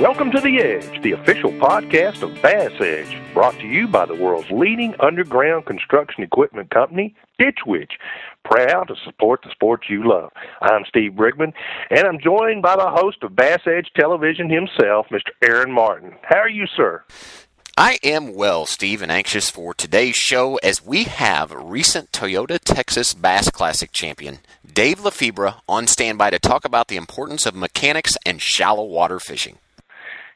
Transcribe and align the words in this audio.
Welcome 0.00 0.30
to 0.30 0.40
The 0.40 0.62
Edge, 0.62 1.02
the 1.02 1.12
official 1.12 1.50
podcast 1.52 2.22
of 2.22 2.40
Bass 2.40 2.72
Edge, 2.80 3.14
brought 3.34 3.52
to 3.58 3.66
you 3.66 3.86
by 3.86 4.06
the 4.06 4.14
world's 4.14 4.50
leading 4.50 4.94
underground 4.98 5.66
construction 5.66 6.24
equipment 6.24 6.70
company, 6.70 7.14
Ditch 7.38 7.58
Witch, 7.66 7.92
proud 8.42 8.84
to 8.84 8.94
support 9.04 9.42
the 9.42 9.50
sports 9.50 9.90
you 9.90 10.08
love. 10.08 10.30
I'm 10.62 10.86
Steve 10.88 11.12
Brigman, 11.12 11.52
and 11.90 12.06
I'm 12.06 12.18
joined 12.18 12.62
by 12.62 12.76
the 12.76 12.88
host 12.88 13.18
of 13.22 13.36
Bass 13.36 13.60
Edge 13.66 13.90
Television 13.94 14.48
himself, 14.48 15.08
Mr. 15.10 15.32
Aaron 15.42 15.70
Martin. 15.70 16.14
How 16.22 16.38
are 16.38 16.48
you, 16.48 16.64
sir? 16.74 17.04
I 17.76 17.98
am 18.02 18.34
well, 18.34 18.64
Steve, 18.64 19.02
and 19.02 19.12
anxious 19.12 19.50
for 19.50 19.74
today's 19.74 20.16
show 20.16 20.56
as 20.62 20.82
we 20.82 21.04
have 21.04 21.52
recent 21.52 22.10
Toyota 22.10 22.58
Texas 22.58 23.12
Bass 23.12 23.50
Classic 23.50 23.92
champion 23.92 24.38
Dave 24.72 25.00
Lefebre 25.00 25.56
on 25.68 25.86
standby 25.86 26.30
to 26.30 26.38
talk 26.38 26.64
about 26.64 26.88
the 26.88 26.96
importance 26.96 27.44
of 27.44 27.54
mechanics 27.54 28.16
and 28.24 28.40
shallow 28.40 28.84
water 28.84 29.20
fishing. 29.20 29.58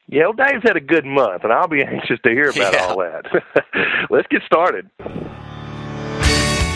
Yeah, 0.07 0.27
well, 0.27 0.33
Dave's 0.33 0.63
had 0.63 0.77
a 0.77 0.81
good 0.81 1.05
month, 1.05 1.43
and 1.43 1.51
I'll 1.51 1.67
be 1.67 1.83
anxious 1.83 2.19
to 2.25 2.31
hear 2.31 2.49
about 2.49 2.73
Yeah. 2.73 2.85
all 2.85 2.97
that. 2.99 3.25
Let's 4.09 4.27
get 4.29 4.41
started. 4.45 4.89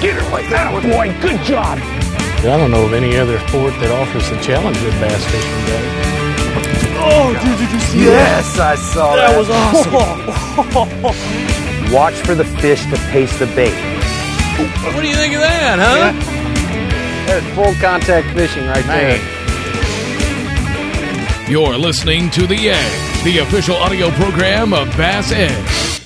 Get 0.02 0.14
her 0.16 0.30
like 0.32 0.50
that 0.50 0.72
Boy, 0.84 1.14
good 1.22 1.40
job. 1.44 1.78
I 2.40 2.56
don't 2.58 2.72
know 2.72 2.86
of 2.86 2.94
any 2.94 3.18
other 3.18 3.38
sport 3.50 3.74
that 3.84 3.92
offers 3.92 4.30
the 4.30 4.38
challenge 4.40 4.78
of 4.78 4.94
bass 5.04 5.26
fishing, 5.28 5.66
Dave. 5.68 5.92
Oh, 7.02 7.34
dude, 7.44 7.58
did 7.60 7.72
you 7.72 7.80
see 7.80 8.06
that? 8.06 8.44
Yes, 8.44 8.60
I 8.60 8.76
saw 8.76 9.16
that. 9.16 9.16
that? 9.16 9.32
That 9.32 9.38
was 9.38 9.50
awesome. 9.52 9.94
Watch 11.94 12.14
for 12.26 12.36
the 12.36 12.44
fish 12.46 12.84
to 12.92 12.98
pace 13.12 13.32
the 13.40 13.46
bait. 13.48 13.74
What 14.96 15.02
do 15.02 15.08
you 15.08 15.16
think 15.16 15.34
of 15.36 15.42
that, 15.42 15.80
huh? 15.80 16.14
That's 17.28 17.46
full 17.56 17.74
contact 17.82 18.28
fishing 18.36 18.68
right 18.68 18.86
there. 18.86 19.20
You're 21.50 21.80
listening 21.80 22.30
to 22.32 22.46
The 22.46 22.70
Edge, 22.70 23.24
the 23.24 23.40
official 23.40 23.76
audio 23.76 24.12
program 24.12 24.72
of 24.72 24.88
Bass 24.96 25.32
Edge. 25.32 25.99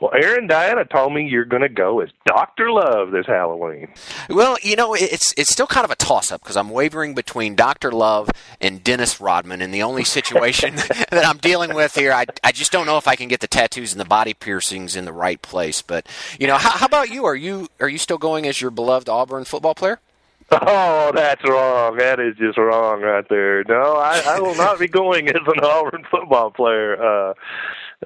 Well, 0.00 0.12
Aaron 0.14 0.46
Diana 0.46 0.86
told 0.86 1.12
me 1.12 1.28
you're 1.28 1.44
going 1.44 1.62
to 1.62 1.68
go 1.68 2.00
as 2.00 2.08
Dr. 2.26 2.70
Love 2.70 3.10
this 3.10 3.26
Halloween. 3.26 3.88
Well, 4.30 4.56
you 4.62 4.74
know, 4.74 4.94
it's 4.94 5.34
it's 5.36 5.50
still 5.50 5.66
kind 5.66 5.84
of 5.84 5.90
a 5.90 5.96
toss 5.96 6.32
up 6.32 6.40
because 6.40 6.56
I'm 6.56 6.70
wavering 6.70 7.14
between 7.14 7.54
Dr. 7.54 7.92
Love 7.92 8.30
and 8.62 8.82
Dennis 8.82 9.20
Rodman, 9.20 9.60
and 9.60 9.74
the 9.74 9.82
only 9.82 10.04
situation 10.04 10.76
that 11.10 11.26
I'm 11.26 11.36
dealing 11.36 11.74
with 11.74 11.94
here, 11.94 12.12
I, 12.12 12.24
I 12.42 12.52
just 12.52 12.72
don't 12.72 12.86
know 12.86 12.96
if 12.96 13.06
I 13.06 13.14
can 13.14 13.28
get 13.28 13.40
the 13.40 13.48
tattoos 13.48 13.92
and 13.92 14.00
the 14.00 14.06
body 14.06 14.32
piercings 14.32 14.96
in 14.96 15.04
the 15.04 15.12
right 15.12 15.40
place. 15.42 15.82
But 15.82 16.06
you 16.38 16.46
know, 16.46 16.56
how, 16.56 16.70
how 16.70 16.86
about 16.86 17.10
you? 17.10 17.26
Are 17.26 17.36
you 17.36 17.68
are 17.78 17.88
you 17.88 17.98
still 17.98 18.18
going 18.18 18.46
as 18.46 18.60
your 18.60 18.70
beloved 18.70 19.08
Auburn 19.08 19.44
football 19.44 19.74
player? 19.74 20.00
Oh, 20.52 21.12
that's 21.14 21.44
wrong. 21.44 21.96
That 21.98 22.18
is 22.18 22.36
just 22.36 22.58
wrong 22.58 23.02
right 23.02 23.28
there. 23.28 23.62
No, 23.64 23.94
I, 23.96 24.20
I 24.26 24.40
will 24.40 24.56
not 24.56 24.80
be 24.80 24.88
going 24.88 25.28
as 25.28 25.42
an 25.46 25.60
Auburn 25.62 26.04
football 26.10 26.50
player 26.50 27.00
uh, 27.00 27.34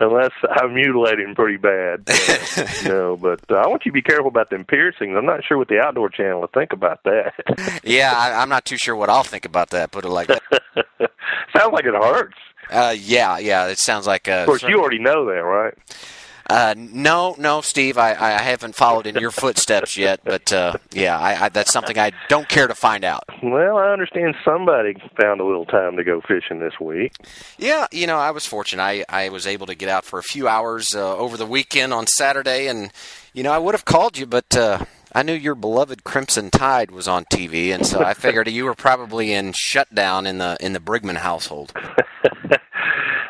unless 0.01 0.33
I 0.49 0.67
mutilate 0.67 1.19
him 1.21 1.35
pretty 1.35 1.57
bad. 1.57 2.05
Uh, 2.09 2.67
no, 2.89 3.17
but 3.17 3.41
uh, 3.51 3.57
I 3.57 3.69
want 3.69 3.85
you 3.85 3.91
to 3.91 3.95
be 3.95 4.03
careful 4.03 4.29
about 4.29 4.51
them 4.51 4.65
piercings. 4.65 5.15
I'm 5.17 5.27
not 5.27 5.45
sure 5.45 5.59
what 5.59 5.69
the 5.69 5.81
Outdoor 5.81 6.09
Channel 6.09 6.41
will 6.41 6.51
think 6.53 6.73
about 6.73 7.01
that. 7.05 7.33
Yeah, 7.85 8.13
I, 8.17 8.41
I'm 8.41 8.49
not 8.49 8.65
too 8.65 8.77
sure 8.79 8.97
what 8.97 9.11
I'll 9.11 9.23
think 9.25 9.45
about 9.45 9.71
that. 9.71 9.91
Put 9.93 10.05
it 10.05 10.09
like 10.09 10.29
that. 10.29 10.43
Sounds 11.57 11.73
like 11.73 11.85
it 11.85 11.95
hurts. 11.95 12.37
Uh, 12.71 12.95
yeah, 12.99 13.39
yeah, 13.39 13.67
it 13.67 13.79
sounds 13.79 14.07
like. 14.07 14.27
Uh, 14.27 14.33
Of 14.41 14.47
course, 14.47 14.63
you 14.63 14.81
already 14.81 14.99
know 14.99 15.27
that, 15.27 15.43
right? 15.43 15.75
Uh, 16.49 16.75
no, 16.77 17.35
no, 17.39 17.61
Steve, 17.61 17.97
I, 17.97 18.11
I 18.11 18.43
haven't 18.43 18.75
followed 18.75 19.07
in 19.07 19.17
your 19.17 19.31
footsteps 19.31 19.97
yet, 19.97 20.21
but 20.25 20.53
uh, 20.53 20.75
yeah, 20.93 21.19
I, 21.19 21.47
I, 21.47 21.49
that's 21.49 21.73
something 21.73 21.99
I 21.99 22.13
don't 22.29 22.49
care 22.49 22.67
to 22.67 22.75
find 22.75 23.03
out. 23.05 23.25
Well, 23.43 23.79
I 23.79 23.93
understand 23.93 24.35
somebody 24.45 24.95
found 25.21 25.41
a 25.41 25.45
little 25.45 25.65
time 25.65 25.97
to 25.97 26.05
go 26.05 26.21
fishing 26.21 26.61
this 26.61 26.79
week. 26.79 27.15
Yeah, 27.59 27.87
you 27.91 28.07
know, 28.07 28.19
I 28.19 28.31
was 28.31 28.45
fortunate. 28.45 28.83
I, 28.83 29.05
I 29.09 29.29
was 29.31 29.47
able 29.47 29.67
to 29.67 29.75
get 29.75 29.89
out 29.89 30.05
for 30.05 30.19
a 30.19 30.23
few 30.23 30.47
hours 30.47 30.95
uh, 30.95 31.17
over 31.17 31.37
the 31.37 31.47
weekend 31.47 31.95
on 31.95 32.07
Saturday, 32.07 32.67
and 32.67 32.91
you 33.33 33.43
know, 33.43 33.53
I 33.53 33.59
would 33.59 33.75
have 33.75 33.85
called 33.87 34.19
you, 34.19 34.27
but 34.27 34.55
uh, 34.55 34.85
I 35.15 35.23
knew 35.23 35.33
your 35.33 35.55
beloved 35.55 36.05
Crimson 36.05 36.51
Tide 36.51 36.91
was 36.91 37.09
on 37.09 37.25
TV, 37.25 37.75
and 37.75 37.87
so 37.87 38.03
I 38.03 38.15
figured 38.15 38.49
you 38.49 38.65
were 38.65 38.75
probably 38.75 39.33
in 39.33 39.53
shutdown 39.57 40.27
in 40.27 40.39
the 40.39 40.57
in 40.61 40.73
the 40.73 40.81
Brigman 40.81 41.17
household. 41.17 41.73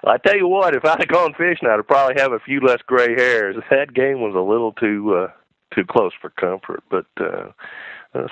I 0.06 0.18
tell 0.18 0.36
you 0.36 0.48
what, 0.48 0.74
if 0.74 0.84
I'd 0.84 1.08
gone 1.08 1.34
fishing, 1.34 1.68
I'd 1.68 1.86
probably 1.86 2.20
have 2.20 2.32
a 2.32 2.38
few 2.38 2.60
less 2.60 2.82
gray 2.86 3.14
hairs. 3.14 3.56
That 3.70 3.94
game 3.94 4.20
was 4.20 4.34
a 4.34 4.40
little 4.40 4.72
too 4.72 5.14
uh, 5.14 5.28
too 5.74 5.84
close 5.84 6.12
for 6.20 6.30
comfort. 6.30 6.82
But 6.90 7.06
uh, 7.18 7.50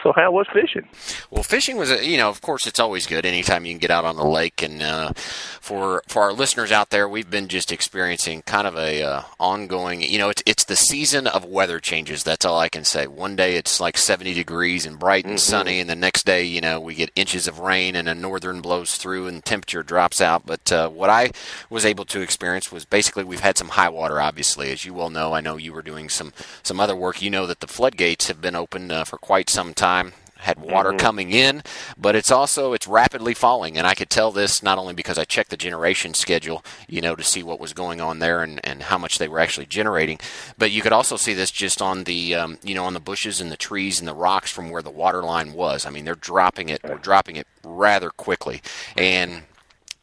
so, 0.02 0.12
how 0.14 0.30
was 0.30 0.46
fishing? 0.52 0.88
Well, 1.30 1.42
fishing 1.42 1.76
was, 1.76 1.90
a, 1.90 2.06
you 2.06 2.16
know, 2.16 2.28
of 2.28 2.40
course, 2.40 2.66
it's 2.66 2.78
always 2.78 3.06
good 3.06 3.26
anytime 3.26 3.66
you 3.66 3.72
can 3.72 3.80
get 3.80 3.90
out 3.90 4.04
on 4.04 4.16
the 4.16 4.24
lake. 4.24 4.62
And 4.62 4.80
uh, 4.80 5.12
for 5.14 6.02
for 6.06 6.22
our 6.22 6.32
listeners 6.32 6.70
out 6.70 6.90
there, 6.90 7.08
we've 7.08 7.28
been 7.28 7.48
just 7.48 7.72
experiencing 7.72 8.42
kind 8.42 8.66
of 8.66 8.76
a 8.76 9.02
uh, 9.02 9.22
ongoing, 9.40 10.02
you 10.02 10.18
know, 10.18 10.28
it's 10.28 10.42
it's 10.46 10.64
the 10.64 10.76
season 10.76 11.26
of 11.26 11.44
weather 11.44 11.80
changes. 11.80 12.22
That's 12.22 12.44
all 12.44 12.58
I 12.58 12.68
can 12.68 12.84
say. 12.84 13.08
One 13.08 13.34
day 13.34 13.56
it's 13.56 13.80
like 13.80 13.98
70 13.98 14.34
degrees 14.34 14.86
and 14.86 14.98
bright 14.98 15.24
and 15.24 15.40
sunny, 15.40 15.80
and 15.80 15.90
the 15.90 15.96
next 15.96 16.26
day, 16.26 16.44
you 16.44 16.60
know, 16.60 16.78
we 16.78 16.94
get 16.94 17.10
inches 17.16 17.48
of 17.48 17.58
rain 17.58 17.96
and 17.96 18.08
a 18.08 18.14
northern 18.14 18.60
blows 18.60 18.96
through 18.96 19.26
and 19.26 19.44
temperature 19.44 19.82
drops 19.82 20.20
out. 20.20 20.46
But 20.46 20.70
uh, 20.70 20.90
what 20.90 21.10
I 21.10 21.32
was 21.68 21.84
able 21.84 22.04
to 22.06 22.20
experience 22.20 22.70
was 22.70 22.84
basically 22.84 23.24
we've 23.24 23.40
had 23.40 23.58
some 23.58 23.70
high 23.70 23.88
water. 23.88 24.20
Obviously, 24.20 24.70
as 24.70 24.84
you 24.84 24.94
well 24.94 25.10
know, 25.10 25.32
I 25.32 25.40
know 25.40 25.56
you 25.56 25.72
were 25.72 25.82
doing 25.82 26.08
some 26.08 26.32
some 26.62 26.78
other 26.78 26.94
work. 26.94 27.20
You 27.20 27.30
know 27.30 27.46
that 27.46 27.60
the 27.60 27.66
floodgates 27.66 28.28
have 28.28 28.40
been 28.40 28.54
open 28.54 28.90
uh, 28.90 29.04
for 29.04 29.18
quite 29.18 29.50
some 29.50 29.71
time 29.74 30.12
had 30.36 30.58
water 30.58 30.92
coming 30.92 31.30
in 31.30 31.62
but 31.96 32.16
it's 32.16 32.30
also 32.30 32.72
it's 32.72 32.88
rapidly 32.88 33.32
falling. 33.32 33.78
And 33.78 33.86
i 33.86 33.94
could 33.94 34.10
tell 34.10 34.32
this 34.32 34.62
not 34.62 34.76
only 34.76 34.92
because 34.92 35.16
i 35.16 35.24
checked 35.24 35.50
the 35.50 35.56
generation 35.56 36.14
schedule 36.14 36.64
you 36.88 37.00
know 37.00 37.14
to 37.14 37.22
see 37.22 37.42
what 37.42 37.60
was 37.60 37.72
going 37.72 38.00
on 38.00 38.18
there 38.18 38.42
and, 38.42 38.60
and 38.64 38.82
how 38.82 38.98
much 38.98 39.18
they 39.18 39.28
were 39.28 39.38
actually 39.38 39.66
generating 39.66 40.18
but 40.58 40.72
you 40.72 40.82
could 40.82 40.92
also 40.92 41.16
see 41.16 41.32
this 41.32 41.52
just 41.52 41.80
on 41.80 42.04
the 42.04 42.34
um, 42.34 42.58
you 42.62 42.74
know 42.74 42.84
on 42.84 42.94
the 42.94 43.00
bushes 43.00 43.40
and 43.40 43.52
the 43.52 43.56
trees 43.56 44.00
and 44.00 44.08
the 44.08 44.14
rocks 44.14 44.50
from 44.50 44.70
where 44.70 44.82
the 44.82 44.90
water 44.90 45.22
line 45.22 45.52
was. 45.52 45.86
I 45.86 45.90
mean 45.90 46.04
they're 46.04 46.14
dropping 46.14 46.68
it 46.68 46.82
we're 46.82 46.96
dropping 46.96 47.36
it 47.36 47.46
rather 47.64 48.10
quickly. 48.10 48.60
And 48.96 49.42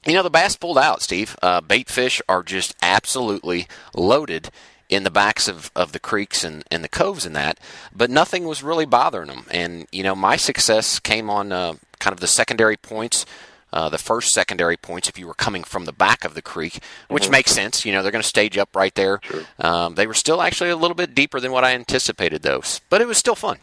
you 0.06 0.14
know, 0.14 0.24
the 0.24 0.30
bass 0.30 0.56
pulled 0.56 0.78
out, 0.78 1.02
Steve. 1.02 1.36
Uh, 1.42 1.60
bait 1.62 1.90
fish 1.90 2.22
are 2.30 2.42
just 2.42 2.76
absolutely 2.82 3.68
loaded 3.94 4.50
in 4.90 5.04
the 5.04 5.12
backs 5.12 5.48
of, 5.48 5.72
of 5.76 5.92
the 5.92 6.00
creeks 6.00 6.44
and, 6.44 6.64
and 6.72 6.84
the 6.84 6.90
coves 6.90 7.26
and 7.26 7.36
that, 7.36 7.60
but 7.96 8.10
nothing 8.10 8.46
was 8.46 8.64
really 8.64 8.86
bothering 8.86 9.28
them. 9.28 9.46
And, 9.52 9.88
you 9.92 10.04
know, 10.04 10.16
my 10.16 10.36
success 10.36 11.00
came 11.00 11.30
on 11.30 11.52
uh, 11.52 11.76
kind 12.00 12.14
of 12.14 12.20
the 12.20 12.28
secondary 12.28 12.78
points. 12.78 13.26
Uh, 13.72 13.88
the 13.88 14.00
first 14.00 14.30
secondary 14.30 14.76
points, 14.76 15.08
if 15.08 15.20
you 15.20 15.28
were 15.28 15.34
coming 15.36 15.64
from 15.64 15.86
the 15.86 15.92
back 15.92 16.26
of 16.26 16.34
the 16.34 16.42
creek, 16.42 16.80
which 17.08 17.30
makes 17.30 17.52
sense. 17.52 17.86
You 17.86 17.94
know, 17.94 18.02
they're 18.02 18.12
going 18.12 18.24
to 18.24 18.28
stage 18.28 18.58
up 18.58 18.76
right 18.76 18.96
there. 18.96 19.22
Um, 19.60 19.94
they 19.94 20.08
were 20.08 20.16
still 20.16 20.42
actually 20.42 20.72
a 20.72 20.76
little 20.76 20.96
bit 20.96 21.14
deeper 21.14 21.40
than 21.40 21.52
what 21.52 21.64
I 21.64 21.76
anticipated, 21.76 22.42
though, 22.42 22.64
but 22.90 23.00
it 23.00 23.08
was 23.08 23.20
still 23.20 23.36
fun. 23.36 23.60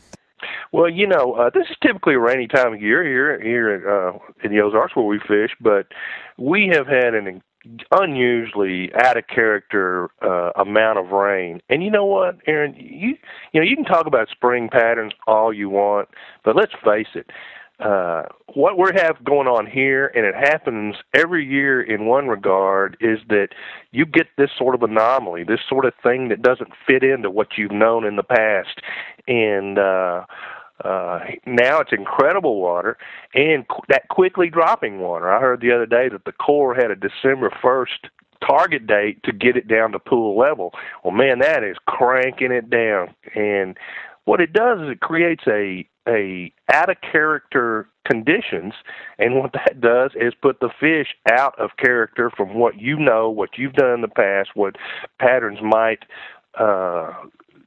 Well, 0.70 0.88
you 0.88 1.08
know, 1.08 1.32
uh, 1.32 1.50
this 1.52 1.66
is 1.68 1.76
typically 1.82 2.14
a 2.14 2.20
rainy 2.20 2.46
time 2.46 2.74
of 2.74 2.80
year 2.80 3.02
here 3.02 3.40
here 3.40 3.90
uh, 3.90 4.18
in 4.44 4.52
the 4.52 4.60
Ozarks 4.60 4.94
where 4.94 5.06
we 5.06 5.18
fish, 5.18 5.50
but 5.60 5.86
we 6.36 6.70
have 6.72 6.86
had 6.86 7.14
an 7.14 7.42
unusually 7.90 8.92
out 8.94 9.16
of 9.16 9.26
character 9.26 10.10
uh, 10.22 10.50
amount 10.60 10.98
of 10.98 11.10
rain. 11.10 11.60
And 11.68 11.82
you 11.82 11.90
know 11.90 12.04
what, 12.04 12.36
Aaron, 12.46 12.74
you 12.78 13.16
you 13.52 13.60
know 13.60 13.66
you 13.66 13.76
can 13.76 13.84
talk 13.84 14.06
about 14.06 14.28
spring 14.28 14.68
patterns 14.70 15.12
all 15.26 15.52
you 15.52 15.68
want, 15.68 16.08
but 16.44 16.56
let's 16.56 16.72
face 16.84 17.08
it. 17.14 17.30
Uh, 17.78 18.22
what 18.54 18.78
we 18.78 18.90
have 18.96 19.22
going 19.22 19.46
on 19.46 19.66
here, 19.66 20.06
and 20.14 20.24
it 20.24 20.34
happens 20.34 20.96
every 21.12 21.44
year 21.44 21.82
in 21.82 22.06
one 22.06 22.26
regard, 22.26 22.96
is 23.00 23.18
that 23.28 23.48
you 23.92 24.06
get 24.06 24.28
this 24.38 24.48
sort 24.56 24.74
of 24.74 24.82
anomaly, 24.82 25.44
this 25.44 25.60
sort 25.68 25.84
of 25.84 25.92
thing 26.02 26.28
that 26.28 26.40
doesn't 26.40 26.70
fit 26.86 27.02
into 27.02 27.30
what 27.30 27.58
you've 27.58 27.72
known 27.72 28.06
in 28.06 28.16
the 28.16 28.22
past, 28.22 28.80
and 29.28 29.78
uh, 29.78 30.24
uh, 30.84 31.20
now 31.46 31.80
it's 31.80 31.92
incredible 31.92 32.60
water 32.60 32.98
and 33.34 33.66
qu- 33.68 33.82
that 33.88 34.08
quickly 34.08 34.50
dropping 34.50 34.98
water. 34.98 35.32
I 35.32 35.40
heard 35.40 35.60
the 35.60 35.72
other 35.72 35.86
day 35.86 36.08
that 36.08 36.24
the 36.24 36.32
Corps 36.32 36.74
had 36.74 36.90
a 36.90 36.96
December 36.96 37.50
1st 37.62 38.10
target 38.46 38.86
date 38.86 39.22
to 39.24 39.32
get 39.32 39.56
it 39.56 39.68
down 39.68 39.92
to 39.92 39.98
pool 39.98 40.38
level. 40.38 40.72
Well, 41.02 41.14
man, 41.14 41.38
that 41.38 41.64
is 41.64 41.76
cranking 41.86 42.52
it 42.52 42.68
down. 42.68 43.14
And 43.34 43.76
what 44.24 44.40
it 44.40 44.52
does 44.52 44.80
is 44.80 44.90
it 44.90 45.00
creates 45.00 45.44
a 45.46 45.88
a 46.08 46.52
out 46.72 46.88
of 46.88 46.96
character 47.00 47.88
conditions 48.06 48.74
and 49.18 49.34
what 49.36 49.52
that 49.52 49.80
does 49.80 50.12
is 50.14 50.34
put 50.40 50.60
the 50.60 50.70
fish 50.78 51.08
out 51.32 51.58
of 51.58 51.70
character 51.78 52.30
from 52.36 52.54
what 52.54 52.78
you 52.80 52.96
know 52.96 53.28
what 53.28 53.58
you've 53.58 53.72
done 53.72 53.94
in 53.94 54.00
the 54.02 54.08
past 54.08 54.50
what 54.54 54.76
patterns 55.18 55.58
might 55.60 56.04
uh 56.60 57.12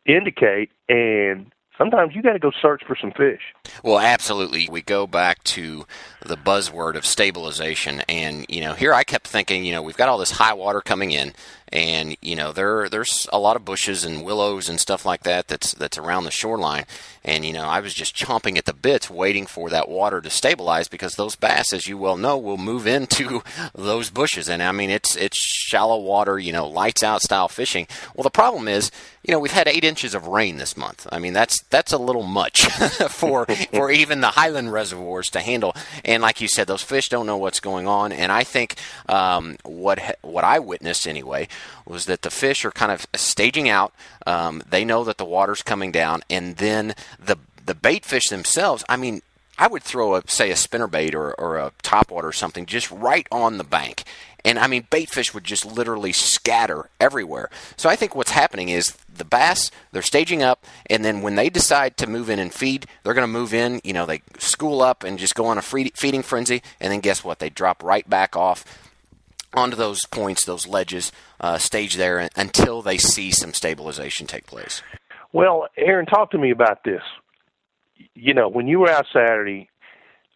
indicate 0.05 0.71
and 0.87 1.51
sometimes 1.79 2.13
you 2.13 2.21
got 2.21 2.33
to 2.33 2.39
go 2.39 2.51
search 2.61 2.83
for 2.85 2.95
some 2.95 3.11
fish. 3.11 3.41
Well, 3.83 3.99
absolutely. 3.99 4.67
We 4.69 4.83
go 4.83 5.07
back 5.07 5.43
to 5.45 5.87
the 6.23 6.37
buzzword 6.37 6.95
of 6.95 7.05
stabilization. 7.05 8.03
And, 8.07 8.45
you 8.49 8.61
know, 8.61 8.73
here 8.73 8.93
I 8.93 9.03
kept 9.03 9.27
thinking, 9.27 9.65
you 9.65 9.71
know, 9.71 9.81
we've 9.81 9.97
got 9.97 10.09
all 10.09 10.17
this 10.17 10.31
high 10.31 10.53
water 10.53 10.81
coming 10.81 11.11
in, 11.11 11.33
and 11.71 12.17
you 12.21 12.35
know 12.35 12.51
there 12.51 12.89
there's 12.89 13.27
a 13.31 13.39
lot 13.39 13.55
of 13.55 13.65
bushes 13.65 14.03
and 14.03 14.23
willows 14.23 14.69
and 14.69 14.79
stuff 14.79 15.05
like 15.05 15.23
that 15.23 15.47
that's 15.47 15.73
that's 15.73 15.97
around 15.97 16.23
the 16.23 16.31
shoreline, 16.31 16.85
and 17.23 17.45
you 17.45 17.53
know 17.53 17.65
I 17.65 17.79
was 17.79 17.93
just 17.93 18.15
chomping 18.15 18.57
at 18.57 18.65
the 18.65 18.73
bits 18.73 19.09
waiting 19.09 19.45
for 19.45 19.69
that 19.69 19.89
water 19.89 20.21
to 20.21 20.29
stabilize 20.29 20.87
because 20.87 21.15
those 21.15 21.35
bass, 21.35 21.71
as 21.73 21.87
you 21.87 21.97
well 21.97 22.17
know, 22.17 22.37
will 22.37 22.57
move 22.57 22.87
into 22.99 23.43
those 23.73 24.09
bushes, 24.09 24.49
and 24.49 24.61
I 24.63 24.71
mean 24.71 24.89
it's 24.89 25.15
it's 25.15 25.37
shallow 25.37 25.99
water, 25.99 26.39
you 26.39 26.51
know, 26.51 26.67
lights 26.67 27.03
out 27.03 27.21
style 27.21 27.47
fishing. 27.47 27.87
Well, 28.15 28.23
the 28.23 28.29
problem 28.29 28.67
is 28.67 28.91
you 29.23 29.33
know, 29.33 29.39
we've 29.39 29.51
had 29.51 29.67
eight 29.67 29.83
inches 29.83 30.15
of 30.15 30.27
rain 30.27 30.57
this 30.57 30.77
month. 30.77 31.05
I 31.11 31.19
mean, 31.19 31.33
that's 31.33 31.61
that's 31.63 31.91
a 31.91 31.97
little 31.97 32.23
much 32.23 32.65
for 33.09 33.45
for 33.73 33.91
even 33.91 34.21
the 34.21 34.31
highland 34.31 34.71
reservoirs 34.71 35.27
to 35.27 35.41
handle. 35.41 35.75
And 36.05 36.23
like 36.23 36.41
you 36.41 36.47
said, 36.47 36.67
those 36.67 36.81
fish 36.81 37.09
don't 37.09 37.25
know 37.25 37.37
what's 37.37 37.59
going 37.59 37.85
on. 37.85 38.11
And 38.11 38.31
I 38.31 38.43
think 38.43 38.75
um, 39.07 39.57
what 39.63 40.17
what 40.21 40.43
I 40.43 40.59
witnessed 40.59 41.07
anyway 41.07 41.47
was 41.85 42.05
that 42.05 42.21
the 42.21 42.29
fish 42.29 42.65
are 42.65 42.71
kind 42.71 42.91
of 42.91 43.05
staging 43.15 43.69
out. 43.69 43.93
Um, 44.25 44.61
they 44.69 44.85
know 44.85 45.03
that 45.03 45.17
the 45.17 45.25
water's 45.25 45.61
coming 45.61 45.91
down, 45.91 46.23
and 46.29 46.57
then 46.57 46.95
the 47.23 47.37
the 47.65 47.75
bait 47.75 48.05
fish 48.05 48.29
themselves. 48.29 48.83
I 48.89 48.97
mean, 48.97 49.21
I 49.57 49.67
would 49.67 49.83
throw 49.83 50.15
a 50.15 50.23
say 50.27 50.51
a 50.51 50.55
spinner 50.55 50.87
bait 50.87 51.13
or, 51.13 51.33
or 51.33 51.57
a 51.57 51.71
topwater 51.83 52.23
or 52.23 52.31
something 52.31 52.65
just 52.65 52.89
right 52.89 53.27
on 53.31 53.57
the 53.57 53.63
bank. 53.63 54.05
And 54.45 54.57
I 54.57 54.67
mean, 54.67 54.87
bait 54.89 55.09
fish 55.09 55.33
would 55.33 55.43
just 55.43 55.65
literally 55.65 56.13
scatter 56.13 56.89
everywhere. 56.99 57.49
So 57.75 57.89
I 57.89 57.97
think 57.97 58.15
what's 58.15 58.31
happening 58.31 58.69
is 58.69 58.97
the 59.13 59.25
bass, 59.25 59.69
they're 59.91 60.01
staging 60.01 60.41
up, 60.41 60.65
and 60.89 61.03
then 61.03 61.21
when 61.21 61.35
they 61.35 61.49
decide 61.49 61.97
to 61.97 62.07
move 62.07 62.29
in 62.29 62.39
and 62.39 62.53
feed, 62.53 62.85
they're 63.03 63.13
going 63.13 63.27
to 63.27 63.27
move 63.27 63.53
in. 63.53 63.81
You 63.83 63.91
know, 63.91 64.05
they 64.05 64.21
school 64.37 64.81
up 64.81 65.03
and 65.03 65.19
just 65.19 65.35
go 65.35 65.45
on 65.47 65.57
a 65.57 65.61
feeding 65.61 66.23
frenzy, 66.23 66.63
and 66.79 66.93
then 66.93 67.01
guess 67.01 67.23
what? 67.23 67.39
They 67.39 67.49
drop 67.49 67.83
right 67.83 68.09
back 68.09 68.37
off 68.37 68.88
onto 69.53 69.75
those 69.75 70.05
points, 70.11 70.45
those 70.45 70.67
ledges, 70.67 71.11
uh, 71.39 71.57
stage 71.57 71.95
there 71.95 72.29
until 72.35 72.81
they 72.81 72.97
see 72.97 73.31
some 73.31 73.53
stabilization 73.53 74.27
take 74.27 74.45
place. 74.45 74.81
Well, 75.31 75.67
Aaron, 75.77 76.05
talk 76.05 76.31
to 76.31 76.37
me 76.37 76.51
about 76.51 76.83
this. 76.83 77.01
You 78.15 78.33
know, 78.33 78.47
when 78.47 78.67
you 78.67 78.79
were 78.79 78.89
out 78.89 79.05
Saturday, 79.11 79.68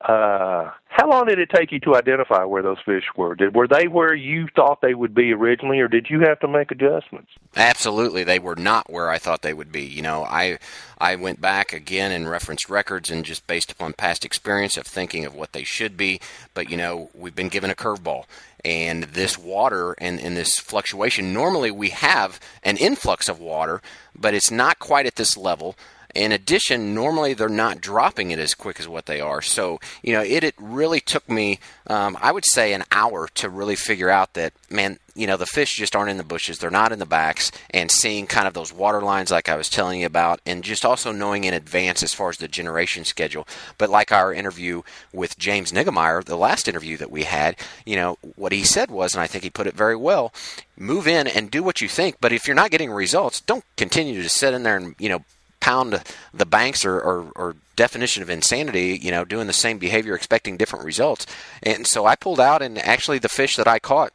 uh, 0.03 0.69
how 0.89 1.09
long 1.09 1.25
did 1.25 1.39
it 1.39 1.49
take 1.49 1.71
you 1.71 1.79
to 1.81 1.95
identify 1.95 2.43
where 2.43 2.61
those 2.61 2.77
fish 2.85 3.05
were? 3.15 3.35
Did 3.35 3.55
were 3.55 3.67
they 3.67 3.87
where 3.87 4.13
you 4.13 4.47
thought 4.53 4.81
they 4.81 4.93
would 4.93 5.15
be 5.15 5.31
originally, 5.31 5.79
or 5.79 5.87
did 5.87 6.07
you 6.09 6.19
have 6.21 6.39
to 6.41 6.47
make 6.47 6.71
adjustments? 6.71 7.31
Absolutely, 7.55 8.23
they 8.23 8.37
were 8.37 8.55
not 8.55 8.91
where 8.91 9.09
I 9.09 9.17
thought 9.17 9.41
they 9.41 9.53
would 9.53 9.71
be. 9.71 9.83
You 9.83 10.01
know, 10.01 10.25
I 10.25 10.59
I 10.99 11.15
went 11.15 11.39
back 11.39 11.71
again 11.71 12.11
and 12.11 12.29
referenced 12.29 12.69
records 12.69 13.09
and 13.09 13.23
just 13.23 13.47
based 13.47 13.71
upon 13.71 13.93
past 13.93 14.25
experience 14.25 14.75
of 14.75 14.85
thinking 14.85 15.25
of 15.25 15.33
what 15.33 15.53
they 15.53 15.63
should 15.63 15.95
be. 15.95 16.19
But 16.53 16.69
you 16.69 16.75
know, 16.75 17.09
we've 17.15 17.35
been 17.35 17.49
given 17.49 17.71
a 17.71 17.75
curveball, 17.75 18.25
and 18.65 19.03
this 19.03 19.37
water 19.37 19.95
and, 19.99 20.19
and 20.19 20.35
this 20.35 20.59
fluctuation. 20.59 21.33
Normally, 21.33 21.71
we 21.71 21.89
have 21.89 22.41
an 22.61 22.75
influx 22.75 23.29
of 23.29 23.39
water, 23.39 23.81
but 24.13 24.33
it's 24.33 24.51
not 24.51 24.79
quite 24.79 25.05
at 25.05 25.15
this 25.15 25.37
level. 25.37 25.75
In 26.15 26.31
addition, 26.31 26.93
normally 26.93 27.33
they're 27.33 27.49
not 27.49 27.81
dropping 27.81 28.29
it 28.31 28.39
as 28.39 28.53
quick 28.53 28.79
as 28.79 28.87
what 28.87 29.07
they 29.07 29.19
are. 29.19 29.41
So, 29.41 29.79
you 30.03 30.13
know, 30.13 30.21
it, 30.21 30.43
it 30.43 30.53
really 30.59 30.99
took 30.99 31.27
me, 31.27 31.59
um, 31.87 32.17
I 32.21 32.31
would 32.31 32.45
say, 32.45 32.73
an 32.73 32.83
hour 32.91 33.27
to 33.35 33.49
really 33.49 33.75
figure 33.75 34.09
out 34.09 34.33
that, 34.33 34.53
man, 34.69 34.99
you 35.15 35.27
know, 35.27 35.37
the 35.37 35.45
fish 35.45 35.75
just 35.75 35.95
aren't 35.95 36.09
in 36.09 36.17
the 36.17 36.23
bushes, 36.23 36.57
they're 36.57 36.71
not 36.71 36.91
in 36.91 36.99
the 36.99 37.05
backs, 37.05 37.51
and 37.69 37.91
seeing 37.91 38.25
kind 38.27 38.47
of 38.47 38.53
those 38.53 38.73
water 38.73 39.01
lines 39.01 39.31
like 39.31 39.49
I 39.49 39.55
was 39.55 39.69
telling 39.69 40.01
you 40.01 40.05
about, 40.05 40.39
and 40.45 40.63
just 40.63 40.85
also 40.85 41.11
knowing 41.11 41.43
in 41.43 41.53
advance 41.53 42.03
as 42.03 42.13
far 42.13 42.29
as 42.29 42.37
the 42.37 42.47
generation 42.47 43.05
schedule. 43.05 43.47
But 43.77 43.89
like 43.89 44.11
our 44.11 44.33
interview 44.33 44.81
with 45.11 45.37
James 45.37 45.71
Niggemeyer, 45.71 46.23
the 46.23 46.35
last 46.35 46.67
interview 46.67 46.97
that 46.97 47.11
we 47.11 47.23
had, 47.23 47.57
you 47.85 47.95
know, 47.95 48.17
what 48.35 48.51
he 48.51 48.63
said 48.63 48.89
was, 48.89 49.13
and 49.13 49.21
I 49.21 49.27
think 49.27 49.43
he 49.43 49.49
put 49.49 49.67
it 49.67 49.75
very 49.75 49.95
well, 49.95 50.33
move 50.77 51.07
in 51.07 51.27
and 51.27 51.51
do 51.51 51.63
what 51.63 51.81
you 51.81 51.87
think, 51.87 52.17
but 52.19 52.33
if 52.33 52.47
you're 52.47 52.55
not 52.55 52.71
getting 52.71 52.91
results, 52.91 53.41
don't 53.41 53.65
continue 53.77 54.21
to 54.21 54.29
sit 54.29 54.53
in 54.53 54.63
there 54.63 54.77
and, 54.77 54.95
you 54.97 55.09
know, 55.09 55.23
pound 55.63 56.03
the 56.33 56.45
banks 56.45 56.83
or, 56.83 56.99
or, 56.99 57.31
or, 57.37 57.55
definition 57.77 58.21
of 58.21 58.29
insanity, 58.29 58.99
you 59.01 59.09
know, 59.09 59.25
doing 59.25 59.47
the 59.47 59.53
same 59.53 59.79
behavior, 59.79 60.13
expecting 60.13 60.57
different 60.57 60.85
results. 60.85 61.25
And 61.63 61.87
so 61.87 62.05
I 62.05 62.15
pulled 62.15 62.39
out, 62.39 62.61
and 62.61 62.77
actually 62.77 63.17
the 63.17 63.29
fish 63.29 63.55
that 63.55 63.67
I 63.67 63.79
caught 63.79 64.13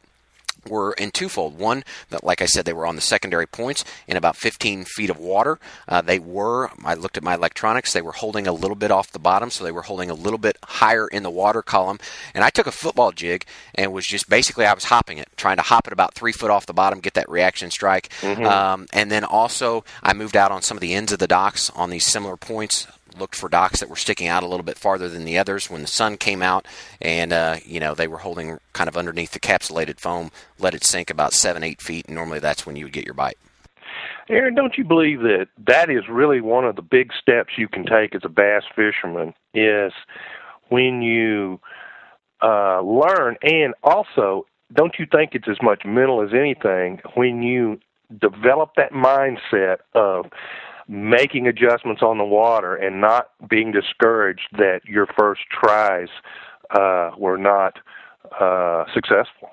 were 0.69 0.93
in 0.93 1.11
twofold. 1.11 1.57
One, 1.57 1.83
that, 2.09 2.23
like 2.23 2.41
I 2.41 2.45
said, 2.45 2.65
they 2.65 2.73
were 2.73 2.85
on 2.85 2.95
the 2.95 3.01
secondary 3.01 3.47
points 3.47 3.83
in 4.07 4.17
about 4.17 4.35
15 4.35 4.85
feet 4.85 5.09
of 5.09 5.17
water. 5.17 5.59
Uh, 5.87 6.01
they 6.01 6.19
were, 6.19 6.69
I 6.83 6.93
looked 6.93 7.17
at 7.17 7.23
my 7.23 7.33
electronics, 7.33 7.93
they 7.93 8.01
were 8.01 8.11
holding 8.11 8.47
a 8.47 8.53
little 8.53 8.75
bit 8.75 8.91
off 8.91 9.11
the 9.11 9.19
bottom, 9.19 9.49
so 9.49 9.63
they 9.63 9.71
were 9.71 9.83
holding 9.83 10.09
a 10.09 10.13
little 10.13 10.37
bit 10.37 10.57
higher 10.63 11.07
in 11.07 11.23
the 11.23 11.29
water 11.29 11.61
column. 11.61 11.99
And 12.33 12.43
I 12.43 12.49
took 12.49 12.67
a 12.67 12.71
football 12.71 13.11
jig 13.11 13.45
and 13.75 13.91
was 13.93 14.05
just 14.05 14.29
basically, 14.29 14.65
I 14.65 14.73
was 14.73 14.85
hopping 14.85 15.17
it, 15.17 15.29
trying 15.37 15.57
to 15.57 15.63
hop 15.63 15.87
it 15.87 15.93
about 15.93 16.13
three 16.13 16.31
foot 16.31 16.51
off 16.51 16.65
the 16.65 16.73
bottom, 16.73 16.99
get 16.99 17.15
that 17.15 17.29
reaction 17.29 17.71
strike. 17.71 18.09
Mm-hmm. 18.21 18.45
Um, 18.45 18.87
and 18.93 19.11
then 19.11 19.23
also, 19.23 19.83
I 20.03 20.13
moved 20.13 20.37
out 20.37 20.51
on 20.51 20.61
some 20.61 20.77
of 20.77 20.81
the 20.81 20.93
ends 20.93 21.11
of 21.11 21.19
the 21.19 21.27
docks 21.27 21.69
on 21.71 21.89
these 21.89 22.05
similar 22.05 22.37
points 22.37 22.87
looked 23.17 23.35
for 23.35 23.49
docks 23.49 23.79
that 23.79 23.89
were 23.89 23.95
sticking 23.95 24.27
out 24.27 24.43
a 24.43 24.47
little 24.47 24.63
bit 24.63 24.77
farther 24.77 25.09
than 25.09 25.25
the 25.25 25.37
others 25.37 25.69
when 25.69 25.81
the 25.81 25.87
sun 25.87 26.17
came 26.17 26.41
out, 26.41 26.67
and 27.01 27.33
uh, 27.33 27.57
you 27.65 27.79
know 27.79 27.95
they 27.95 28.07
were 28.07 28.19
holding 28.19 28.59
kind 28.73 28.87
of 28.87 28.97
underneath 28.97 29.31
the 29.31 29.39
capsulated 29.39 29.99
foam. 29.99 30.31
Let 30.57 30.73
it 30.73 30.83
sink 30.83 31.09
about 31.09 31.33
seven, 31.33 31.63
eight 31.63 31.81
feet, 31.81 32.05
and 32.07 32.15
normally 32.15 32.39
that's 32.39 32.65
when 32.65 32.75
you 32.75 32.85
would 32.85 32.93
get 32.93 33.05
your 33.05 33.13
bite. 33.13 33.37
Aaron, 34.29 34.53
don't 34.53 34.77
you 34.77 34.83
believe 34.83 35.21
that 35.21 35.47
that 35.67 35.89
is 35.89 36.03
really 36.07 36.39
one 36.39 36.65
of 36.65 36.75
the 36.75 36.83
big 36.83 37.11
steps 37.19 37.53
you 37.57 37.67
can 37.67 37.85
take 37.85 38.13
as 38.13 38.21
a 38.23 38.29
bass 38.29 38.63
fisherman? 38.75 39.33
Is 39.53 39.93
when 40.69 41.01
you 41.01 41.59
uh, 42.43 42.81
learn, 42.81 43.37
and 43.41 43.73
also, 43.83 44.45
don't 44.73 44.95
you 44.99 45.07
think 45.11 45.31
it's 45.33 45.47
as 45.49 45.61
much 45.61 45.83
mental 45.85 46.21
as 46.21 46.29
anything 46.33 47.01
when 47.15 47.41
you 47.41 47.79
develop 48.19 48.71
that 48.75 48.91
mindset 48.91 49.77
of 49.93 50.25
making 50.89 51.45
adjustments 51.45 52.01
on 52.01 52.17
the 52.17 52.25
water 52.25 52.75
and 52.75 52.99
not 52.99 53.29
being 53.47 53.71
discouraged 53.71 54.47
that 54.53 54.81
your 54.85 55.07
first 55.17 55.41
tries 55.51 56.07
uh, 56.71 57.11
were 57.15 57.37
not 57.37 57.77
uh, 58.41 58.85
successful. 58.93 59.51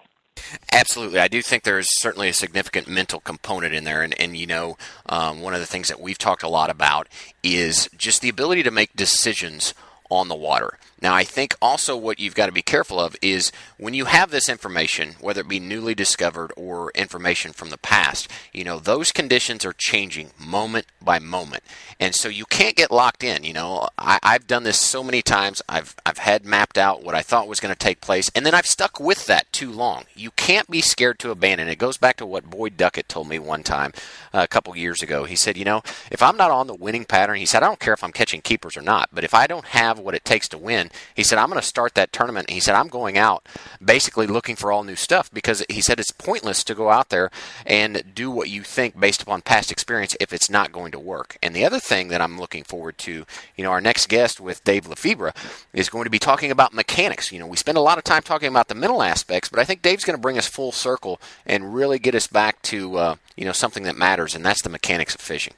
Absolutely. 0.73 1.19
I 1.19 1.29
do 1.29 1.43
think 1.43 1.63
there's 1.63 1.89
certainly 2.01 2.31
a 2.31 2.35
significant 2.35 2.89
mental 2.89 3.21
component 3.21 3.75
in 3.75 3.85
there. 3.85 4.03
And, 4.03 4.19
and 4.21 4.37
you 4.37 4.47
know, 4.47 4.77
um, 5.09 5.41
one 5.41 5.55
of 5.55 5.61
the 5.61 5.67
things 5.67 5.89
that 5.89 6.01
we've 6.01 6.19
talked 6.19 6.43
a 6.43 6.49
lot 6.49 6.71
about 6.71 7.09
is 7.43 7.89
just 7.97 8.23
the 8.23 8.29
ability 8.29 8.63
to 8.63 8.71
make 8.71 8.95
decisions 8.97 9.75
on 10.11 10.29
the 10.29 10.35
water. 10.35 10.79
Now, 11.03 11.15
I 11.15 11.25
think 11.25 11.55
also 11.61 11.95
what 11.95 12.19
you've 12.19 12.35
got 12.35 12.47
to 12.47 12.53
be 12.53 12.63
careful 12.63 12.99
of 12.99 13.17
is 13.21 13.53
when 13.77 13.93
you 13.93 14.07
have 14.07 14.31
this 14.31 14.49
information, 14.49 15.17
whether 15.21 15.43
it 15.43 15.49
be 15.49 15.61
newly 15.61 15.95
discovered 15.95 16.53
or 16.57 16.91
information 16.95 17.53
from 17.53 17.69
the 17.69 17.77
past, 17.77 18.31
you 18.53 18.65
know, 18.65 18.79
those 18.79 19.13
conditions 19.13 19.65
are 19.67 19.75
changing 19.75 20.31
moment 20.39 20.87
by 21.03 21.19
moment. 21.19 21.63
And 22.01 22.15
so 22.15 22.29
you 22.29 22.47
can't 22.47 22.77
get 22.77 22.91
locked 22.91 23.23
in. 23.23 23.45
You 23.45 23.53
know, 23.53 23.89
I, 23.99 24.19
have 24.23 24.47
done 24.47 24.63
this 24.63 24.81
so 24.81 25.05
many 25.05 25.21
times. 25.21 25.61
I've, 25.69 25.95
I've 26.07 26.19
had 26.19 26.47
mapped 26.47 26.79
out 26.79 27.03
what 27.03 27.15
I 27.15 27.21
thought 27.21 27.47
was 27.47 27.61
going 27.61 27.75
to 27.75 27.79
take 27.79 28.01
place, 28.01 28.31
and 28.35 28.47
then 28.47 28.55
I've 28.55 28.67
stuck 28.67 28.99
with 28.99 29.27
that 29.27 29.53
too 29.53 29.71
long. 29.71 30.05
You 30.15 30.31
can't 30.31 30.71
be 30.71 30.81
scared 30.81 31.19
to 31.21 31.31
abandon. 31.31 31.69
It 31.69 31.77
goes 31.77 31.99
back 31.99 32.17
to 32.17 32.27
what 32.27 32.49
Boyd 32.51 32.79
Duckett 32.79 33.09
told 33.09 33.29
me 33.29 33.39
one 33.39 33.63
time 33.63 33.93
uh, 34.33 34.41
a 34.41 34.49
couple 34.49 34.75
years 34.77 35.03
ago. 35.03 35.25
He 35.25 35.37
said, 35.37 35.59
you 35.59 35.65
know, 35.65 35.83
if 36.11 36.23
I'm 36.23 36.37
not 36.39 36.51
on 36.51 36.67
the 36.67 36.75
winning 36.75 37.05
pattern, 37.05 37.37
he 37.37 37.47
said, 37.47 37.63
I 37.63 37.67
don't 37.67 37.81
care 37.81 37.95
if 37.95 38.03
I'm 38.03 38.13
catching 38.13 38.41
keepers 38.41 38.77
or 38.77 38.83
not, 38.83 39.11
but 39.13 39.25
if 39.25 39.35
I 39.35 39.47
don't 39.47 39.67
have 39.67 39.99
what 39.99 40.15
it 40.15 40.25
takes 40.25 40.49
to 40.49 40.59
win, 40.59 40.86
he 41.15 41.23
said, 41.23 41.39
I'm 41.39 41.49
going 41.49 41.61
to 41.61 41.67
start 41.67 41.95
that 41.95 42.13
tournament. 42.13 42.51
He 42.51 42.61
said, 42.61 42.75
I'm 42.75 42.89
going 42.89 43.19
out 43.19 43.47
basically 43.85 44.27
looking 44.27 44.57
for 44.57 44.73
all 44.73 44.85
new 44.85 44.97
stuff 44.97 45.31
because 45.33 45.65
he 45.69 45.81
said 45.81 46.01
it's 46.01 46.11
pointless 46.11 46.65
to 46.65 46.75
go 46.75 46.91
out 46.91 47.09
there 47.09 47.31
and 47.65 48.03
do 48.15 48.31
what 48.31 48.51
you 48.51 48.63
think 48.63 48.99
based 48.99 49.23
upon 49.23 49.43
past 49.43 49.71
experience 49.71 50.17
if 50.21 50.33
it's 50.33 50.51
not 50.51 50.73
going 50.73 50.93
to 50.93 50.99
work. 50.99 51.39
And 51.43 51.55
the 51.55 51.65
other 51.65 51.81
thing 51.81 52.09
that 52.09 52.21
I'm 52.21 52.39
looking 52.39 52.65
forward 52.65 52.99
to, 52.99 53.27
you 53.57 53.65
know, 53.65 53.71
our 53.71 53.81
next 53.81 54.09
guest 54.09 54.41
with 54.41 54.65
Dave 54.65 54.87
Lefebre 54.87 55.35
is 55.73 55.89
going 55.89 56.05
to 56.05 56.11
be 56.11 56.19
talking 56.19 56.51
about 56.51 56.75
mechanics. 56.75 57.33
You 57.33 57.39
know, 57.39 57.47
we 57.47 57.57
spend 57.57 57.79
a 57.79 57.83
lot 57.83 57.99
of 57.99 58.05
time 58.05 58.23
talking 58.23 58.49
about 58.49 58.69
the 58.69 58.75
mental 58.75 59.03
aspects, 59.03 59.49
but 59.49 59.59
I 59.59 59.65
think 59.65 59.83
Dave's 59.83 60.05
going 60.05 60.17
to 60.17 60.23
bring 60.23 60.39
us 60.39 60.47
full 60.47 60.73
circle 60.73 61.21
and 61.45 61.75
really 61.75 61.99
get 61.99 62.15
us 62.15 62.27
back 62.27 62.63
to, 62.63 62.97
uh, 62.97 63.17
you 63.37 63.45
know, 63.45 63.53
something 63.53 63.85
that 63.85 63.97
matters, 63.97 64.35
and 64.35 64.45
that's 64.45 64.63
the 64.63 64.69
mechanics 64.69 65.15
of 65.15 65.21
fishing. 65.21 65.55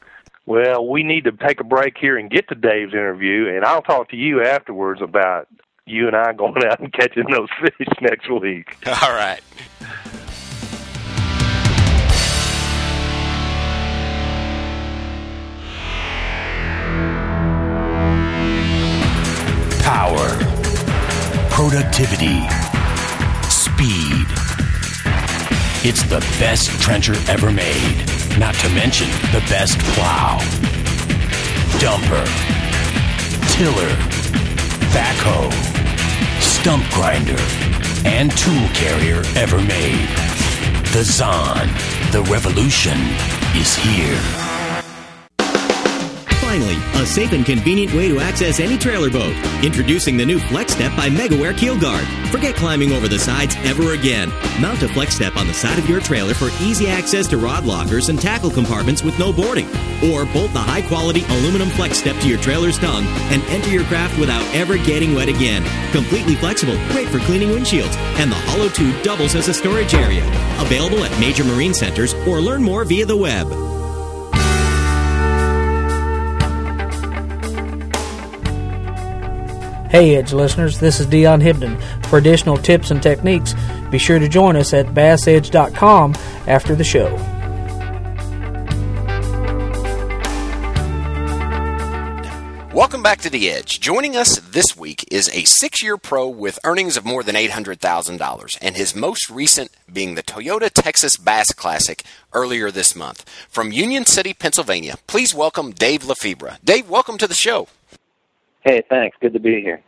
Well, 0.48 0.88
we 0.88 1.02
need 1.02 1.24
to 1.24 1.32
take 1.32 1.60
a 1.60 1.64
break 1.64 1.98
here 2.00 2.16
and 2.16 2.30
get 2.30 2.48
to 2.48 2.54
Dave's 2.54 2.94
interview, 2.94 3.54
and 3.54 3.66
I'll 3.66 3.82
talk 3.82 4.08
to 4.12 4.16
you 4.16 4.42
afterwards 4.42 5.02
about 5.02 5.46
you 5.84 6.06
and 6.06 6.16
I 6.16 6.32
going 6.36 6.64
out 6.64 6.80
and 6.80 6.90
catching 6.90 7.24
those 7.30 7.50
fish 7.60 7.88
next 8.00 8.30
week. 8.30 8.74
All 8.86 9.12
right. 9.12 9.42
Power, 19.82 20.28
productivity, 21.50 22.40
speed. 23.50 24.26
It's 25.84 26.04
the 26.04 26.20
best 26.40 26.70
trencher 26.80 27.16
ever 27.28 27.52
made 27.52 28.17
not 28.38 28.54
to 28.54 28.68
mention 28.70 29.08
the 29.32 29.44
best 29.48 29.78
plow, 29.94 30.38
dumper, 31.80 32.24
tiller, 33.56 33.94
backhoe, 34.92 35.52
stump 36.40 36.84
grinder, 36.92 37.40
and 38.04 38.30
tool 38.32 38.68
carrier 38.74 39.22
ever 39.34 39.58
made. 39.62 40.08
The 40.92 41.02
Zahn. 41.04 41.68
The 42.12 42.22
revolution 42.30 42.98
is 43.54 43.76
here. 43.76 44.47
Finally, 46.48 46.76
a 46.94 47.04
safe 47.04 47.32
and 47.32 47.44
convenient 47.44 47.92
way 47.92 48.08
to 48.08 48.20
access 48.20 48.58
any 48.58 48.78
trailer 48.78 49.10
boat. 49.10 49.36
Introducing 49.62 50.16
the 50.16 50.24
new 50.24 50.38
Flex 50.38 50.72
Step 50.72 50.96
by 50.96 51.10
MegaWare 51.10 51.54
Keel 51.54 51.78
Guard. 51.78 52.06
Forget 52.30 52.56
climbing 52.56 52.90
over 52.92 53.06
the 53.06 53.18
sides 53.18 53.54
ever 53.64 53.92
again. 53.92 54.30
Mount 54.58 54.82
a 54.82 54.88
Flex 54.88 55.14
Step 55.14 55.36
on 55.36 55.46
the 55.46 55.52
side 55.52 55.78
of 55.78 55.86
your 55.90 56.00
trailer 56.00 56.32
for 56.32 56.48
easy 56.62 56.88
access 56.88 57.26
to 57.26 57.36
rod 57.36 57.66
lockers 57.66 58.08
and 58.08 58.18
tackle 58.18 58.50
compartments 58.50 59.02
with 59.02 59.18
no 59.18 59.30
boarding. 59.30 59.66
Or 60.10 60.24
bolt 60.24 60.54
the 60.54 60.64
high 60.64 60.80
quality 60.80 61.22
aluminum 61.26 61.68
Flex 61.68 61.98
Step 61.98 62.18
to 62.22 62.28
your 62.28 62.38
trailer's 62.38 62.78
tongue 62.78 63.04
and 63.30 63.42
enter 63.48 63.68
your 63.68 63.84
craft 63.84 64.18
without 64.18 64.42
ever 64.54 64.78
getting 64.78 65.14
wet 65.14 65.28
again. 65.28 65.62
Completely 65.92 66.34
flexible, 66.34 66.78
great 66.88 67.08
for 67.08 67.18
cleaning 67.18 67.50
windshields, 67.50 67.94
and 68.18 68.32
the 68.32 68.36
hollow 68.36 68.70
tube 68.70 69.02
doubles 69.02 69.34
as 69.34 69.48
a 69.48 69.54
storage 69.54 69.92
area. 69.92 70.24
Available 70.62 71.04
at 71.04 71.20
major 71.20 71.44
marine 71.44 71.74
centers 71.74 72.14
or 72.26 72.40
learn 72.40 72.62
more 72.62 72.86
via 72.86 73.04
the 73.04 73.14
web. 73.14 73.77
Hey, 79.90 80.16
Edge 80.16 80.34
listeners, 80.34 80.78
this 80.78 81.00
is 81.00 81.06
Dion 81.06 81.40
Hibdon. 81.40 81.80
For 82.06 82.18
additional 82.18 82.58
tips 82.58 82.90
and 82.90 83.02
techniques, 83.02 83.54
be 83.90 83.96
sure 83.96 84.18
to 84.18 84.28
join 84.28 84.54
us 84.54 84.74
at 84.74 84.88
bassedge.com 84.88 86.14
after 86.46 86.74
the 86.74 86.84
show. 86.84 87.08
Welcome 92.74 93.02
back 93.02 93.22
to 93.22 93.30
The 93.30 93.50
Edge. 93.50 93.80
Joining 93.80 94.14
us 94.14 94.38
this 94.40 94.76
week 94.76 95.06
is 95.10 95.30
a 95.30 95.44
six 95.44 95.82
year 95.82 95.96
pro 95.96 96.28
with 96.28 96.58
earnings 96.64 96.98
of 96.98 97.06
more 97.06 97.22
than 97.22 97.34
$800,000, 97.34 98.58
and 98.60 98.76
his 98.76 98.94
most 98.94 99.30
recent 99.30 99.70
being 99.90 100.16
the 100.16 100.22
Toyota 100.22 100.70
Texas 100.70 101.16
Bass 101.16 101.50
Classic 101.54 102.02
earlier 102.34 102.70
this 102.70 102.94
month. 102.94 103.26
From 103.48 103.72
Union 103.72 104.04
City, 104.04 104.34
Pennsylvania, 104.34 104.96
please 105.06 105.34
welcome 105.34 105.70
Dave 105.70 106.02
Lefebre. 106.02 106.58
Dave, 106.62 106.90
welcome 106.90 107.16
to 107.16 107.26
the 107.26 107.34
show. 107.34 107.68
Hey, 108.62 108.82
thanks. 108.88 109.16
Good 109.20 109.32
to 109.32 109.40
be 109.40 109.60
here. 109.60 109.82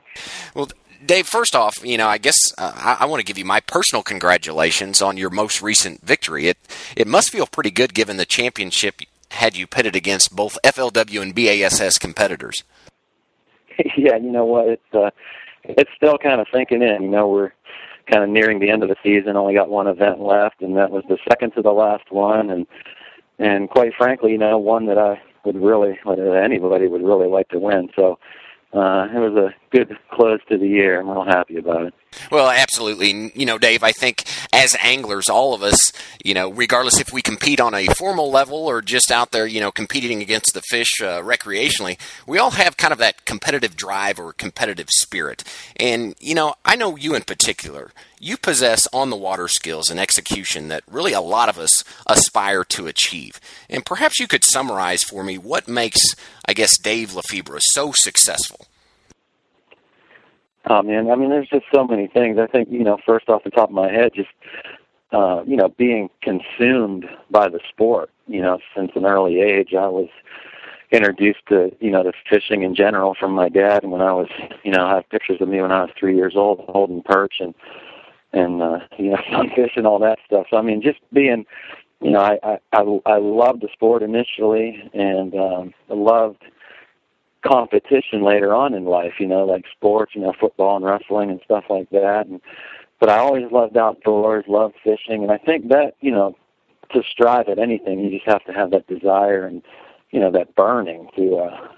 Well, 0.54 0.68
Dave, 1.04 1.26
first 1.26 1.56
off, 1.56 1.84
you 1.84 1.96
know, 1.96 2.08
I 2.08 2.18
guess 2.18 2.36
uh, 2.58 2.72
I, 2.74 3.04
I 3.04 3.06
want 3.06 3.20
to 3.20 3.24
give 3.24 3.38
you 3.38 3.44
my 3.44 3.60
personal 3.60 4.02
congratulations 4.02 5.00
on 5.00 5.16
your 5.16 5.30
most 5.30 5.62
recent 5.62 6.02
victory. 6.02 6.46
It 6.46 6.58
it 6.96 7.06
must 7.06 7.30
feel 7.30 7.46
pretty 7.46 7.70
good 7.70 7.94
given 7.94 8.16
the 8.16 8.26
championship 8.26 9.00
had 9.30 9.56
you 9.56 9.66
pitted 9.66 9.96
against 9.96 10.34
both 10.34 10.58
FLW 10.64 11.22
and 11.22 11.34
BASS 11.34 11.98
competitors. 11.98 12.64
yeah, 13.96 14.16
you 14.16 14.30
know 14.30 14.44
what? 14.44 14.68
It's 14.68 14.94
uh, 14.94 15.10
it's 15.64 15.90
still 15.96 16.18
kind 16.18 16.40
of 16.40 16.46
sinking 16.52 16.82
in. 16.82 17.02
You 17.02 17.08
know, 17.08 17.28
we're 17.28 17.52
kind 18.10 18.22
of 18.22 18.28
nearing 18.28 18.58
the 18.58 18.70
end 18.70 18.82
of 18.82 18.88
the 18.88 18.96
season. 19.02 19.36
Only 19.36 19.54
got 19.54 19.70
one 19.70 19.86
event 19.86 20.20
left, 20.20 20.60
and 20.60 20.76
that 20.76 20.90
was 20.90 21.04
the 21.08 21.18
second 21.28 21.52
to 21.52 21.62
the 21.62 21.72
last 21.72 22.10
one. 22.10 22.50
And 22.50 22.66
and 23.38 23.70
quite 23.70 23.94
frankly, 23.96 24.32
you 24.32 24.38
know, 24.38 24.58
one 24.58 24.86
that 24.86 24.98
I 24.98 25.20
would 25.44 25.56
really, 25.56 25.98
anybody 26.06 26.86
would 26.86 27.02
really 27.02 27.28
like 27.28 27.48
to 27.48 27.58
win. 27.58 27.88
So 27.96 28.18
uh, 28.72 29.08
it 29.14 29.18
was 29.18 29.34
a 29.36 29.59
good 29.70 29.96
close 30.10 30.40
to 30.48 30.58
the 30.58 30.66
year. 30.66 31.00
I'm 31.00 31.08
real 31.08 31.24
happy 31.24 31.56
about 31.56 31.86
it. 31.86 31.94
Well, 32.30 32.50
absolutely. 32.50 33.30
You 33.34 33.46
know, 33.46 33.56
Dave, 33.56 33.84
I 33.84 33.92
think 33.92 34.24
as 34.52 34.76
anglers, 34.82 35.28
all 35.28 35.54
of 35.54 35.62
us, 35.62 35.92
you 36.24 36.34
know, 36.34 36.50
regardless 36.50 36.98
if 36.98 37.12
we 37.12 37.22
compete 37.22 37.60
on 37.60 37.72
a 37.72 37.86
formal 37.86 38.30
level 38.30 38.66
or 38.66 38.82
just 38.82 39.12
out 39.12 39.30
there, 39.30 39.46
you 39.46 39.60
know, 39.60 39.70
competing 39.70 40.20
against 40.20 40.52
the 40.52 40.62
fish 40.62 41.00
uh, 41.00 41.20
recreationally, 41.22 41.98
we 42.26 42.38
all 42.38 42.50
have 42.52 42.76
kind 42.76 42.92
of 42.92 42.98
that 42.98 43.24
competitive 43.26 43.76
drive 43.76 44.18
or 44.18 44.32
competitive 44.32 44.88
spirit. 44.90 45.44
And, 45.76 46.16
you 46.18 46.34
know, 46.34 46.54
I 46.64 46.74
know 46.74 46.96
you 46.96 47.14
in 47.14 47.22
particular, 47.22 47.92
you 48.18 48.36
possess 48.36 48.88
on 48.92 49.10
the 49.10 49.16
water 49.16 49.46
skills 49.46 49.88
and 49.88 50.00
execution 50.00 50.66
that 50.68 50.82
really 50.90 51.12
a 51.12 51.20
lot 51.20 51.48
of 51.48 51.58
us 51.58 51.84
aspire 52.08 52.64
to 52.64 52.88
achieve. 52.88 53.40
And 53.68 53.86
perhaps 53.86 54.18
you 54.18 54.26
could 54.26 54.44
summarize 54.44 55.04
for 55.04 55.22
me 55.22 55.38
what 55.38 55.68
makes, 55.68 56.00
I 56.44 56.54
guess, 56.54 56.76
Dave 56.76 57.10
Lefebre 57.10 57.60
so 57.60 57.92
successful. 57.94 58.66
Oh 60.68 60.82
man, 60.82 61.10
I 61.10 61.16
mean, 61.16 61.30
there's 61.30 61.48
just 61.48 61.64
so 61.72 61.86
many 61.86 62.06
things. 62.06 62.38
I 62.38 62.46
think 62.46 62.68
you 62.70 62.84
know, 62.84 62.98
first 63.06 63.28
off 63.28 63.44
the 63.44 63.50
top 63.50 63.70
of 63.70 63.74
my 63.74 63.90
head, 63.90 64.12
just 64.14 64.28
uh, 65.12 65.42
you 65.46 65.56
know, 65.56 65.68
being 65.68 66.10
consumed 66.22 67.06
by 67.30 67.48
the 67.48 67.60
sport. 67.68 68.10
You 68.26 68.42
know, 68.42 68.58
since 68.76 68.92
an 68.94 69.06
early 69.06 69.40
age, 69.40 69.74
I 69.74 69.88
was 69.88 70.08
introduced 70.92 71.46
to 71.48 71.74
you 71.80 71.90
know 71.90 72.02
to 72.02 72.12
fishing 72.28 72.62
in 72.62 72.74
general 72.74 73.14
from 73.18 73.32
my 73.32 73.48
dad. 73.48 73.82
And 73.82 73.92
when 73.92 74.02
I 74.02 74.12
was, 74.12 74.28
you 74.62 74.70
know, 74.70 74.84
I 74.84 74.96
have 74.96 75.08
pictures 75.08 75.40
of 75.40 75.48
me 75.48 75.62
when 75.62 75.72
I 75.72 75.82
was 75.82 75.90
three 75.98 76.14
years 76.14 76.34
old 76.36 76.64
holding 76.68 77.02
perch 77.02 77.36
and 77.40 77.54
and 78.32 78.62
uh, 78.62 78.80
you 78.98 79.10
know 79.10 79.18
sunfish 79.30 79.72
and 79.76 79.86
all 79.86 79.98
that 80.00 80.18
stuff. 80.26 80.46
So 80.50 80.58
I 80.58 80.62
mean, 80.62 80.82
just 80.82 80.98
being, 81.12 81.46
you 82.02 82.10
know, 82.10 82.20
I 82.20 82.38
I 82.42 82.58
I, 82.72 83.00
I 83.06 83.18
loved 83.18 83.62
the 83.62 83.68
sport 83.72 84.02
initially, 84.02 84.90
and 84.92 85.34
um, 85.34 85.74
loved 85.88 86.42
competition 87.46 88.22
later 88.22 88.54
on 88.54 88.74
in 88.74 88.84
life, 88.84 89.14
you 89.18 89.26
know, 89.26 89.44
like 89.44 89.64
sports, 89.70 90.12
you 90.14 90.20
know, 90.20 90.32
football 90.38 90.76
and 90.76 90.84
wrestling 90.84 91.30
and 91.30 91.40
stuff 91.44 91.64
like 91.68 91.88
that. 91.90 92.26
And 92.26 92.40
but 92.98 93.08
I 93.08 93.18
always 93.18 93.50
loved 93.50 93.76
outdoors, 93.76 94.44
loved 94.46 94.74
fishing, 94.84 95.22
and 95.22 95.32
I 95.32 95.38
think 95.38 95.68
that 95.68 95.94
you 96.00 96.10
know, 96.10 96.36
to 96.92 97.02
strive 97.10 97.48
at 97.48 97.58
anything, 97.58 98.00
you 98.00 98.10
just 98.10 98.28
have 98.28 98.44
to 98.44 98.52
have 98.52 98.70
that 98.72 98.86
desire 98.86 99.46
and 99.46 99.62
you 100.10 100.20
know 100.20 100.30
that 100.32 100.54
burning 100.54 101.08
to 101.16 101.36
uh, 101.36 101.68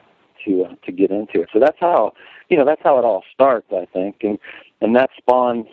to 0.45 0.64
uh, 0.64 0.75
to 0.85 0.92
get 0.92 1.11
into 1.11 1.42
it. 1.42 1.49
So 1.52 1.61
that's 1.61 1.78
how 1.78 2.12
you 2.49 2.57
know 2.57 2.64
that's 2.64 2.83
how 2.83 2.99
it 2.99 3.04
all 3.04 3.23
starts, 3.33 3.69
I 3.73 3.87
think, 3.92 4.16
and 4.23 4.38
and 4.81 4.97
that 4.97 5.11
spawns 5.16 5.66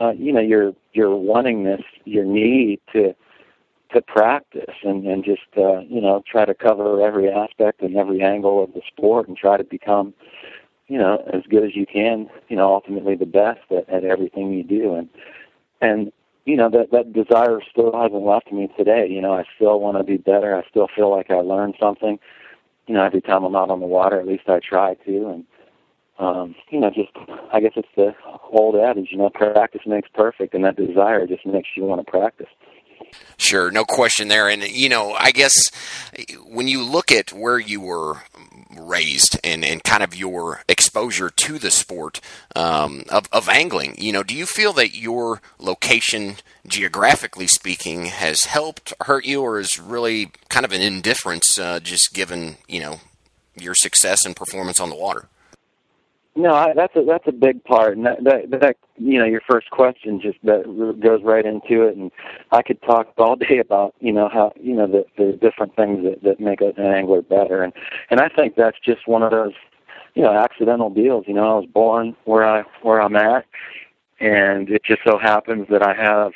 uh, 0.00 0.12
you 0.16 0.32
know 0.32 0.40
your 0.40 0.74
your 0.92 1.10
wantingness, 1.10 1.84
your 2.04 2.24
need 2.24 2.80
to 2.92 3.14
to 3.94 4.02
practice 4.02 4.74
and 4.82 5.06
and 5.06 5.24
just 5.24 5.42
uh, 5.56 5.80
you 5.80 6.00
know 6.00 6.22
try 6.30 6.44
to 6.44 6.54
cover 6.54 7.00
every 7.00 7.28
aspect 7.28 7.80
and 7.82 7.96
every 7.96 8.22
angle 8.22 8.62
of 8.62 8.72
the 8.74 8.82
sport 8.86 9.28
and 9.28 9.36
try 9.36 9.56
to 9.56 9.64
become 9.64 10.14
you 10.88 10.98
know 10.98 11.22
as 11.32 11.42
good 11.48 11.64
as 11.64 11.74
you 11.74 11.86
can 11.86 12.28
you 12.48 12.56
know 12.56 12.72
ultimately 12.72 13.14
the 13.14 13.26
best 13.26 13.60
at, 13.70 13.88
at 13.88 14.04
everything 14.04 14.52
you 14.52 14.62
do. 14.62 14.94
And 14.94 15.08
and 15.80 16.12
you 16.44 16.56
know 16.56 16.68
that 16.70 16.90
that 16.92 17.12
desire 17.12 17.60
still 17.70 17.92
hasn't 17.92 18.24
left 18.24 18.52
me 18.52 18.68
today. 18.76 19.08
You 19.08 19.22
know 19.22 19.34
I 19.34 19.44
still 19.56 19.80
want 19.80 19.96
to 19.96 20.04
be 20.04 20.18
better. 20.18 20.54
I 20.54 20.68
still 20.68 20.88
feel 20.94 21.10
like 21.10 21.30
I 21.30 21.36
learned 21.40 21.74
something. 21.80 22.18
You 22.86 22.94
know 22.94 23.04
every 23.04 23.22
time 23.22 23.44
I'm 23.44 23.56
out 23.56 23.70
on 23.70 23.80
the 23.80 23.86
water 23.86 24.20
at 24.20 24.26
least 24.26 24.48
I 24.48 24.60
try 24.60 24.94
to. 25.06 25.28
And 25.28 25.44
um, 26.18 26.54
you 26.70 26.78
know, 26.78 26.90
just 26.90 27.10
I 27.52 27.60
guess 27.60 27.72
it's 27.76 27.88
the 27.96 28.14
old 28.50 28.76
adage, 28.76 29.08
you 29.10 29.18
know, 29.18 29.30
practice 29.30 29.82
makes 29.84 30.08
perfect, 30.14 30.54
and 30.54 30.64
that 30.64 30.76
desire 30.76 31.26
just 31.26 31.44
makes 31.44 31.68
you 31.74 31.84
want 31.84 32.04
to 32.04 32.10
practice. 32.10 32.46
Sure, 33.36 33.70
no 33.70 33.84
question 33.84 34.28
there. 34.28 34.48
And, 34.48 34.62
you 34.62 34.88
know, 34.88 35.12
I 35.12 35.32
guess 35.32 35.52
when 36.46 36.68
you 36.68 36.82
look 36.82 37.10
at 37.10 37.32
where 37.32 37.58
you 37.58 37.80
were 37.80 38.22
raised 38.76 39.38
and, 39.42 39.64
and 39.64 39.82
kind 39.82 40.02
of 40.02 40.14
your 40.14 40.62
exposure 40.68 41.30
to 41.30 41.58
the 41.58 41.70
sport 41.70 42.20
um, 42.54 43.04
of, 43.10 43.28
of 43.32 43.48
angling, 43.48 43.96
you 43.98 44.12
know, 44.12 44.22
do 44.22 44.34
you 44.34 44.46
feel 44.46 44.72
that 44.74 44.94
your 44.94 45.40
location, 45.58 46.36
geographically 46.66 47.46
speaking, 47.46 48.06
has 48.06 48.44
helped 48.44 48.92
hurt 49.02 49.24
you 49.24 49.42
or 49.42 49.58
is 49.58 49.78
really 49.78 50.30
kind 50.48 50.64
of 50.64 50.72
an 50.72 50.80
indifference 50.80 51.58
uh, 51.58 51.80
just 51.80 52.14
given, 52.14 52.56
you 52.68 52.80
know, 52.80 53.00
your 53.56 53.74
success 53.74 54.24
and 54.24 54.36
performance 54.36 54.80
on 54.80 54.90
the 54.90 54.96
water? 54.96 55.28
No, 56.36 56.52
I, 56.52 56.72
that's 56.74 56.96
a 56.96 57.04
that's 57.04 57.28
a 57.28 57.32
big 57.32 57.62
part, 57.62 57.96
and 57.96 58.06
that, 58.06 58.24
that 58.24 58.60
that 58.60 58.76
you 58.96 59.20
know 59.20 59.24
your 59.24 59.42
first 59.48 59.70
question 59.70 60.20
just 60.20 60.38
that 60.42 60.64
goes 61.00 61.22
right 61.22 61.46
into 61.46 61.82
it, 61.82 61.96
and 61.96 62.10
I 62.50 62.62
could 62.62 62.82
talk 62.82 63.12
all 63.18 63.36
day 63.36 63.58
about 63.58 63.94
you 64.00 64.12
know 64.12 64.28
how 64.28 64.52
you 64.60 64.74
know 64.74 64.88
the 64.88 65.04
the 65.16 65.38
different 65.40 65.76
things 65.76 66.02
that 66.04 66.24
that 66.24 66.40
make 66.40 66.60
an 66.60 66.74
angler 66.78 67.22
better, 67.22 67.62
and 67.62 67.72
and 68.10 68.20
I 68.20 68.28
think 68.28 68.56
that's 68.56 68.78
just 68.80 69.06
one 69.06 69.22
of 69.22 69.30
those 69.30 69.52
you 70.14 70.22
know 70.22 70.32
accidental 70.32 70.90
deals. 70.90 71.24
You 71.28 71.34
know, 71.34 71.44
I 71.44 71.54
was 71.60 71.66
born 71.72 72.16
where 72.24 72.44
I 72.44 72.64
where 72.82 73.00
I'm 73.00 73.14
at, 73.14 73.46
and 74.18 74.68
it 74.70 74.82
just 74.82 75.02
so 75.06 75.18
happens 75.18 75.68
that 75.70 75.84
I 75.84 75.94
have 75.94 76.32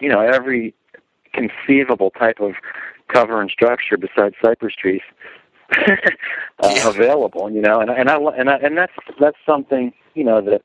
you 0.00 0.08
know 0.08 0.20
every 0.20 0.74
conceivable 1.34 2.10
type 2.10 2.40
of 2.40 2.52
cover 3.08 3.42
and 3.42 3.50
structure 3.50 3.98
besides 3.98 4.34
cypress 4.42 4.74
trees 4.74 5.02
uh, 5.78 5.96
yeah. 6.62 6.88
available, 6.88 7.50
you 7.50 7.60
know, 7.60 7.80
and 7.80 7.90
and 7.90 8.10
I 8.10 8.16
and 8.16 8.50
I, 8.50 8.56
and 8.56 8.76
that's 8.76 8.92
that's 9.20 9.36
something 9.46 9.92
you 10.14 10.24
know 10.24 10.40
that 10.40 10.62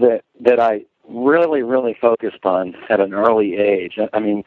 that 0.00 0.22
that 0.40 0.60
I 0.60 0.84
really 1.08 1.62
really 1.62 1.96
focused 2.00 2.44
on 2.44 2.74
at 2.88 3.00
an 3.00 3.14
early 3.14 3.56
age. 3.56 3.98
I, 3.98 4.08
I 4.16 4.20
mean, 4.20 4.44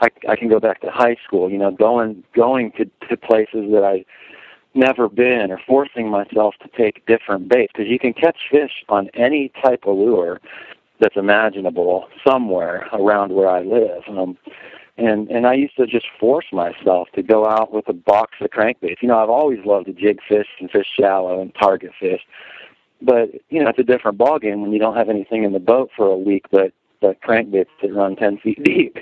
I 0.00 0.08
I 0.28 0.36
can 0.36 0.48
go 0.48 0.60
back 0.60 0.80
to 0.82 0.90
high 0.90 1.16
school, 1.24 1.50
you 1.50 1.58
know, 1.58 1.70
going 1.70 2.24
going 2.34 2.72
to 2.72 2.84
to 3.08 3.16
places 3.16 3.70
that 3.72 3.84
I 3.84 4.04
never 4.74 5.08
been 5.08 5.50
or 5.50 5.60
forcing 5.66 6.08
myself 6.08 6.54
to 6.62 6.68
take 6.76 7.04
different 7.06 7.48
baits 7.48 7.72
because 7.74 7.90
you 7.90 7.98
can 7.98 8.12
catch 8.12 8.38
fish 8.50 8.84
on 8.88 9.08
any 9.14 9.50
type 9.62 9.84
of 9.86 9.96
lure 9.96 10.40
that's 11.00 11.16
imaginable 11.16 12.08
somewhere 12.26 12.88
around 12.92 13.32
where 13.32 13.48
I 13.48 13.62
live. 13.62 14.02
Um, 14.08 14.36
and 14.98 15.28
and 15.28 15.46
I 15.46 15.54
used 15.54 15.76
to 15.76 15.86
just 15.86 16.06
force 16.18 16.46
myself 16.52 17.08
to 17.14 17.22
go 17.22 17.46
out 17.46 17.72
with 17.72 17.88
a 17.88 17.92
box 17.92 18.32
of 18.40 18.50
crankbaits. 18.50 19.00
You 19.00 19.08
know, 19.08 19.18
I've 19.18 19.30
always 19.30 19.64
loved 19.64 19.86
to 19.86 19.92
jig 19.92 20.20
fish 20.28 20.48
and 20.60 20.70
fish 20.70 20.86
shallow 20.98 21.40
and 21.40 21.54
target 21.54 21.92
fish, 21.98 22.20
but 23.00 23.30
you 23.48 23.62
know, 23.62 23.70
it's 23.70 23.78
a 23.78 23.84
different 23.84 24.18
ball 24.18 24.38
game 24.38 24.60
when 24.60 24.72
you 24.72 24.78
don't 24.78 24.96
have 24.96 25.08
anything 25.08 25.44
in 25.44 25.52
the 25.52 25.60
boat 25.60 25.90
for 25.96 26.06
a 26.06 26.16
week 26.16 26.46
but 26.50 26.72
but 27.00 27.20
crankbaits 27.22 27.68
that 27.80 27.94
run 27.94 28.16
ten 28.16 28.38
feet 28.38 28.62
deep. 28.64 28.98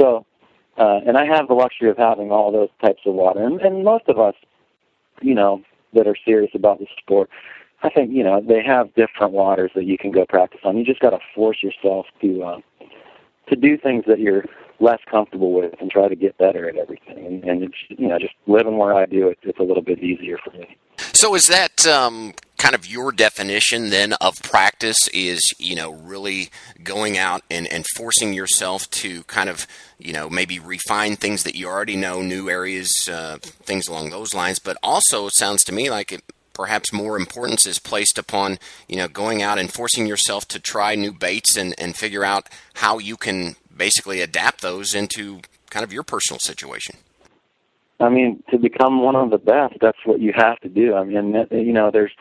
So 0.00 0.26
uh, 0.78 1.00
and 1.06 1.16
I 1.16 1.24
have 1.24 1.48
the 1.48 1.54
luxury 1.54 1.90
of 1.90 1.96
having 1.96 2.30
all 2.30 2.52
those 2.52 2.68
types 2.80 3.02
of 3.04 3.14
water. 3.14 3.42
And, 3.42 3.60
and 3.60 3.84
most 3.84 4.04
of 4.08 4.18
us, 4.18 4.34
you 5.20 5.34
know, 5.34 5.62
that 5.92 6.06
are 6.06 6.16
serious 6.24 6.52
about 6.54 6.78
the 6.78 6.86
sport, 7.00 7.28
I 7.82 7.90
think 7.90 8.12
you 8.12 8.24
know 8.24 8.40
they 8.40 8.62
have 8.62 8.92
different 8.94 9.32
waters 9.32 9.70
that 9.74 9.84
you 9.84 9.96
can 9.96 10.10
go 10.10 10.26
practice 10.26 10.60
on. 10.64 10.76
You 10.76 10.84
just 10.84 11.00
got 11.00 11.10
to 11.10 11.20
force 11.34 11.62
yourself 11.62 12.06
to 12.20 12.42
uh, 12.42 12.60
to 13.48 13.56
do 13.56 13.78
things 13.78 14.04
that 14.06 14.18
you're 14.18 14.44
less 14.80 15.00
comfortable 15.10 15.52
with 15.52 15.74
and 15.80 15.90
try 15.90 16.08
to 16.08 16.16
get 16.16 16.36
better 16.38 16.68
at 16.68 16.76
everything. 16.76 17.26
And, 17.26 17.44
and 17.44 17.62
it's, 17.64 17.76
you 17.88 18.08
know, 18.08 18.18
just 18.18 18.34
living 18.46 18.76
where 18.76 18.94
I 18.94 19.06
do 19.06 19.28
it, 19.28 19.38
it's 19.42 19.58
a 19.58 19.62
little 19.62 19.82
bit 19.82 19.98
easier 19.98 20.38
for 20.38 20.50
me. 20.56 20.76
So 21.12 21.34
is 21.34 21.46
that 21.48 21.86
um, 21.86 22.34
kind 22.58 22.74
of 22.74 22.86
your 22.86 23.12
definition 23.12 23.90
then 23.90 24.12
of 24.14 24.40
practice? 24.42 25.08
Is 25.08 25.40
you 25.58 25.74
know 25.74 25.92
really 25.92 26.50
going 26.82 27.16
out 27.16 27.42
and, 27.50 27.66
and 27.66 27.84
forcing 27.96 28.32
yourself 28.32 28.88
to 28.90 29.24
kind 29.24 29.48
of 29.48 29.66
you 29.98 30.12
know 30.12 30.28
maybe 30.28 30.58
refine 30.58 31.16
things 31.16 31.44
that 31.44 31.54
you 31.54 31.66
already 31.66 31.96
know, 31.96 32.22
new 32.22 32.48
areas, 32.48 32.92
uh, 33.10 33.38
things 33.40 33.88
along 33.88 34.10
those 34.10 34.34
lines. 34.34 34.58
But 34.58 34.76
also, 34.82 35.26
it 35.26 35.34
sounds 35.34 35.64
to 35.64 35.72
me 35.72 35.90
like 35.90 36.12
it 36.12 36.22
perhaps 36.52 36.92
more 36.92 37.16
importance 37.16 37.66
is 37.66 37.78
placed 37.78 38.18
upon 38.18 38.58
you 38.88 38.96
know 38.96 39.08
going 39.08 39.42
out 39.42 39.58
and 39.58 39.72
forcing 39.72 40.06
yourself 40.06 40.46
to 40.48 40.58
try 40.58 40.94
new 40.94 41.12
baits 41.12 41.56
and, 41.56 41.74
and 41.78 41.96
figure 41.96 42.24
out 42.24 42.48
how 42.74 42.98
you 42.98 43.16
can 43.16 43.56
basically 43.78 44.20
adapt 44.20 44.60
those 44.60 44.94
into 44.94 45.40
kind 45.70 45.84
of 45.84 45.92
your 45.92 46.02
personal 46.02 46.38
situation. 46.40 46.96
I 48.00 48.08
mean, 48.08 48.42
to 48.50 48.58
become 48.58 49.02
one 49.02 49.16
of 49.16 49.30
the 49.30 49.38
best, 49.38 49.74
that's 49.80 49.98
what 50.04 50.20
you 50.20 50.32
have 50.36 50.60
to 50.60 50.68
do. 50.68 50.94
I 50.94 51.04
mean, 51.04 51.46
you 51.50 51.72
know, 51.72 51.90
there's 51.90 52.12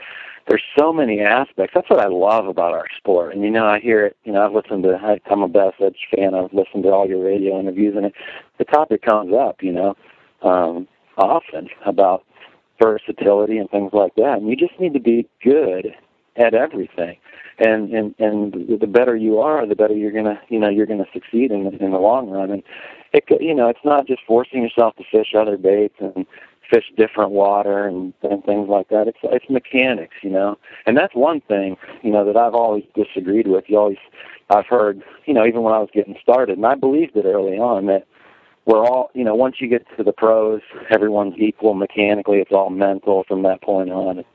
there's 0.48 0.64
so 0.78 0.94
many 0.94 1.20
aspects. 1.20 1.74
That's 1.76 1.90
what 1.90 2.00
I 2.00 2.08
love 2.08 2.48
about 2.48 2.74
our 2.74 2.86
sport. 2.98 3.36
And 3.36 3.44
you 3.44 3.52
know, 3.52 3.66
I 3.66 3.80
hear 3.80 4.06
it. 4.06 4.18
You 4.24 4.32
know, 4.32 4.46
I've 4.46 4.54
listened 4.54 4.84
to. 4.84 5.20
I'm 5.30 5.42
a 5.42 5.48
Bass 5.48 5.74
Edge 5.80 6.08
fan. 6.16 6.34
I've 6.34 6.54
listened 6.54 6.84
to 6.84 6.90
all 6.90 7.08
your 7.08 7.24
radio 7.24 7.60
interviews, 7.60 7.96
and 7.96 8.06
it, 8.06 8.14
the 8.58 8.66
topic 8.66 9.04
comes 9.04 9.34
up. 9.34 9.62
You 9.62 9.74
know, 9.74 9.96
um, 10.42 10.88
often 11.18 11.70
about 11.86 12.24
versatility 12.82 13.58
and 13.58 13.70
things 13.70 13.92
like 13.94 14.16
that. 14.16 14.38
And 14.38 14.48
you 14.48 14.56
just 14.56 14.80
need 14.80 14.94
to 14.94 15.00
be 15.00 15.28
good 15.44 15.94
at 16.38 16.54
everything. 16.54 17.18
And 17.60 17.92
and 17.92 18.16
and 18.20 18.80
the 18.80 18.88
better 18.88 19.16
you 19.16 19.40
are, 19.40 19.66
the 19.66 19.76
better 19.76 19.96
you're 19.96 20.12
gonna 20.12 20.40
you 20.50 20.60
know 20.60 20.70
you're 20.70 20.86
gonna 20.86 21.08
succeed 21.12 21.52
in 21.52 21.74
in 21.80 21.92
the 21.92 21.98
long 21.98 22.30
run. 22.30 22.52
And 22.52 22.64
it 23.14 23.24
you 23.42 23.56
know 23.56 23.68
it's 23.68 23.84
not 23.84 24.08
just 24.08 24.22
forcing 24.28 24.62
yourself 24.62 24.96
to 24.98 25.04
fish 25.12 25.34
other 25.36 25.58
baits 25.58 25.96
and 26.00 26.26
fish 26.70 26.84
different 26.98 27.32
water 27.32 27.88
and, 27.88 28.14
and 28.24 28.44
things 28.44 28.70
like 28.70 28.90
that. 28.90 29.08
It's 29.08 29.18
it's 29.24 29.50
mechanics, 29.50 30.18
you 30.22 30.30
know. 30.30 30.58
And 30.86 30.96
that's 30.96 31.16
one 31.16 31.42
thing 31.42 31.78
you 32.04 32.12
know 32.12 32.26
that 32.26 32.38
I've 32.38 32.54
always 32.54 32.84
disagreed 32.94 33.48
with. 33.48 33.66
You 33.68 33.78
always 33.78 33.98
I've 34.52 34.68
heard 34.68 35.02
you 35.26 35.34
know 35.34 35.46
even 35.46 35.64
when 35.64 35.74
I 35.74 35.80
was 35.80 35.90
getting 35.92 36.16
started, 36.22 36.58
and 36.58 36.66
I 36.66 36.76
believed 36.76 37.16
it 37.16 37.26
early 37.26 37.58
on 37.58 37.88
that 37.88 38.06
we're 38.68 38.86
all, 38.86 39.10
you 39.14 39.24
know, 39.24 39.34
once 39.34 39.56
you 39.60 39.70
get 39.70 39.86
to 39.98 40.04
the 40.04 40.12
pros, 40.12 40.60
everyone's 40.92 41.36
equal 41.38 41.74
mechanically. 41.74 42.40
It's 42.40 42.52
all 42.52 42.70
mental 42.70 43.24
from 43.26 43.44
that 43.44 43.62
point 43.62 43.90
on. 43.90 44.26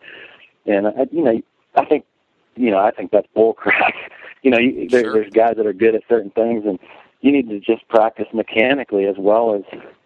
And, 0.65 0.87
uh, 0.87 1.05
you 1.13 1.23
know, 1.23 1.43
I 1.75 1.85
think, 1.85 2.05
you 2.57 2.71
know, 2.71 2.79
I 2.79 2.91
think 2.91 3.11
that's 3.11 3.27
bull 3.35 3.53
crap. 3.63 3.95
you 4.43 4.51
know, 4.51 4.59
you, 4.59 4.89
there, 4.89 5.03
Sure. 5.05 5.13
there's 5.15 5.33
guys 5.33 5.55
that 5.57 5.67
are 5.67 5.73
good 5.73 5.95
at 5.95 6.03
certain 6.09 6.31
things, 6.31 6.65
and 6.67 6.79
you 7.21 7.33
need 7.33 7.49
to 7.51 7.61
just 7.61 7.87
practice 7.89 8.27
mechanically 8.33 9.07
as 9.07 9.17
well 9.19 9.55
as 9.55 9.63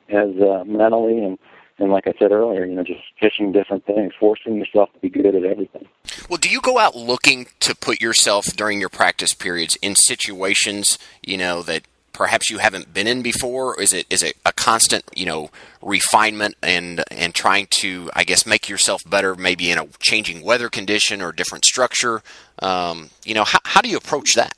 as 0.09 0.31
uh, 0.41 0.63
mentally 0.65 1.19
and 1.25 1.39
and 1.79 1.91
like 1.93 2.07
I 2.07 2.15
said 2.19 2.33
earlier, 2.33 2.65
you 2.65 2.75
know, 2.75 2.83
just 2.85 3.01
fishing 3.21 3.53
different 3.53 3.85
things, 3.85 4.13
forcing 4.19 4.57
yourself 4.57 4.91
to 4.95 4.99
be 5.01 5.11
good 5.11 5.35
at 5.35 5.45
everything. 5.45 5.87
Well, 6.31 6.39
do 6.39 6.49
you 6.49 6.61
go 6.63 6.79
out 6.79 6.97
looking 6.97 7.49
to 7.61 7.75
put 7.75 8.01
yourself 8.01 8.47
during 8.57 8.81
your 8.81 8.89
practice 8.89 9.35
periods 9.35 9.77
in 9.83 9.95
situations, 9.95 10.99
you 11.23 11.37
know, 11.37 11.61
that 11.63 11.83
perhaps 12.17 12.49
you 12.49 12.59
haven't 12.59 12.95
been 12.95 13.07
in 13.07 13.23
before? 13.23 13.81
Is 13.81 13.93
it 13.93 14.07
is 14.09 14.23
it 14.23 14.37
a 14.47 14.53
constant, 14.53 15.05
you 15.15 15.27
know, 15.27 15.51
refinement 15.83 16.57
and 16.63 17.05
and 17.11 17.35
trying 17.35 17.69
to, 17.83 18.11
I 18.15 18.25
guess, 18.25 18.47
make 18.47 18.69
yourself 18.69 19.03
better, 19.09 19.35
maybe 19.35 19.71
in 19.71 19.79
a 19.79 19.87
changing 20.01 20.43
weather 20.43 20.71
condition 20.71 21.21
or 21.21 21.31
different 21.31 21.67
structure? 21.67 22.23
Um, 22.61 23.11
you 23.25 23.35
know, 23.35 23.45
how 23.45 23.59
how 23.65 23.81
do 23.83 23.91
you 23.91 23.99
approach 23.99 24.35
that? 24.35 24.55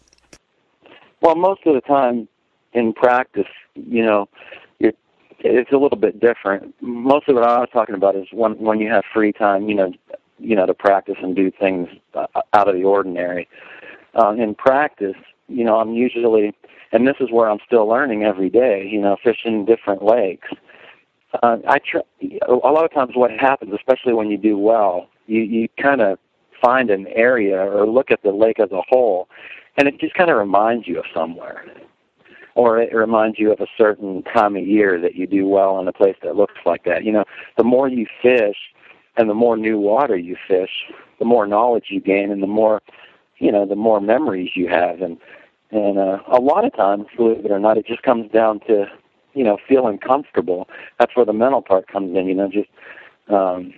Well, 1.21 1.35
most 1.35 1.67
of 1.67 1.75
the 1.75 1.81
time 1.81 2.29
in 2.73 2.93
practice, 2.93 3.49
you 3.75 4.07
know, 4.07 4.29
it, 4.79 4.97
it's 5.41 5.73
a 5.73 5.77
little 5.77 5.99
bit 5.99 6.21
different. 6.21 6.75
Most 6.81 7.29
of 7.29 7.35
what 7.35 7.45
I 7.45 7.59
was 7.59 7.69
talking 7.73 7.97
about 7.97 8.15
is 8.15 8.29
when 8.33 8.53
when 8.59 8.79
you 8.79 8.89
have 8.91 9.03
free 9.13 9.33
time, 9.33 9.69
you 9.69 9.75
know, 9.75 9.93
you 10.39 10.55
know, 10.55 10.65
to 10.65 10.75
practice 10.75 11.17
and 11.21 11.35
do 11.35 11.51
things 11.51 11.89
uh, 12.15 12.27
out 12.53 12.69
of 12.69 12.77
the 12.77 12.85
ordinary. 12.85 13.49
Uh, 14.15 14.31
in 14.31 14.55
practice, 14.55 15.17
you 15.49 15.65
know, 15.65 15.77
I'm 15.81 15.93
usually, 15.93 16.55
and 16.93 17.07
this 17.07 17.17
is 17.21 17.31
where 17.31 17.51
I'm 17.51 17.59
still 17.67 17.87
learning 17.87 18.25
every 18.25 18.51
day. 18.51 18.89
You 18.91 19.01
know, 19.01 19.17
fishing 19.23 19.65
different 19.65 20.03
lakes. 20.03 20.49
Uh, 21.43 21.59
I 21.69 21.79
try, 21.79 22.01
a 22.49 22.53
lot 22.53 22.85
of 22.85 22.93
times 22.93 23.13
what 23.15 23.31
happens, 23.31 23.73
especially 23.75 24.15
when 24.15 24.31
you 24.31 24.39
do 24.39 24.57
well, 24.57 25.09
you 25.27 25.43
you 25.43 25.69
kind 25.81 26.01
of 26.01 26.19
find 26.63 26.91
an 26.91 27.07
area 27.09 27.59
or 27.59 27.87
look 27.87 28.11
at 28.11 28.23
the 28.23 28.31
lake 28.31 28.59
as 28.59 28.73
a 28.73 28.83
whole, 28.89 29.29
and 29.77 29.87
it 29.87 29.99
just 30.01 30.15
kind 30.15 30.31
of 30.31 30.37
reminds 30.39 30.87
you 30.87 30.99
of 30.99 31.05
somewhere, 31.15 31.65
or 32.55 32.81
it 32.81 32.95
reminds 32.95 33.39
you 33.39 33.53
of 33.53 33.61
a 33.61 33.67
certain 33.77 34.23
time 34.23 34.57
of 34.57 34.67
year 34.67 35.01
that 35.01 35.15
you 35.15 35.27
do 35.27 35.47
well 35.47 35.79
in 35.79 35.87
a 35.87 35.93
place 35.93 36.17
that 36.23 36.37
looks 36.37 36.61
like 36.65 36.85
that. 36.85 37.05
You 37.05 37.13
know, 37.13 37.25
the 37.57 37.65
more 37.65 37.89
you 37.89 38.07
fish, 38.23 38.57
and 39.17 39.29
the 39.29 39.35
more 39.35 39.57
new 39.57 39.79
water 39.79 40.17
you 40.17 40.37
fish, 40.47 40.71
the 41.19 41.25
more 41.25 41.47
knowledge 41.47 41.87
you 41.89 42.01
gain, 42.01 42.31
and 42.31 42.43
the 42.43 42.47
more, 42.47 42.81
you 43.39 43.53
know, 43.53 43.67
the 43.67 43.77
more 43.77 44.01
memories 44.01 44.51
you 44.55 44.69
have, 44.69 45.03
and 45.03 45.19
and 45.71 45.99
uh, 45.99 46.19
a 46.27 46.41
lot 46.41 46.65
of 46.65 46.75
times, 46.75 47.07
believe 47.17 47.45
it 47.45 47.51
or 47.51 47.59
not, 47.59 47.77
it 47.77 47.87
just 47.87 48.03
comes 48.03 48.31
down 48.33 48.61
to 48.61 48.87
you 49.35 49.45
know 49.45 49.59
feeling 49.69 49.99
comfortable. 49.99 50.69
That's 50.99 51.15
where 51.15 51.27
the 51.27 51.33
mental 51.33 51.63
part 51.63 51.89
comes 51.89 52.17
in. 52.17 52.27
You 52.27 52.35
know, 52.35 52.49
just 52.49 52.71
um, 53.29 53.75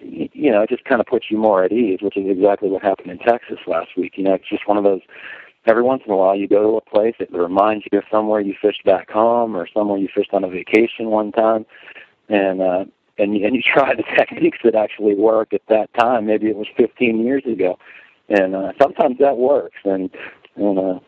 you 0.00 0.50
know, 0.50 0.62
it 0.62 0.68
just 0.68 0.84
kind 0.84 1.00
of 1.00 1.06
puts 1.06 1.30
you 1.30 1.38
more 1.38 1.64
at 1.64 1.72
ease, 1.72 2.00
which 2.02 2.16
is 2.16 2.26
exactly 2.28 2.68
what 2.68 2.82
happened 2.82 3.10
in 3.10 3.18
Texas 3.18 3.58
last 3.66 3.90
week. 3.96 4.14
You 4.16 4.24
know, 4.24 4.34
it's 4.34 4.48
just 4.48 4.68
one 4.68 4.76
of 4.76 4.84
those. 4.84 5.02
Every 5.66 5.82
once 5.82 6.02
in 6.06 6.12
a 6.12 6.16
while, 6.16 6.34
you 6.34 6.48
go 6.48 6.62
to 6.62 6.76
a 6.78 6.80
place 6.80 7.14
it 7.18 7.30
reminds 7.32 7.84
you 7.90 7.98
of 7.98 8.04
somewhere 8.10 8.40
you 8.40 8.54
fished 8.60 8.82
back 8.84 9.10
home, 9.10 9.54
or 9.54 9.68
somewhere 9.68 9.98
you 9.98 10.08
fished 10.12 10.32
on 10.32 10.42
a 10.42 10.48
vacation 10.48 11.10
one 11.10 11.32
time, 11.32 11.66
and 12.28 12.62
uh, 12.62 12.84
and 13.18 13.36
and 13.36 13.54
you 13.54 13.62
try 13.64 13.94
the 13.94 14.02
techniques 14.02 14.58
that 14.64 14.74
actually 14.74 15.14
work 15.14 15.52
at 15.52 15.62
that 15.68 15.92
time. 15.94 16.26
Maybe 16.26 16.48
it 16.48 16.56
was 16.56 16.68
15 16.76 17.24
years 17.24 17.44
ago, 17.44 17.78
and 18.28 18.56
uh, 18.56 18.72
sometimes 18.80 19.18
that 19.18 19.36
works. 19.36 19.78
And 19.84 20.10
and 20.56 20.78
uh, 20.78 21.00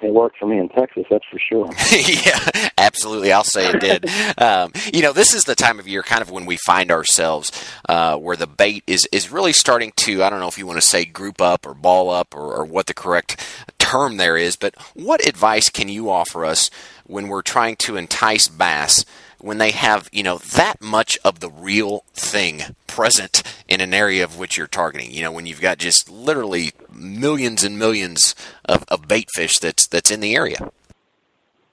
it 0.00 0.12
worked 0.12 0.38
for 0.38 0.46
me 0.46 0.58
in 0.58 0.68
Texas, 0.68 1.04
that's 1.10 1.24
for 1.30 1.38
sure. 1.38 1.68
yeah, 1.92 2.70
absolutely. 2.78 3.32
I'll 3.32 3.44
say 3.44 3.68
it 3.68 3.80
did. 3.80 4.06
um, 4.40 4.72
you 4.92 5.02
know, 5.02 5.12
this 5.12 5.34
is 5.34 5.44
the 5.44 5.54
time 5.54 5.78
of 5.78 5.88
year, 5.88 6.02
kind 6.02 6.22
of 6.22 6.30
when 6.30 6.46
we 6.46 6.56
find 6.56 6.90
ourselves 6.90 7.50
uh, 7.88 8.16
where 8.16 8.36
the 8.36 8.46
bait 8.46 8.84
is 8.86 9.08
is 9.12 9.32
really 9.32 9.52
starting 9.52 9.92
to. 9.96 10.22
I 10.22 10.30
don't 10.30 10.40
know 10.40 10.48
if 10.48 10.58
you 10.58 10.66
want 10.66 10.80
to 10.80 10.86
say 10.86 11.04
group 11.04 11.40
up 11.40 11.66
or 11.66 11.74
ball 11.74 12.10
up 12.10 12.34
or, 12.34 12.54
or 12.54 12.64
what 12.64 12.86
the 12.86 12.94
correct 12.94 13.44
term 13.78 14.16
there 14.16 14.36
is, 14.36 14.56
but 14.56 14.74
what 14.94 15.26
advice 15.26 15.68
can 15.68 15.88
you 15.88 16.10
offer 16.10 16.44
us 16.44 16.70
when 17.06 17.28
we're 17.28 17.42
trying 17.42 17.76
to 17.76 17.96
entice 17.96 18.48
bass? 18.48 19.04
When 19.40 19.58
they 19.58 19.70
have 19.70 20.08
you 20.12 20.22
know 20.22 20.38
that 20.38 20.80
much 20.80 21.18
of 21.24 21.40
the 21.40 21.50
real 21.50 22.04
thing 22.12 22.62
present 22.86 23.42
in 23.68 23.80
an 23.80 23.94
area 23.94 24.24
of 24.24 24.38
which 24.38 24.56
you're 24.56 24.66
targeting. 24.66 25.10
You 25.10 25.22
know 25.22 25.32
when 25.32 25.46
you've 25.46 25.60
got 25.60 25.78
just 25.78 26.10
literally 26.10 26.72
millions 26.92 27.64
and 27.64 27.78
millions 27.78 28.34
of, 28.64 28.84
of 28.88 29.08
bait 29.08 29.28
fish 29.34 29.58
that's 29.58 29.86
that's 29.86 30.10
in 30.10 30.20
the 30.20 30.34
area. 30.34 30.70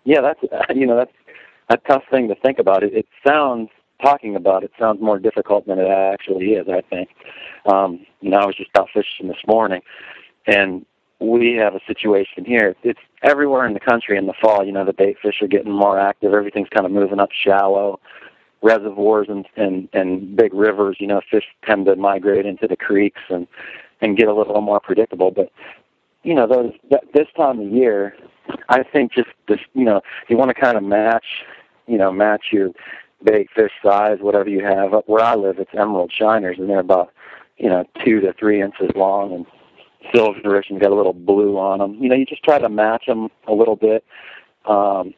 Yeah 0.03 0.21
that's 0.21 0.39
you 0.75 0.85
know 0.85 0.97
that's 0.97 1.13
a 1.69 1.77
tough 1.77 2.03
thing 2.09 2.27
to 2.27 2.35
think 2.35 2.59
about. 2.59 2.83
It 2.83 2.93
it 2.93 3.07
sounds 3.25 3.69
talking 4.01 4.35
about 4.35 4.63
it 4.63 4.71
sounds 4.77 5.01
more 5.01 5.17
difficult 5.17 5.65
than 5.67 5.79
it 5.79 5.87
actually 5.87 6.53
is 6.53 6.67
i 6.67 6.81
think. 6.81 7.09
Um 7.65 8.05
you 8.21 8.29
know 8.29 8.37
i 8.37 8.45
was 8.45 8.55
just 8.55 8.69
out 8.77 8.89
fishing 8.93 9.27
this 9.27 9.37
morning 9.47 9.81
and 10.47 10.85
we 11.19 11.55
have 11.55 11.75
a 11.75 11.79
situation 11.87 12.45
here. 12.45 12.75
It's 12.83 12.99
everywhere 13.23 13.65
in 13.65 13.73
the 13.73 13.79
country 13.79 14.17
in 14.17 14.27
the 14.27 14.33
fall. 14.41 14.65
You 14.65 14.71
know, 14.71 14.85
the 14.85 14.93
bait 14.93 15.17
fish 15.21 15.41
are 15.41 15.47
getting 15.47 15.71
more 15.71 15.99
active. 15.99 16.33
Everything's 16.33 16.69
kind 16.69 16.85
of 16.85 16.91
moving 16.91 17.19
up 17.19 17.29
shallow. 17.31 17.99
Reservoirs 18.61 19.27
and 19.29 19.45
and 19.55 19.87
and 19.93 20.35
big 20.35 20.53
rivers. 20.53 20.97
You 20.99 21.07
know, 21.07 21.21
fish 21.29 21.43
tend 21.65 21.85
to 21.85 21.95
migrate 21.95 22.45
into 22.45 22.67
the 22.67 22.75
creeks 22.75 23.21
and 23.29 23.47
and 24.01 24.17
get 24.17 24.27
a 24.27 24.33
little 24.33 24.59
more 24.61 24.79
predictable. 24.79 25.31
But 25.31 25.51
you 26.23 26.33
know, 26.33 26.47
those 26.47 26.73
that, 26.89 27.03
this 27.13 27.27
time 27.37 27.59
of 27.59 27.71
year, 27.71 28.15
I 28.69 28.83
think 28.83 29.13
just 29.13 29.29
this. 29.47 29.59
You 29.73 29.85
know, 29.85 30.01
you 30.29 30.37
want 30.37 30.49
to 30.49 30.59
kind 30.59 30.77
of 30.77 30.83
match. 30.83 31.25
You 31.87 31.99
know, 31.99 32.11
match 32.11 32.45
your 32.51 32.71
bait 33.23 33.49
fish 33.55 33.71
size, 33.83 34.17
whatever 34.21 34.49
you 34.49 34.63
have. 34.63 34.91
Where 35.05 35.23
I 35.23 35.35
live, 35.35 35.59
it's 35.59 35.71
emerald 35.73 36.11
shiners, 36.11 36.57
and 36.57 36.67
they're 36.69 36.79
about 36.79 37.11
you 37.57 37.69
know 37.69 37.85
two 38.03 38.19
to 38.21 38.33
three 38.33 38.61
inches 38.61 38.89
long 38.95 39.31
and 39.31 39.45
silverish 40.13 40.69
and 40.69 40.79
got 40.79 40.91
a 40.91 40.95
little 40.95 41.13
blue 41.13 41.57
on 41.57 41.79
them. 41.79 41.95
You 42.01 42.09
know, 42.09 42.15
you 42.15 42.25
just 42.25 42.43
try 42.43 42.59
to 42.59 42.69
match 42.69 43.05
them 43.07 43.29
a 43.47 43.53
little 43.53 43.75
bit. 43.75 44.03
Um, 44.65 45.13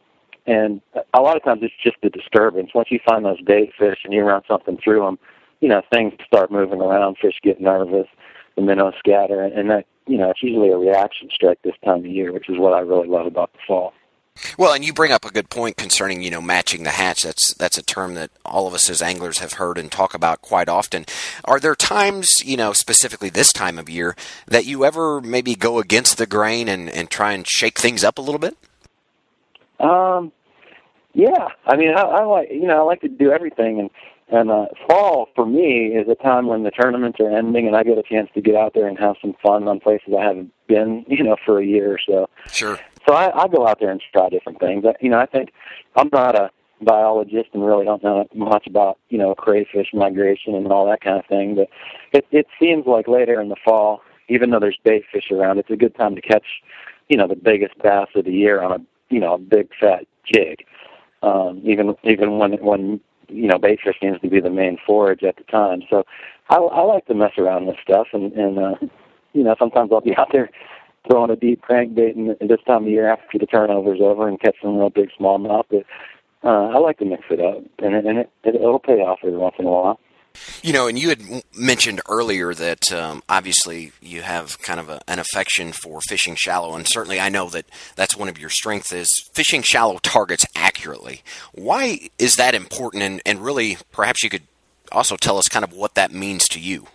and 0.45 0.81
a 1.13 1.21
lot 1.21 1.35
of 1.35 1.43
times 1.43 1.61
it's 1.63 1.73
just 1.83 1.97
the 2.01 2.09
disturbance. 2.09 2.71
Once 2.73 2.89
you 2.89 2.99
find 3.07 3.25
those 3.25 3.41
bait 3.41 3.71
fish 3.77 3.99
and 4.03 4.13
you 4.13 4.23
run 4.23 4.41
something 4.47 4.77
through 4.81 5.01
them, 5.01 5.19
you 5.59 5.67
know, 5.67 5.81
things 5.91 6.13
start 6.25 6.51
moving 6.51 6.81
around. 6.81 7.17
Fish 7.21 7.39
get 7.43 7.59
nervous, 7.59 8.07
the 8.55 8.61
minnows 8.61 8.93
scatter, 8.99 9.43
and 9.43 9.69
that, 9.69 9.85
you 10.05 10.17
know, 10.17 10.29
it's 10.29 10.41
usually 10.41 10.69
a 10.69 10.77
reaction 10.77 11.29
strike 11.33 11.59
this 11.63 11.75
time 11.83 11.99
of 11.99 12.05
year, 12.05 12.31
which 12.31 12.49
is 12.49 12.57
what 12.57 12.73
I 12.73 12.79
really 12.79 13.07
love 13.07 13.25
about 13.25 13.51
the 13.53 13.59
fall. 13.67 13.93
Well, 14.57 14.73
and 14.73 14.83
you 14.83 14.93
bring 14.93 15.11
up 15.11 15.25
a 15.25 15.31
good 15.31 15.49
point 15.49 15.77
concerning 15.77 16.21
you 16.21 16.31
know 16.31 16.41
matching 16.41 16.83
the 16.83 16.91
hatch. 16.91 17.23
That's 17.23 17.53
that's 17.53 17.77
a 17.77 17.83
term 17.83 18.13
that 18.15 18.31
all 18.45 18.67
of 18.67 18.73
us 18.73 18.89
as 18.89 19.01
anglers 19.01 19.39
have 19.39 19.53
heard 19.53 19.77
and 19.77 19.91
talk 19.91 20.13
about 20.13 20.41
quite 20.41 20.69
often. 20.69 21.05
Are 21.45 21.59
there 21.59 21.75
times 21.75 22.43
you 22.43 22.57
know 22.57 22.73
specifically 22.73 23.29
this 23.29 23.51
time 23.51 23.77
of 23.77 23.89
year 23.89 24.15
that 24.47 24.65
you 24.65 24.85
ever 24.85 25.21
maybe 25.21 25.55
go 25.55 25.79
against 25.79 26.17
the 26.17 26.27
grain 26.27 26.67
and 26.67 26.89
and 26.89 27.09
try 27.09 27.33
and 27.33 27.47
shake 27.47 27.79
things 27.79 28.03
up 28.03 28.17
a 28.17 28.21
little 28.21 28.39
bit? 28.39 28.57
Um, 29.79 30.31
yeah, 31.13 31.49
I 31.65 31.75
mean, 31.75 31.93
I, 31.95 32.01
I 32.01 32.23
like 32.23 32.49
you 32.51 32.67
know 32.67 32.77
I 32.77 32.81
like 32.81 33.01
to 33.01 33.09
do 33.09 33.31
everything, 33.31 33.79
and 33.79 33.89
and 34.29 34.51
uh, 34.51 34.65
fall 34.87 35.29
for 35.35 35.45
me 35.45 35.87
is 35.95 36.07
a 36.09 36.15
time 36.15 36.47
when 36.47 36.63
the 36.63 36.71
tournaments 36.71 37.19
are 37.19 37.31
ending, 37.31 37.65
and 37.65 37.75
I 37.75 37.83
get 37.83 37.97
a 37.97 38.03
chance 38.03 38.29
to 38.33 38.41
get 38.41 38.55
out 38.55 38.73
there 38.73 38.87
and 38.87 38.99
have 38.99 39.15
some 39.21 39.35
fun 39.41 39.67
on 39.67 39.79
places 39.79 40.13
I 40.17 40.23
haven't 40.23 40.51
been, 40.67 41.05
you 41.07 41.23
know, 41.23 41.37
for 41.45 41.59
a 41.59 41.65
year 41.65 41.93
or 41.93 41.99
so. 42.05 42.29
Sure. 42.51 42.77
So 43.07 43.13
I, 43.13 43.43
I 43.43 43.47
go 43.47 43.65
out 43.65 43.79
there 43.79 43.89
and 43.89 44.01
try 44.11 44.29
different 44.29 44.59
things. 44.59 44.83
I, 44.85 44.93
you 44.99 45.09
know, 45.09 45.19
I 45.19 45.25
think 45.25 45.53
I'm 45.95 46.09
not 46.11 46.35
a 46.35 46.51
biologist 46.81 47.49
and 47.53 47.65
really 47.65 47.85
don't 47.85 48.03
know 48.03 48.27
much 48.35 48.67
about 48.67 48.99
you 49.09 49.17
know 49.17 49.33
crayfish 49.33 49.87
migration 49.93 50.53
and 50.53 50.67
all 50.71 50.85
that 50.87 51.01
kind 51.01 51.17
of 51.17 51.25
thing, 51.25 51.55
but 51.55 51.69
it 52.11 52.25
it 52.31 52.47
seems 52.59 52.85
like 52.85 53.07
later 53.07 53.39
in 53.39 53.49
the 53.49 53.55
fall, 53.63 54.01
even 54.27 54.49
though 54.49 54.59
there's 54.59 54.77
bait 54.83 55.03
fish 55.11 55.31
around, 55.31 55.57
it's 55.57 55.71
a 55.71 55.77
good 55.77 55.95
time 55.95 56.15
to 56.15 56.21
catch, 56.21 56.45
you 57.07 57.17
know, 57.17 57.27
the 57.27 57.35
biggest 57.35 57.77
bass 57.81 58.07
of 58.15 58.25
the 58.25 58.31
year 58.31 58.61
on 58.61 58.71
a 58.73 58.77
you 59.09 59.19
know 59.19 59.35
a 59.35 59.37
big 59.37 59.69
fat 59.79 60.05
jig. 60.25 60.65
Um, 61.23 61.61
even 61.63 61.95
even 62.03 62.37
when 62.37 62.53
when 62.53 62.99
you 63.27 63.47
know 63.47 63.57
bait 63.57 63.79
fish 63.83 63.97
seems 64.01 64.19
to 64.21 64.29
be 64.29 64.39
the 64.39 64.49
main 64.49 64.77
forage 64.85 65.23
at 65.23 65.37
the 65.37 65.43
time. 65.43 65.81
So 65.89 66.05
I, 66.49 66.55
I 66.57 66.81
like 66.81 67.05
to 67.07 67.13
mess 67.13 67.33
around 67.37 67.65
with 67.65 67.77
stuff, 67.81 68.07
and 68.13 68.31
and 68.33 68.59
uh, 68.59 68.75
you 69.33 69.43
know 69.43 69.55
sometimes 69.59 69.91
I'll 69.91 70.01
be 70.01 70.15
out 70.17 70.29
there 70.31 70.49
throwing 71.09 71.31
a 71.31 71.35
deep 71.35 71.61
crankbait 71.61 72.15
in, 72.15 72.35
in 72.41 72.47
this 72.47 72.59
time 72.65 72.83
of 72.83 72.89
year 72.89 73.07
after 73.07 73.37
the 73.37 73.45
turnover's 73.45 74.01
over 74.01 74.27
and 74.27 74.39
catch 74.39 74.55
some 74.61 74.77
real 74.77 74.89
big 74.89 75.09
smallmouth. 75.19 75.63
But 75.69 75.85
uh, 76.43 76.67
I 76.67 76.77
like 76.77 76.99
to 76.99 77.05
mix 77.05 77.23
it 77.29 77.39
up, 77.39 77.63
and, 77.79 77.95
and 77.95 78.19
it, 78.19 78.29
it'll 78.43 78.79
pay 78.79 78.99
off 78.99 79.19
every 79.23 79.37
once 79.37 79.55
in 79.59 79.65
a 79.65 79.69
while. 79.69 79.99
You 80.63 80.73
know, 80.73 80.87
and 80.87 80.97
you 80.97 81.09
had 81.09 81.21
mentioned 81.55 82.01
earlier 82.09 82.53
that 82.53 82.91
um, 82.91 83.23
obviously 83.29 83.91
you 84.01 84.21
have 84.21 84.59
kind 84.61 84.79
of 84.79 84.89
a, 84.89 85.01
an 85.07 85.19
affection 85.19 85.71
for 85.71 86.01
fishing 86.01 86.35
shallow, 86.35 86.75
and 86.75 86.87
certainly 86.87 87.19
I 87.19 87.29
know 87.29 87.49
that 87.49 87.65
that's 87.95 88.15
one 88.15 88.29
of 88.29 88.37
your 88.37 88.49
strengths 88.49 88.91
is 88.91 89.09
fishing 89.33 89.61
shallow 89.61 89.99
targets 89.99 90.45
accurately. 90.55 91.21
Why 91.53 92.09
is 92.17 92.35
that 92.35 92.55
important? 92.55 93.03
And, 93.03 93.21
and 93.25 93.39
really, 93.39 93.77
perhaps 93.91 94.23
you 94.23 94.29
could 94.29 94.43
also 94.91 95.15
tell 95.15 95.37
us 95.37 95.47
kind 95.47 95.63
of 95.63 95.73
what 95.73 95.95
that 95.95 96.11
means 96.11 96.47
to 96.49 96.59
you. 96.59 96.87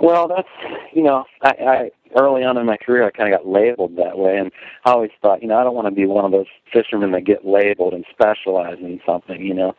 Well, 0.00 0.28
that's 0.28 0.48
you 0.92 1.02
know, 1.02 1.24
I, 1.42 1.50
I 1.50 1.90
early 2.18 2.42
on 2.42 2.56
in 2.56 2.66
my 2.66 2.76
career 2.76 3.06
I 3.06 3.10
kind 3.10 3.32
of 3.32 3.38
got 3.38 3.46
labeled 3.46 3.96
that 3.96 4.18
way, 4.18 4.36
and 4.38 4.50
I 4.84 4.92
always 4.92 5.10
thought, 5.22 5.42
you 5.42 5.48
know, 5.48 5.58
I 5.58 5.64
don't 5.64 5.74
want 5.74 5.88
to 5.88 5.94
be 5.94 6.06
one 6.06 6.24
of 6.24 6.32
those 6.32 6.46
fishermen 6.72 7.12
that 7.12 7.24
get 7.24 7.46
labeled 7.46 7.94
and 7.94 8.04
specialize 8.10 8.78
in 8.78 9.00
something, 9.06 9.40
you 9.40 9.54
know 9.54 9.74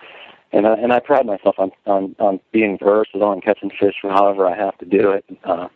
and 0.54 0.68
I, 0.68 0.74
and 0.74 0.92
I 0.92 1.00
pride 1.00 1.26
myself 1.26 1.56
on 1.58 1.72
on 1.86 2.16
on 2.20 2.40
being 2.52 2.78
versatile 2.78 3.32
and 3.32 3.44
catching 3.44 3.72
fish 3.80 3.96
for 4.02 4.12
however 4.12 4.48
I 4.48 4.56
have 4.56 4.78
to 4.80 4.86
do 4.86 5.12
it, 5.12 5.26
uh, 5.44 5.68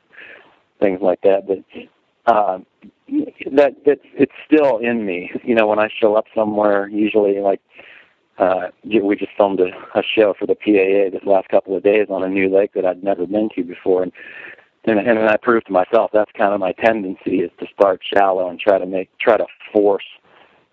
things 0.79 0.99
like 1.01 1.21
that. 1.21 1.47
But 1.47 1.63
uh, 2.31 2.59
that 3.51 3.75
that 3.85 3.99
it's 4.13 4.33
still 4.45 4.77
in 4.79 5.05
me. 5.05 5.31
You 5.43 5.55
know, 5.55 5.67
when 5.67 5.79
I 5.79 5.89
show 5.99 6.15
up 6.15 6.25
somewhere, 6.35 6.87
usually 6.87 7.39
like 7.39 7.61
uh, 8.37 8.67
we 8.83 9.15
just 9.15 9.31
filmed 9.37 9.61
a, 9.61 9.69
a 9.97 10.03
show 10.03 10.33
for 10.37 10.45
the 10.45 10.55
PAA 10.55 11.17
this 11.17 11.25
last 11.25 11.47
couple 11.49 11.75
of 11.75 11.83
days 11.83 12.07
on 12.09 12.23
a 12.23 12.29
new 12.29 12.49
lake 12.49 12.73
that 12.73 12.85
I'd 12.85 13.03
never 13.03 13.25
been 13.25 13.49
to 13.55 13.63
before, 13.63 14.03
and 14.03 14.11
and 14.83 14.99
and 14.99 15.19
I 15.19 15.37
proved 15.37 15.67
to 15.67 15.73
myself 15.73 16.11
that's 16.13 16.31
kind 16.37 16.53
of 16.53 16.59
my 16.59 16.73
tendency 16.73 17.39
is 17.39 17.51
to 17.59 17.67
start 17.73 18.01
shallow 18.13 18.49
and 18.49 18.59
try 18.59 18.77
to 18.77 18.85
make 18.85 19.09
try 19.19 19.37
to 19.37 19.45
force, 19.71 20.05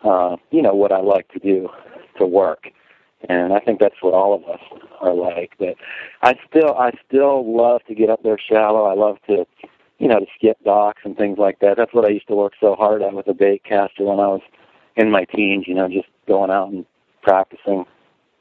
uh, 0.03 0.37
you 0.51 0.61
know, 0.61 0.75
what 0.75 0.91
I 0.91 1.01
like 1.01 1.29
to 1.33 1.39
do 1.39 1.69
to 2.19 2.27
work 2.27 2.73
and 3.29 3.53
I 3.53 3.61
think 3.61 3.81
that's 3.81 4.01
what 4.01 4.15
all 4.15 4.35
of 4.35 4.45
us 4.45 4.61
are 5.01 5.15
like. 5.15 5.53
But 5.59 5.77
I 6.23 6.35
still, 6.49 6.75
I 6.77 6.93
still 7.09 7.57
love 7.57 7.83
to 7.89 7.95
get 7.95 8.11
up 8.11 8.23
there 8.23 8.39
shallow. 8.39 8.85
I 8.85 8.95
love 8.95 9.19
to, 9.29 9.47
you 9.99 10.09
know, 10.09 10.21
to 10.21 10.27
skip 10.37 10.59
docks 10.65 11.03
and 11.05 11.17
things 11.17 11.39
like 11.39 11.61
that. 11.61 11.77
That's 11.77 11.95
what 11.95 12.05
I 12.05 12.11
used 12.11 12.29
to 12.29 12.35
work 12.35 12.55
so 12.61 12.75
hard 12.75 13.03
at 13.03 13.15
with 13.15 13.29
a 13.29 13.35
bait 13.35 13.65
caster 13.65 14.05
when 14.05 14.21
I 14.21 14.29
was 14.29 14.43
in 14.97 15.11
my 15.11 15.25
teens. 15.25 15.65
You 15.67 15.75
know, 15.75 15.89
just 15.89 16.09
going 16.27 16.51
out 16.51 16.71
and 16.71 16.85
practicing 17.23 17.85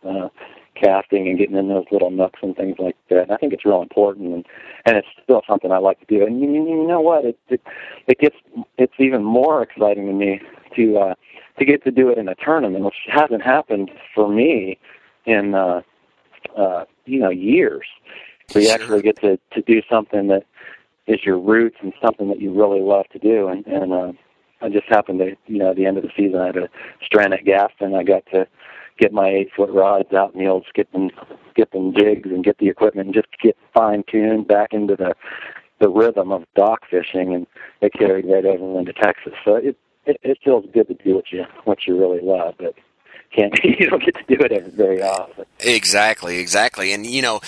uh, 0.08 0.30
casting 0.76 1.28
and 1.28 1.38
getting 1.38 1.58
in 1.58 1.68
those 1.68 1.86
little 1.92 2.10
nooks 2.12 2.40
and 2.42 2.56
things 2.56 2.78
like 2.80 2.96
that. 3.10 3.24
And 3.24 3.32
I 3.32 3.38
think 3.38 3.54
it's 3.54 3.66
real 3.66 3.82
important, 3.82 4.34
and 4.34 4.46
and 4.86 4.98
it's 4.98 5.08
still 5.24 5.42
something 5.48 5.72
I 5.72 5.78
like 5.78 6.00
to 6.00 6.06
do. 6.06 6.26
And 6.26 6.42
you, 6.42 6.52
you 6.52 6.88
know 6.88 7.02
what? 7.02 7.26
It, 7.26 7.38
it 7.50 7.62
it 8.08 8.20
gets 8.20 8.36
it's 8.78 8.94
even 9.00 9.24
more 9.24 9.62
exciting 9.64 10.08
to 10.08 10.14
me 10.14 10.42
to. 10.76 10.98
uh 10.98 11.16
to 11.62 11.66
get 11.66 11.84
to 11.84 11.92
do 11.92 12.10
it 12.10 12.18
in 12.18 12.28
a 12.28 12.34
tournament, 12.34 12.84
which 12.84 12.96
hasn't 13.08 13.44
happened 13.44 13.92
for 14.16 14.28
me 14.28 14.80
in 15.26 15.54
uh, 15.54 15.82
uh, 16.58 16.86
you 17.06 17.20
know 17.20 17.30
years. 17.30 17.86
So 18.50 18.58
you 18.58 18.72
actually 18.72 19.04
get 19.04 19.22
to 19.22 19.38
to 19.54 19.62
do 19.62 19.84
something 19.88 20.28
that 20.28 20.44
is 21.06 21.24
your 21.24 21.40
roots 21.40 21.78
and 21.82 21.94
something 22.04 22.30
that 22.30 22.42
you 22.42 22.52
really 22.52 22.82
love 22.82 23.06
to 23.12 23.20
do. 23.20 23.48
And 23.48 23.66
and 23.68 23.94
uh, 23.94 24.12
I 24.62 24.70
just 24.70 24.88
happened 24.88 25.20
to 25.20 25.36
you 25.46 25.60
know 25.60 25.70
at 25.70 25.76
the 25.76 25.86
end 25.86 25.98
of 25.98 26.04
the 26.04 26.10
season 26.18 26.40
I 26.40 26.48
had 26.48 26.58
a 26.58 26.70
strand 27.06 27.36
at 27.36 27.46
Gaston. 27.46 27.94
I 27.94 28.02
got 28.02 28.26
to 28.34 28.48
get 28.98 29.14
my 29.14 29.30
eight 29.30 29.50
foot 29.56 29.70
rods 29.70 30.12
out 30.14 30.34
in 30.34 30.44
the 30.44 30.50
old 30.50 30.66
skipping 30.68 31.12
skipping 31.52 31.94
jigs 31.96 32.30
and 32.32 32.44
get 32.44 32.58
the 32.58 32.70
equipment 32.70 33.06
and 33.06 33.14
just 33.14 33.28
get 33.40 33.56
fine 33.72 34.04
tuned 34.10 34.48
back 34.48 34.74
into 34.74 34.96
the 34.96 35.14
the 35.80 35.90
rhythm 35.90 36.32
of 36.32 36.44
dock 36.56 36.82
fishing 36.90 37.36
and 37.36 37.46
it 37.82 37.94
carried 37.94 38.26
right 38.26 38.46
over 38.46 38.80
into 38.80 38.94
Texas. 38.94 39.34
So 39.46 39.56
it 39.56 39.78
it, 40.06 40.18
it 40.24 40.38
feels 40.44 40.66
good 40.74 40.88
to 40.88 40.94
do 40.96 41.16
what 41.16 41.32
you 41.32 41.46
what 41.64 41.86
you 41.88 42.00
really 42.00 42.22
love, 42.22 42.56
but 42.58 42.76
can't 43.36 43.54
you 43.64 43.90
don't 43.90 44.04
get 44.04 44.16
to 44.16 44.36
do 44.36 44.44
it 44.44 44.74
very 44.74 45.02
often. 45.02 45.46
Exactly, 45.60 46.38
exactly. 46.38 46.94
And 46.94 47.06
you 47.06 47.22
know, 47.22 47.42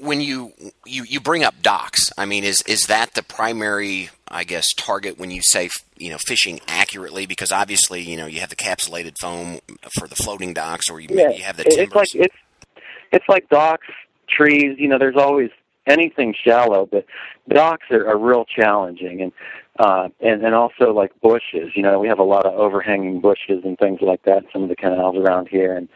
when 0.00 0.20
you 0.20 0.52
you 0.84 1.04
you 1.04 1.20
bring 1.20 1.44
up 1.44 1.62
docks, 1.62 2.10
I 2.18 2.26
mean, 2.26 2.44
is 2.44 2.62
is 2.62 2.82
that 2.84 3.14
the 3.14 3.22
primary, 3.22 4.10
I 4.28 4.44
guess, 4.44 4.66
target 4.74 5.18
when 5.18 5.30
you 5.30 5.42
say 5.42 5.70
you 5.96 6.10
know 6.10 6.18
fishing 6.18 6.60
accurately? 6.66 7.26
Because 7.26 7.52
obviously, 7.52 8.00
you 8.00 8.16
know, 8.16 8.26
you 8.26 8.40
have 8.40 8.50
the 8.50 8.56
capsulated 8.56 9.14
foam 9.20 9.60
for 9.98 10.08
the 10.08 10.16
floating 10.16 10.52
docks, 10.52 10.90
or 10.90 11.00
you 11.00 11.08
yeah, 11.10 11.30
you 11.30 11.42
have 11.42 11.56
the 11.56 11.64
timbers. 11.64 11.86
It's 11.86 11.94
like 11.94 12.14
it's 12.14 12.36
it's 13.12 13.28
like 13.28 13.48
docks, 13.48 13.88
trees. 14.28 14.76
You 14.78 14.88
know, 14.88 14.98
there's 14.98 15.16
always 15.16 15.50
anything 15.86 16.34
shallow, 16.44 16.86
but 16.90 17.06
docks 17.48 17.86
are, 17.90 18.08
are 18.08 18.18
real 18.18 18.44
challenging, 18.44 19.20
and 19.20 19.32
uh, 19.80 20.10
and 20.20 20.44
and 20.44 20.54
also 20.54 20.92
like 20.92 21.18
bushes. 21.22 21.72
You 21.74 21.82
know, 21.82 21.98
we 21.98 22.06
have 22.06 22.18
a 22.18 22.24
lot 22.24 22.44
of 22.44 22.54
overhanging 22.54 23.20
bushes 23.20 23.64
and 23.64 23.78
things 23.78 24.00
like 24.02 24.22
that. 24.24 24.44
Some 24.52 24.62
of 24.62 24.68
the 24.68 24.76
canals 24.76 25.16
around 25.16 25.48
here, 25.48 25.74
and 25.74 25.88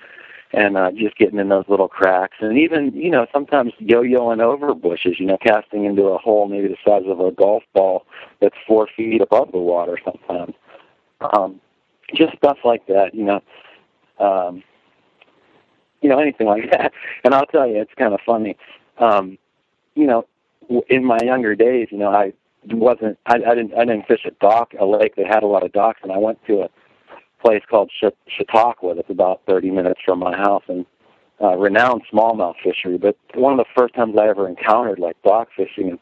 and 0.55 0.79
uh, 0.79 0.91
just 0.93 1.19
getting 1.19 1.39
in 1.39 1.51
those 1.51 1.67
little 1.69 1.89
cracks, 1.89 2.39
and 2.41 2.57
even 2.57 2.93
you 2.95 3.11
know 3.11 3.27
sometimes 3.31 3.75
yo-yoing 3.79 4.41
over 4.41 4.75
bushes. 4.75 5.21
You 5.21 5.27
know, 5.27 5.37
casting 5.37 5.85
into 5.85 6.05
a 6.05 6.17
hole 6.17 6.49
maybe 6.49 6.69
the 6.69 6.79
size 6.83 7.03
of 7.07 7.21
a 7.21 7.31
golf 7.31 7.63
ball 7.75 8.07
that's 8.41 8.57
four 8.67 8.89
feet 8.97 9.21
above 9.21 9.53
the 9.53 9.59
water. 9.59 9.99
Sometimes, 10.03 10.55
um, 11.21 11.61
just 12.15 12.35
stuff 12.39 12.59
like 12.65 12.87
that. 12.87 13.15
You 13.15 13.25
know. 13.25 13.41
Um, 14.19 14.63
you 16.01 16.09
know 16.11 16.19
anything 16.19 16.47
like 16.47 16.71
that, 16.71 16.93
and 17.25 17.35
I'll 17.35 17.47
tell 17.47 17.67
you, 17.67 17.81
it's 17.81 17.95
kind 17.99 18.15
of 18.15 18.21
funny. 18.25 18.57
Um, 18.99 19.37
you 19.95 20.07
know, 20.07 20.27
in 20.89 21.05
my 21.05 21.19
younger 21.23 21.55
days, 21.55 21.89
you 21.91 21.99
know, 21.99 22.11
I 22.11 22.33
wasn't 22.73 23.19
I, 23.27 23.35
I 23.35 23.55
didn't 23.55 23.75
I 23.75 23.85
didn't 23.85 24.07
fish 24.07 24.25
a 24.27 24.31
dock 24.33 24.75
a 24.79 24.85
lake 24.85 25.17
that 25.17 25.27
had 25.27 25.43
a 25.43 25.47
lot 25.47 25.65
of 25.65 25.73
docks, 25.73 26.01
and 26.03 26.13
I 26.13 26.19
went 26.19 26.39
to 26.47 26.63
a 26.63 26.69
place 27.45 27.63
called 27.69 27.91
Chautauqua 28.27 28.95
that's 28.95 29.11
about 29.11 29.43
30 29.47 29.71
minutes 29.71 30.01
from 30.05 30.19
my 30.19 30.37
house, 30.37 30.63
and 30.69 30.87
uh, 31.43 31.57
renowned 31.57 32.03
smallmouth 32.13 32.55
fishery. 32.63 32.97
But 32.97 33.17
one 33.35 33.53
of 33.53 33.59
the 33.59 33.67
first 33.77 33.95
times 33.95 34.17
I 34.19 34.29
ever 34.29 34.49
encountered 34.49 34.99
like 34.99 35.21
dock 35.23 35.49
fishing, 35.57 35.91
and 35.91 35.99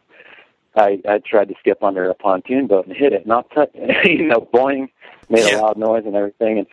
I 0.76 1.00
I 1.08 1.18
tried 1.18 1.48
to 1.48 1.54
skip 1.58 1.82
under 1.82 2.08
a 2.08 2.14
pontoon 2.14 2.66
boat 2.66 2.86
and 2.86 2.96
hit 2.96 3.12
it, 3.12 3.26
not 3.26 3.50
touch, 3.50 3.70
you 4.04 4.26
know, 4.26 4.48
boing, 4.52 4.88
made 5.28 5.52
a 5.52 5.60
loud 5.60 5.76
noise 5.76 6.04
and 6.06 6.14
everything, 6.14 6.58
and 6.58 6.66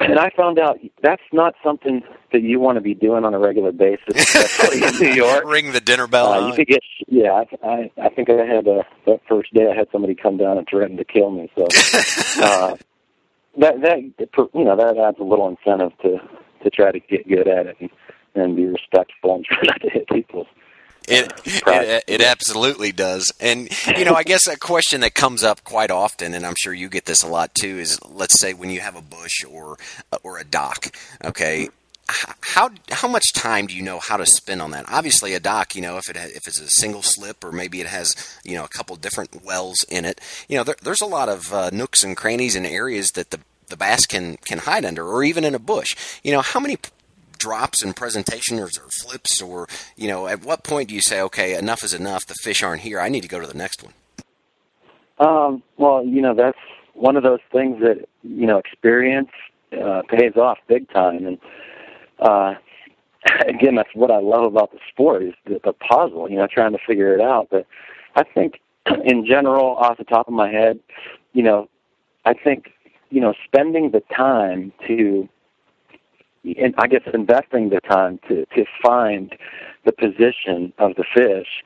and 0.00 0.18
I 0.18 0.30
found 0.30 0.58
out 0.58 0.78
that's 1.02 1.22
not 1.32 1.54
something 1.62 2.02
that 2.32 2.42
you 2.42 2.58
want 2.58 2.76
to 2.76 2.80
be 2.80 2.94
doing 2.94 3.24
on 3.24 3.34
a 3.34 3.38
regular 3.38 3.72
basis, 3.72 4.14
especially 4.14 4.82
in 4.82 4.96
New 4.96 5.14
York. 5.14 5.44
Ring 5.44 5.72
the 5.72 5.80
dinner 5.80 6.06
bell. 6.06 6.32
Uh, 6.32 6.48
you 6.48 6.54
could 6.54 6.66
get, 6.66 6.82
yeah. 7.06 7.44
I, 7.62 7.90
I, 8.00 8.08
think 8.08 8.30
I 8.30 8.44
had 8.44 8.66
uh, 8.66 8.82
that 9.06 9.20
first 9.28 9.52
day. 9.52 9.70
I 9.70 9.76
had 9.76 9.88
somebody 9.92 10.14
come 10.14 10.38
down 10.38 10.58
and 10.58 10.66
threaten 10.68 10.96
to 10.96 11.04
kill 11.04 11.30
me. 11.30 11.50
So 11.54 11.64
uh, 12.42 12.76
that 13.58 13.80
that 13.82 13.98
you 14.54 14.64
know 14.64 14.76
that 14.76 14.96
adds 14.96 15.18
a 15.20 15.24
little 15.24 15.48
incentive 15.48 15.92
to 16.02 16.18
to 16.62 16.70
try 16.70 16.92
to 16.92 17.00
get 17.00 17.28
good 17.28 17.48
at 17.48 17.66
it 17.66 17.76
and, 17.80 17.90
and 18.34 18.56
be 18.56 18.66
respectful 18.66 19.36
and 19.36 19.44
try 19.50 19.60
not 19.64 19.80
to 19.82 19.90
hit 19.90 20.08
people. 20.08 20.46
It, 21.10 21.32
it 21.44 22.04
it 22.06 22.20
absolutely 22.20 22.92
does, 22.92 23.32
and 23.40 23.68
you 23.98 24.04
know, 24.04 24.14
I 24.14 24.22
guess 24.22 24.46
a 24.46 24.56
question 24.56 25.00
that 25.00 25.14
comes 25.14 25.42
up 25.42 25.64
quite 25.64 25.90
often, 25.90 26.34
and 26.34 26.46
I'm 26.46 26.54
sure 26.56 26.72
you 26.72 26.88
get 26.88 27.04
this 27.04 27.22
a 27.22 27.28
lot 27.28 27.54
too, 27.54 27.78
is 27.78 27.98
let's 28.04 28.38
say 28.38 28.54
when 28.54 28.70
you 28.70 28.80
have 28.80 28.94
a 28.94 29.02
bush 29.02 29.44
or 29.44 29.76
or 30.22 30.38
a 30.38 30.44
dock, 30.44 30.94
okay, 31.24 31.68
how 32.06 32.70
how 32.90 33.08
much 33.08 33.32
time 33.32 33.66
do 33.66 33.74
you 33.74 33.82
know 33.82 33.98
how 33.98 34.16
to 34.16 34.26
spend 34.26 34.62
on 34.62 34.70
that? 34.72 34.84
Obviously, 34.88 35.34
a 35.34 35.40
dock, 35.40 35.74
you 35.74 35.82
know, 35.82 35.96
if 35.96 36.08
it 36.08 36.16
if 36.16 36.46
it's 36.46 36.60
a 36.60 36.70
single 36.70 37.02
slip 37.02 37.44
or 37.44 37.52
maybe 37.52 37.80
it 37.80 37.86
has 37.86 38.14
you 38.44 38.54
know 38.54 38.64
a 38.64 38.68
couple 38.68 38.94
different 38.96 39.44
wells 39.44 39.84
in 39.88 40.04
it, 40.04 40.20
you 40.48 40.56
know, 40.56 40.64
there, 40.64 40.76
there's 40.82 41.00
a 41.00 41.06
lot 41.06 41.28
of 41.28 41.52
uh, 41.52 41.70
nooks 41.72 42.04
and 42.04 42.16
crannies 42.16 42.56
and 42.56 42.66
areas 42.66 43.12
that 43.12 43.30
the 43.30 43.40
the 43.68 43.76
bass 43.76 44.06
can 44.06 44.36
can 44.38 44.58
hide 44.58 44.84
under, 44.84 45.06
or 45.06 45.24
even 45.24 45.44
in 45.44 45.54
a 45.54 45.58
bush. 45.58 45.96
You 46.22 46.32
know, 46.32 46.42
how 46.42 46.60
many 46.60 46.78
drops 47.40 47.82
in 47.82 47.92
presentations 47.94 48.78
or 48.78 48.86
flips, 49.02 49.42
or 49.42 49.66
you 49.96 50.06
know, 50.06 50.28
at 50.28 50.44
what 50.44 50.62
point 50.62 50.90
do 50.90 50.94
you 50.94 51.00
say, 51.00 51.20
okay, 51.22 51.58
enough 51.58 51.82
is 51.82 51.92
enough? 51.92 52.26
The 52.26 52.34
fish 52.42 52.62
aren't 52.62 52.82
here. 52.82 53.00
I 53.00 53.08
need 53.08 53.22
to 53.22 53.28
go 53.28 53.40
to 53.40 53.46
the 53.46 53.58
next 53.58 53.82
one. 53.82 53.94
Um, 55.18 55.62
well, 55.76 56.04
you 56.04 56.22
know, 56.22 56.34
that's 56.34 56.58
one 56.94 57.16
of 57.16 57.22
those 57.22 57.40
things 57.50 57.80
that 57.80 58.06
you 58.22 58.46
know 58.46 58.58
experience 58.58 59.30
uh, 59.72 60.02
pays 60.08 60.36
off 60.36 60.58
big 60.68 60.88
time, 60.90 61.26
and 61.26 61.38
uh, 62.20 62.54
again, 63.46 63.74
that's 63.74 63.94
what 63.94 64.10
I 64.10 64.18
love 64.18 64.44
about 64.44 64.72
the 64.72 64.78
sport 64.88 65.22
is 65.22 65.34
the, 65.46 65.60
the 65.64 65.72
puzzle. 65.72 66.30
You 66.30 66.36
know, 66.36 66.46
trying 66.46 66.72
to 66.72 66.78
figure 66.86 67.14
it 67.14 67.20
out. 67.20 67.48
But 67.50 67.66
I 68.16 68.22
think, 68.22 68.60
in 69.04 69.26
general, 69.26 69.76
off 69.76 69.98
the 69.98 70.04
top 70.04 70.28
of 70.28 70.34
my 70.34 70.50
head, 70.50 70.78
you 71.32 71.42
know, 71.42 71.68
I 72.24 72.34
think 72.34 72.72
you 73.10 73.20
know 73.20 73.34
spending 73.44 73.90
the 73.90 74.02
time 74.14 74.72
to 74.86 75.28
and 76.44 76.74
I 76.78 76.86
guess 76.86 77.02
investing 77.12 77.70
the 77.70 77.80
time 77.80 78.18
to 78.28 78.46
to 78.46 78.64
find 78.82 79.36
the 79.84 79.92
position 79.92 80.72
of 80.78 80.94
the 80.96 81.04
fish 81.14 81.62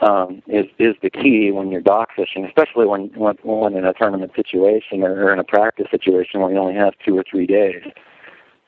um, 0.00 0.42
is 0.46 0.66
is 0.78 0.94
the 1.02 1.10
key 1.10 1.50
when 1.50 1.70
you're 1.70 1.80
dock 1.80 2.10
fishing, 2.16 2.44
especially 2.44 2.86
when 2.86 3.10
when, 3.14 3.36
when 3.42 3.76
in 3.76 3.84
a 3.84 3.92
tournament 3.92 4.32
situation 4.34 5.02
or, 5.02 5.12
or 5.24 5.32
in 5.32 5.38
a 5.38 5.44
practice 5.44 5.86
situation 5.90 6.40
where 6.40 6.52
you 6.52 6.58
only 6.58 6.74
have 6.74 6.94
two 7.04 7.16
or 7.16 7.24
three 7.28 7.46
days. 7.46 7.82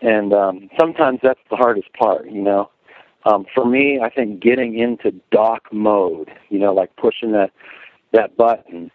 And 0.01 0.33
um, 0.33 0.71
sometimes 0.79 1.19
that's 1.23 1.41
the 1.51 1.57
hardest 1.57 1.93
part, 1.95 2.31
you 2.31 2.41
know. 2.41 2.71
Um, 3.25 3.47
for 3.53 3.65
me, 3.65 3.99
I 4.01 4.11
think 4.11 4.41
getting 4.41 4.79
into 4.79 5.13
dock 5.33 5.65
mode, 5.73 6.31
you 6.51 6.59
know, 6.59 6.73
like 6.73 6.95
pushing 6.97 7.33
that 7.33 7.51
that 8.13 8.37
button, 8.37 8.91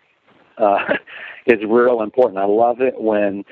uh, 0.58 0.96
is 1.46 1.60
real 1.68 2.02
important. 2.02 2.40
I 2.40 2.46
love 2.46 2.82
it 2.82 3.02
when 3.02 3.44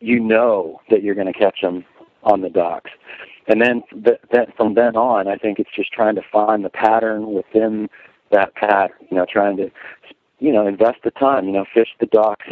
you 0.00 0.20
know 0.20 0.80
that 0.90 1.02
you're 1.02 1.14
going 1.14 1.32
to 1.32 1.38
catch 1.38 1.60
them 1.60 1.84
on 2.26 2.42
the 2.42 2.50
docks. 2.50 2.90
And 3.48 3.62
then 3.62 3.82
th- 4.04 4.20
that 4.32 4.54
from 4.56 4.74
then 4.74 4.96
on, 4.96 5.28
I 5.28 5.36
think 5.36 5.58
it's 5.58 5.70
just 5.74 5.92
trying 5.92 6.16
to 6.16 6.22
find 6.30 6.64
the 6.64 6.68
pattern 6.68 7.32
within 7.32 7.88
that 8.32 8.54
pattern. 8.56 8.96
You 9.10 9.16
know, 9.16 9.26
trying 9.30 9.56
to, 9.58 9.70
you 10.40 10.52
know, 10.52 10.66
invest 10.66 10.98
the 11.04 11.12
time. 11.12 11.46
You 11.46 11.52
know, 11.52 11.64
fish 11.72 11.88
the 12.00 12.06
docks 12.06 12.46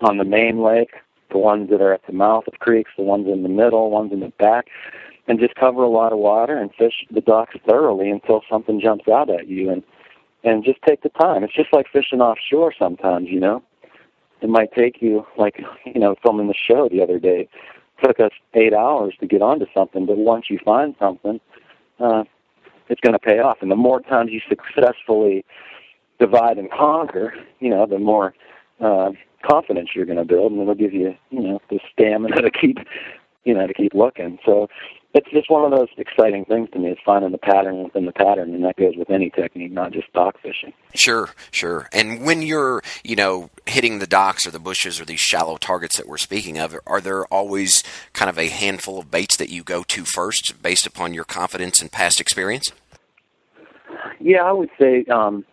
on 0.00 0.16
the 0.16 0.24
main 0.24 0.62
lake, 0.62 0.92
the 1.30 1.38
ones 1.38 1.68
that 1.70 1.82
are 1.82 1.92
at 1.92 2.06
the 2.06 2.14
mouth 2.14 2.44
of 2.48 2.58
creeks, 2.58 2.90
the 2.96 3.04
ones 3.04 3.28
in 3.28 3.42
the 3.42 3.48
middle, 3.50 3.90
ones 3.90 4.12
in 4.12 4.20
the 4.20 4.32
back, 4.38 4.68
and 5.28 5.38
just 5.38 5.54
cover 5.54 5.82
a 5.82 5.90
lot 5.90 6.12
of 6.12 6.18
water 6.18 6.56
and 6.56 6.74
fish 6.74 7.04
the 7.10 7.20
docks 7.20 7.54
thoroughly 7.68 8.10
until 8.10 8.42
something 8.50 8.80
jumps 8.80 9.08
out 9.08 9.28
at 9.28 9.46
you. 9.46 9.70
And 9.70 9.82
and 10.42 10.64
just 10.64 10.80
take 10.88 11.02
the 11.02 11.10
time. 11.10 11.44
It's 11.44 11.54
just 11.54 11.70
like 11.70 11.86
fishing 11.92 12.22
offshore 12.22 12.72
sometimes. 12.78 13.28
You 13.28 13.40
know, 13.40 13.62
it 14.40 14.48
might 14.48 14.72
take 14.72 15.02
you 15.02 15.26
like 15.36 15.60
you 15.84 16.00
know 16.00 16.16
filming 16.22 16.48
the 16.48 16.54
show 16.54 16.88
the 16.88 17.02
other 17.02 17.18
day 17.18 17.46
took 18.02 18.20
us 18.20 18.32
eight 18.54 18.74
hours 18.74 19.14
to 19.20 19.26
get 19.26 19.42
onto 19.42 19.66
something, 19.74 20.06
but 20.06 20.16
once 20.16 20.46
you 20.48 20.58
find 20.64 20.94
something, 20.98 21.40
uh, 21.98 22.24
it's 22.88 23.00
going 23.00 23.12
to 23.12 23.18
pay 23.18 23.38
off. 23.38 23.58
And 23.60 23.70
the 23.70 23.76
more 23.76 24.00
times 24.00 24.30
you 24.32 24.40
successfully 24.48 25.44
divide 26.18 26.58
and 26.58 26.70
conquer, 26.70 27.34
you 27.60 27.70
know, 27.70 27.86
the 27.86 27.98
more 27.98 28.34
uh, 28.80 29.12
confidence 29.48 29.90
you're 29.94 30.06
going 30.06 30.18
to 30.18 30.24
build, 30.24 30.52
and 30.52 30.60
it'll 30.60 30.74
give 30.74 30.92
you, 30.92 31.14
you 31.30 31.40
know, 31.40 31.60
the 31.70 31.78
stamina 31.92 32.36
to 32.42 32.50
keep, 32.50 32.78
you 33.44 33.54
know, 33.54 33.66
to 33.66 33.74
keep 33.74 33.94
looking. 33.94 34.38
So 34.44 34.68
it's 35.12 35.30
just 35.30 35.50
one 35.50 35.70
of 35.70 35.76
those 35.76 35.88
exciting 35.96 36.44
things 36.44 36.68
to 36.70 36.78
me 36.78 36.90
is 36.90 36.98
finding 37.04 37.32
the 37.32 37.38
pattern 37.38 37.82
within 37.82 38.06
the 38.06 38.12
pattern, 38.12 38.54
and 38.54 38.64
that 38.64 38.76
goes 38.76 38.94
with 38.96 39.10
any 39.10 39.30
technique, 39.30 39.72
not 39.72 39.92
just 39.92 40.12
dock 40.12 40.36
fishing. 40.40 40.72
Sure, 40.94 41.30
sure. 41.50 41.88
And 41.92 42.24
when 42.24 42.42
you're, 42.42 42.82
you 43.02 43.16
know, 43.16 43.50
hitting 43.66 43.98
the 43.98 44.06
docks 44.06 44.46
or 44.46 44.50
the 44.50 44.60
bushes 44.60 45.00
or 45.00 45.04
these 45.04 45.20
shallow 45.20 45.56
targets 45.56 45.96
that 45.96 46.06
we're 46.06 46.18
speaking 46.18 46.58
of, 46.58 46.76
are 46.86 47.00
there 47.00 47.24
always 47.26 47.82
kind 48.12 48.28
of 48.28 48.38
a 48.38 48.48
handful 48.48 49.00
of 49.00 49.10
baits 49.10 49.36
that 49.36 49.48
you 49.48 49.64
go 49.64 49.82
to 49.84 50.04
first, 50.04 50.62
based 50.62 50.86
upon 50.86 51.12
your 51.12 51.24
confidence 51.24 51.80
and 51.80 51.90
past 51.90 52.20
experience? 52.20 52.70
Yeah, 54.20 54.42
I 54.42 54.52
would 54.52 54.70
say, 54.78 55.04
um, 55.06 55.44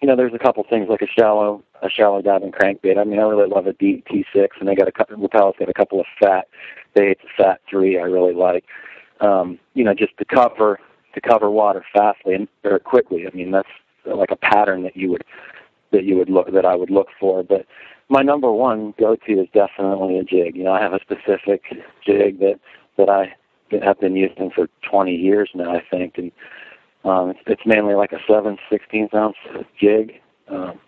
you 0.00 0.08
know, 0.08 0.16
there's 0.16 0.34
a 0.34 0.38
couple 0.38 0.64
things 0.68 0.88
like 0.88 1.02
a 1.02 1.06
shallow, 1.06 1.62
a 1.82 1.90
shallow 1.90 2.22
diving 2.22 2.52
crankbait. 2.52 2.96
I 2.96 3.04
mean, 3.04 3.18
I 3.18 3.22
really 3.22 3.48
love 3.48 3.66
a 3.66 3.72
DT6, 3.74 4.48
and 4.60 4.68
they 4.68 4.74
got 4.74 4.88
a 4.88 4.92
couple. 4.92 5.16
Rapala's 5.16 5.56
got 5.58 5.68
a 5.68 5.74
couple 5.74 6.00
of 6.00 6.06
fat 6.18 6.48
baits, 6.94 7.22
fat 7.36 7.60
three. 7.68 7.98
I 7.98 8.02
really 8.02 8.34
like. 8.34 8.64
Um, 9.20 9.58
you 9.74 9.84
know, 9.84 9.94
just 9.94 10.16
to 10.18 10.24
cover 10.24 10.78
to 11.14 11.20
cover 11.20 11.50
water 11.50 11.84
fastly 11.92 12.34
and 12.34 12.48
very 12.62 12.80
quickly. 12.80 13.26
I 13.26 13.36
mean, 13.36 13.50
that's 13.50 13.68
like 14.04 14.30
a 14.30 14.36
pattern 14.36 14.82
that 14.84 14.96
you 14.96 15.10
would 15.10 15.24
that 15.92 16.04
you 16.04 16.16
would 16.16 16.30
look 16.30 16.52
that 16.52 16.64
I 16.64 16.74
would 16.74 16.90
look 16.90 17.08
for. 17.20 17.42
But 17.42 17.66
my 18.08 18.22
number 18.22 18.50
one 18.50 18.94
go 18.98 19.16
to 19.16 19.32
is 19.32 19.48
definitely 19.54 20.18
a 20.18 20.24
jig. 20.24 20.56
You 20.56 20.64
know, 20.64 20.72
I 20.72 20.80
have 20.80 20.94
a 20.94 21.00
specific 21.00 21.62
jig 22.04 22.40
that 22.40 22.58
that 22.96 23.08
I 23.08 23.34
have 23.82 24.00
been 24.00 24.16
using 24.16 24.50
for 24.50 24.68
20 24.90 25.14
years 25.14 25.48
now, 25.54 25.74
I 25.74 25.82
think, 25.90 26.18
and 26.18 26.30
um, 27.04 27.30
it's, 27.30 27.40
it's 27.46 27.62
mainly 27.66 27.94
like 27.94 28.12
a 28.12 28.18
seven 28.28 28.58
sixteenth 28.70 29.14
ounce 29.14 29.36
jig. 29.80 30.20
Um, 30.48 30.78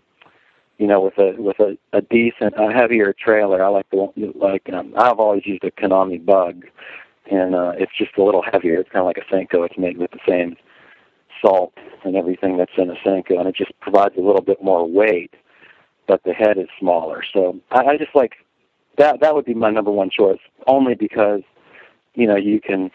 you 0.78 0.87
know, 0.87 1.00
with 1.00 1.18
a 1.18 1.34
with 1.40 1.58
a, 1.60 1.76
a 1.92 2.02
decent, 2.02 2.54
a 2.56 2.72
heavier 2.72 3.12
trailer. 3.12 3.62
I 3.62 3.68
like 3.68 3.88
the 3.90 4.32
like 4.34 4.68
um, 4.72 4.94
I've 4.96 5.18
always 5.18 5.46
used 5.46 5.64
a 5.64 5.70
Konami 5.70 6.24
Bug, 6.24 6.64
and 7.30 7.54
uh, 7.54 7.72
it's 7.76 7.92
just 7.96 8.16
a 8.18 8.22
little 8.22 8.42
heavier. 8.42 8.80
It's 8.80 8.90
kind 8.90 9.00
of 9.00 9.06
like 9.06 9.18
a 9.18 9.32
Senko. 9.32 9.64
It's 9.64 9.78
made 9.78 9.98
with 9.98 10.10
the 10.10 10.20
same 10.28 10.56
salt 11.40 11.74
and 12.04 12.16
everything 12.16 12.56
that's 12.56 12.72
in 12.76 12.90
a 12.90 12.94
Senko, 13.06 13.38
and 13.38 13.48
it 13.48 13.56
just 13.56 13.78
provides 13.80 14.14
a 14.16 14.20
little 14.20 14.42
bit 14.42 14.62
more 14.62 14.88
weight, 14.88 15.34
but 16.06 16.22
the 16.24 16.32
head 16.32 16.58
is 16.58 16.68
smaller. 16.78 17.22
So 17.32 17.60
I, 17.70 17.84
I 17.84 17.96
just 17.96 18.14
like 18.14 18.34
that. 18.98 19.20
That 19.20 19.34
would 19.34 19.44
be 19.44 19.54
my 19.54 19.70
number 19.70 19.90
one 19.90 20.10
choice, 20.10 20.40
only 20.66 20.94
because 20.94 21.42
you 22.14 22.26
know 22.26 22.37
you 22.37 22.60
can 22.60 22.90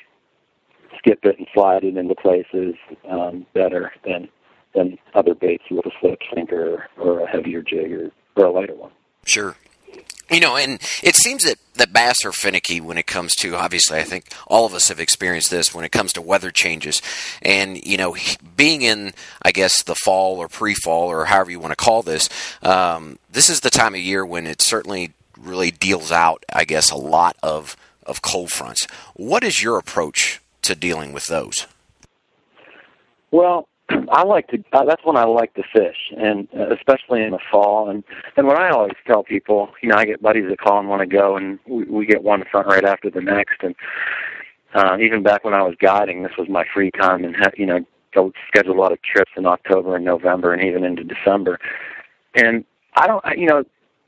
skip 0.98 1.20
it 1.24 1.38
and 1.38 1.48
slide 1.54 1.84
it 1.84 1.96
into 1.96 2.16
places 2.16 2.76
um, 3.10 3.46
better 3.54 3.94
than 4.06 4.28
than 4.74 4.98
other 5.14 5.34
baits 5.34 5.64
with 5.72 5.86
a 5.86 5.92
slip 6.00 6.20
sinker 6.34 6.88
or 6.98 7.22
a 7.22 7.28
heavier 7.28 7.62
jig 7.62 7.92
or, 7.92 8.12
or 8.36 8.46
a 8.46 8.52
lighter 8.52 8.76
one. 8.76 8.92
Sure. 9.26 9.56
You 10.32 10.40
know, 10.40 10.56
and 10.56 10.80
it 11.02 11.16
seems 11.16 11.44
that, 11.44 11.58
that 11.76 11.92
bass 11.92 12.24
are 12.24 12.32
finicky 12.32 12.80
when 12.80 13.00
it 13.00 13.08
comes 13.08 13.36
to, 13.38 13.56
obviously, 13.56 13.98
I 13.98 14.04
think 14.04 14.32
all 14.46 14.68
of 14.68 14.76
us 14.76 14.90
have 14.90 15.00
experienced 15.00 15.50
this 15.50 15.74
when 15.74 15.86
it 15.86 15.92
comes 15.92 16.14
to 16.14 16.22
weather 16.22 16.52
changes. 16.52 17.02
And, 17.42 17.84
you 17.84 17.98
know, 17.98 18.16
being 18.56 18.84
in, 18.84 19.14
I 19.42 19.52
guess, 19.52 19.82
the 19.82 19.96
fall 19.96 20.38
or 20.38 20.48
pre 20.48 20.76
fall 20.76 21.08
or 21.08 21.26
however 21.26 21.50
you 21.50 21.60
want 21.60 21.72
to 21.72 21.84
call 21.84 22.04
this, 22.04 22.30
um, 22.62 23.18
this 23.32 23.50
is 23.50 23.62
the 23.62 23.72
time 23.72 23.96
of 23.96 24.02
year 24.02 24.24
when 24.24 24.46
it 24.46 24.62
certainly 24.62 25.14
really 25.40 25.72
deals 25.72 26.12
out, 26.12 26.46
I 26.54 26.64
guess, 26.64 26.92
a 26.92 26.98
lot 26.98 27.36
of, 27.42 27.76
of 28.06 28.22
cold 28.22 28.52
fronts. 28.52 28.86
What 29.16 29.44
is 29.44 29.64
your 29.64 29.80
approach 29.80 30.42
to 30.62 30.76
dealing 30.76 31.12
with 31.12 31.26
those? 31.26 31.66
Well, 33.32 33.68
I 34.12 34.24
like 34.24 34.48
to. 34.50 34.64
Uh, 34.72 34.86
that's 34.86 35.04
when 35.04 35.18
I 35.18 35.24
like 35.26 35.54
to 35.56 35.64
fish, 35.74 36.12
and 36.18 36.48
uh, 36.58 36.74
especially 36.76 37.24
in 37.24 37.32
the 37.32 37.40
fall. 37.52 37.90
And 37.90 38.04
and 38.38 38.48
what 38.48 38.58
I 38.58 38.70
always 38.70 38.94
tell 39.06 39.24
people, 39.24 39.70
you 39.82 39.90
know, 39.90 39.96
I 39.96 40.06
get 40.06 40.22
buddies 40.22 40.46
that 40.50 40.60
call 40.60 40.80
and 40.80 40.90
want 40.90 41.02
to 41.02 41.08
go, 41.08 41.38
and 41.38 41.60
we, 41.68 41.84
we 41.86 42.06
get 42.06 42.24
one 42.24 42.44
front 42.52 42.68
right 42.68 42.86
after 42.86 43.10
the 43.10 43.22
next. 43.22 43.62
And 43.64 43.76
uh, 44.74 44.98
even 45.00 45.24
back 45.24 45.44
when 45.44 45.54
I 45.54 45.64
was 45.64 45.76
guiding, 45.80 46.24
this 46.24 46.34
was 46.38 46.50
my 46.50 46.66
free 46.74 46.92
time, 46.92 47.24
and 47.24 47.36
ha- 47.36 47.52
you 47.58 47.66
know, 47.66 47.80
go 48.14 48.32
schedule 48.48 48.74
a 48.74 48.82
lot 48.82 48.92
of 48.92 49.02
trips 49.02 49.32
in 49.36 49.46
October 49.46 49.96
and 49.96 50.06
November, 50.06 50.54
and 50.54 50.64
even 50.64 50.84
into 50.84 51.04
December. 51.04 51.60
And 52.36 52.66
I 52.96 53.08
don't, 53.08 53.26
I, 53.26 53.34
you 53.34 53.48
know, 53.48 53.64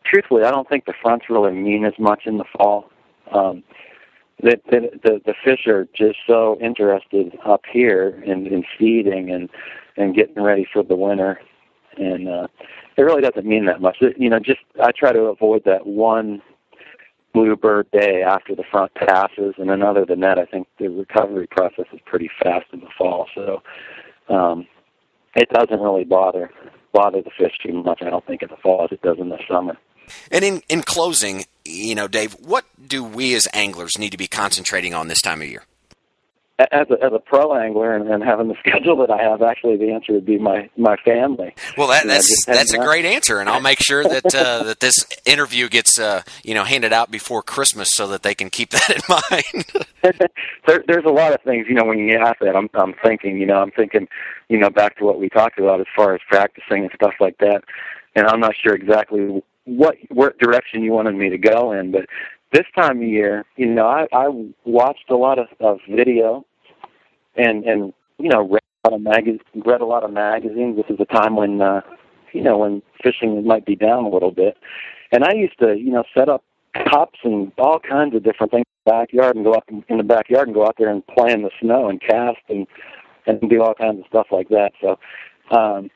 truthfully, 0.06 0.44
I 0.44 0.52
don't 0.52 0.70
think 0.70 0.86
the 0.86 0.94
fronts 1.02 1.26
really 1.30 1.54
mean 1.54 1.86
as 1.86 1.94
much 1.98 2.24
in 2.26 2.38
the 2.38 2.46
fall. 2.58 2.90
Um, 3.32 3.64
the, 4.42 4.90
the 5.04 5.22
the 5.26 5.34
fish 5.44 5.68
are 5.68 5.88
just 5.94 6.20
so 6.28 6.58
interested 6.62 7.38
up 7.46 7.62
here 7.72 8.22
in, 8.26 8.48
in 8.48 8.64
feeding 8.78 9.32
and 9.32 9.50
and 9.98 10.16
getting 10.16 10.42
ready 10.42 10.68
for 10.72 10.84
the 10.84 10.96
winter, 10.96 11.40
and 11.98 12.28
uh, 12.28 12.48
it 12.98 13.02
really 13.02 13.22
doesn't 13.22 13.46
mean 13.46 13.66
that 13.66 13.82
much. 13.82 13.98
It, 14.02 14.18
you 14.18 14.30
know, 14.30 14.40
just 14.40 14.62
I 14.82 14.92
try 14.92 15.12
to 15.12 15.22
avoid 15.22 15.64
that 15.66 15.86
one 15.86 16.42
bluebird 17.34 17.90
day 17.92 18.24
after 18.24 18.56
the 18.56 18.64
front 18.70 18.94
passes, 18.96 19.56
and 19.58 19.70
another 19.70 20.06
than 20.06 20.20
that, 20.22 20.38
I 20.38 20.46
think 20.46 20.68
the 20.80 20.90
recovery 20.90 21.48
process 21.48 21.86
is 21.94 22.00
pretty 22.06 22.30
fast 22.42 22.66
in 22.74 22.82
the 22.82 22.90
fall. 22.98 23.28
So 23.36 23.62
um, 24.30 24.68
it 25.36 25.50
doesn't 25.50 25.80
really 25.80 26.04
bother 26.04 26.52
bother 26.94 27.22
the 27.22 27.32
fish 27.38 27.54
too 27.66 27.74
much. 27.84 28.02
I 28.02 28.10
don't 28.10 28.26
think 28.26 28.42
in 28.42 28.50
the 28.50 28.58
fall 28.58 28.84
as 28.84 28.92
it 28.92 29.02
does 29.02 29.18
in 29.20 29.30
the 29.30 29.40
summer. 29.50 29.78
And 30.30 30.44
in, 30.44 30.62
in 30.68 30.82
closing, 30.82 31.46
you 31.66 31.96
know, 31.96 32.08
Dave, 32.08 32.34
what 32.34 32.66
do 32.86 33.04
we 33.04 33.34
as 33.36 33.48
anglers 33.54 33.98
need 33.98 34.12
to 34.12 34.18
be 34.18 34.28
concentrating 34.28 34.94
on 34.94 35.08
this 35.08 35.22
time 35.22 35.42
of 35.42 35.48
year? 35.48 35.64
As 36.72 36.88
a, 36.92 37.04
as 37.04 37.12
a 37.12 37.18
pro 37.18 37.56
angler 37.56 37.96
and, 37.96 38.08
and 38.08 38.24
having 38.24 38.48
the 38.48 38.56
schedule 38.60 38.96
that 38.98 39.10
I 39.10 39.18
have, 39.24 39.42
actually, 39.42 39.78
the 39.78 39.92
answer 39.92 40.14
would 40.14 40.26
be 40.26 40.38
my 40.38 40.70
my 40.78 40.96
family. 40.98 41.56
Well, 41.76 41.88
that, 41.88 42.06
that's 42.06 42.46
that's 42.46 42.74
a 42.74 42.78
great 42.78 43.04
answer, 43.04 43.40
and 43.40 43.50
I'll 43.50 43.62
make 43.62 43.80
sure 43.80 44.04
that 44.04 44.26
uh, 44.36 44.64
that 44.66 44.80
this 44.80 45.08
interview 45.26 45.70
gets 45.70 45.98
uh, 46.00 46.22
you 46.44 46.54
know 46.54 46.64
handed 46.64 46.94
out 46.94 47.10
before 47.10 47.42
Christmas 47.42 47.90
so 47.94 48.06
that 48.08 48.22
they 48.22 48.36
can 48.36 48.52
keep 48.52 48.70
that 48.72 48.92
in 48.92 49.02
mind. 49.32 50.16
there, 50.68 50.84
there's 50.88 51.06
a 51.06 51.12
lot 51.12 51.34
of 51.34 51.42
things, 51.42 51.66
you 51.68 51.74
know, 51.74 51.86
when 51.86 51.98
you 51.98 52.16
ask 52.16 52.40
that, 52.42 52.56
I'm 52.56 52.70
I'm 52.76 52.94
thinking, 53.04 53.40
you 53.40 53.48
know, 53.48 53.56
I'm 53.56 53.72
thinking, 53.72 54.08
you 54.48 54.60
know, 54.60 54.70
back 54.70 54.98
to 54.98 55.04
what 55.04 55.20
we 55.20 55.30
talked 55.30 55.58
about 55.58 55.80
as 55.80 55.88
far 55.96 56.14
as 56.14 56.22
practicing 56.30 56.84
and 56.84 56.92
stuff 56.94 57.14
like 57.20 57.40
that, 57.40 57.64
and 58.14 58.28
I'm 58.28 58.40
not 58.40 58.54
sure 58.56 58.76
exactly 58.76 59.42
what 59.66 59.96
what 60.10 60.38
direction 60.40 60.84
you 60.84 60.92
wanted 60.92 61.16
me 61.16 61.30
to 61.30 61.38
go 61.38 61.72
in. 61.72 61.92
But 61.92 62.06
this 62.52 62.66
time 62.76 62.98
of 62.98 63.08
year, 63.08 63.46
you 63.56 63.66
know, 63.66 63.88
I, 63.88 64.08
I 64.12 64.28
watched 64.66 65.10
a 65.10 65.16
lot 65.16 65.40
of, 65.40 65.48
of 65.60 65.80
video 65.90 66.46
and 67.36 67.64
and 67.64 67.94
you 68.18 68.30
know 68.30 68.48
read 68.48 68.62
a 68.86 68.90
lot 68.90 69.00
of 69.00 69.66
read 69.66 69.82
a 69.82 69.86
lot 69.86 70.04
of 70.04 70.12
magazines. 70.12 70.78
This 70.78 70.94
is 70.94 71.00
a 71.00 71.14
time 71.14 71.36
when 71.36 71.62
uh, 71.62 71.82
you 72.34 72.42
know 72.42 72.58
when 72.58 72.82
fishing 73.04 73.46
might 73.46 73.66
be 73.66 73.76
down 73.76 74.06
a 74.06 74.10
little 74.10 74.32
bit, 74.32 74.58
and 75.12 75.24
I 75.24 75.34
used 75.34 75.58
to 75.60 75.78
you 75.78 75.92
know 75.92 76.04
set 76.16 76.30
up 76.30 76.44
cups 76.90 77.20
and 77.24 77.52
all 77.58 77.80
kinds 77.80 78.16
of 78.16 78.24
different 78.24 78.52
things 78.52 78.66
in 78.66 78.82
the 78.86 78.92
backyard 78.92 79.36
and 79.36 79.46
go 79.46 79.54
up 79.54 79.70
in 79.70 79.98
the 79.98 80.04
backyard 80.04 80.48
and 80.48 80.56
go 80.56 80.66
out 80.66 80.76
there 80.78 80.90
and 80.90 81.06
play 81.08 81.32
in 81.32 81.42
the 81.42 81.52
snow 81.60 81.90
and 81.90 82.02
cast 82.02 82.42
and 82.50 82.68
and 83.28 83.50
do 83.50 83.62
all 83.62 83.74
kinds 83.74 84.00
of 84.00 84.06
stuff 84.08 84.28
like 84.32 84.50
that. 84.50 84.72
So 84.82 84.98
um, 85.56 85.90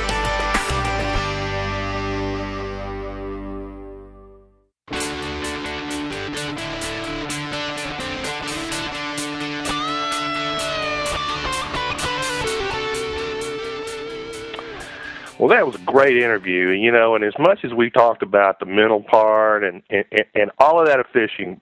Well, 15.47 15.57
that 15.57 15.65
was 15.65 15.77
a 15.77 15.85
great 15.85 16.17
interview, 16.17 16.71
you 16.71 16.91
know. 16.91 17.15
And 17.15 17.23
as 17.23 17.35
much 17.39 17.61
as 17.63 17.73
we 17.73 17.89
talked 17.89 18.21
about 18.21 18.59
the 18.59 18.67
mental 18.67 19.01
part 19.01 19.63
and 19.63 19.81
and, 19.91 20.05
and 20.35 20.51
all 20.59 20.81
of 20.81 20.89
that 20.89 20.99
of 20.99 21.07
fishing, 21.13 21.61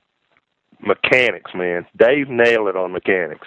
mechanics, 0.81 1.51
man, 1.55 1.85
Dave 1.95 2.31
nailed 2.31 2.69
it 2.69 2.77
on 2.77 2.93
mechanics. 2.93 3.47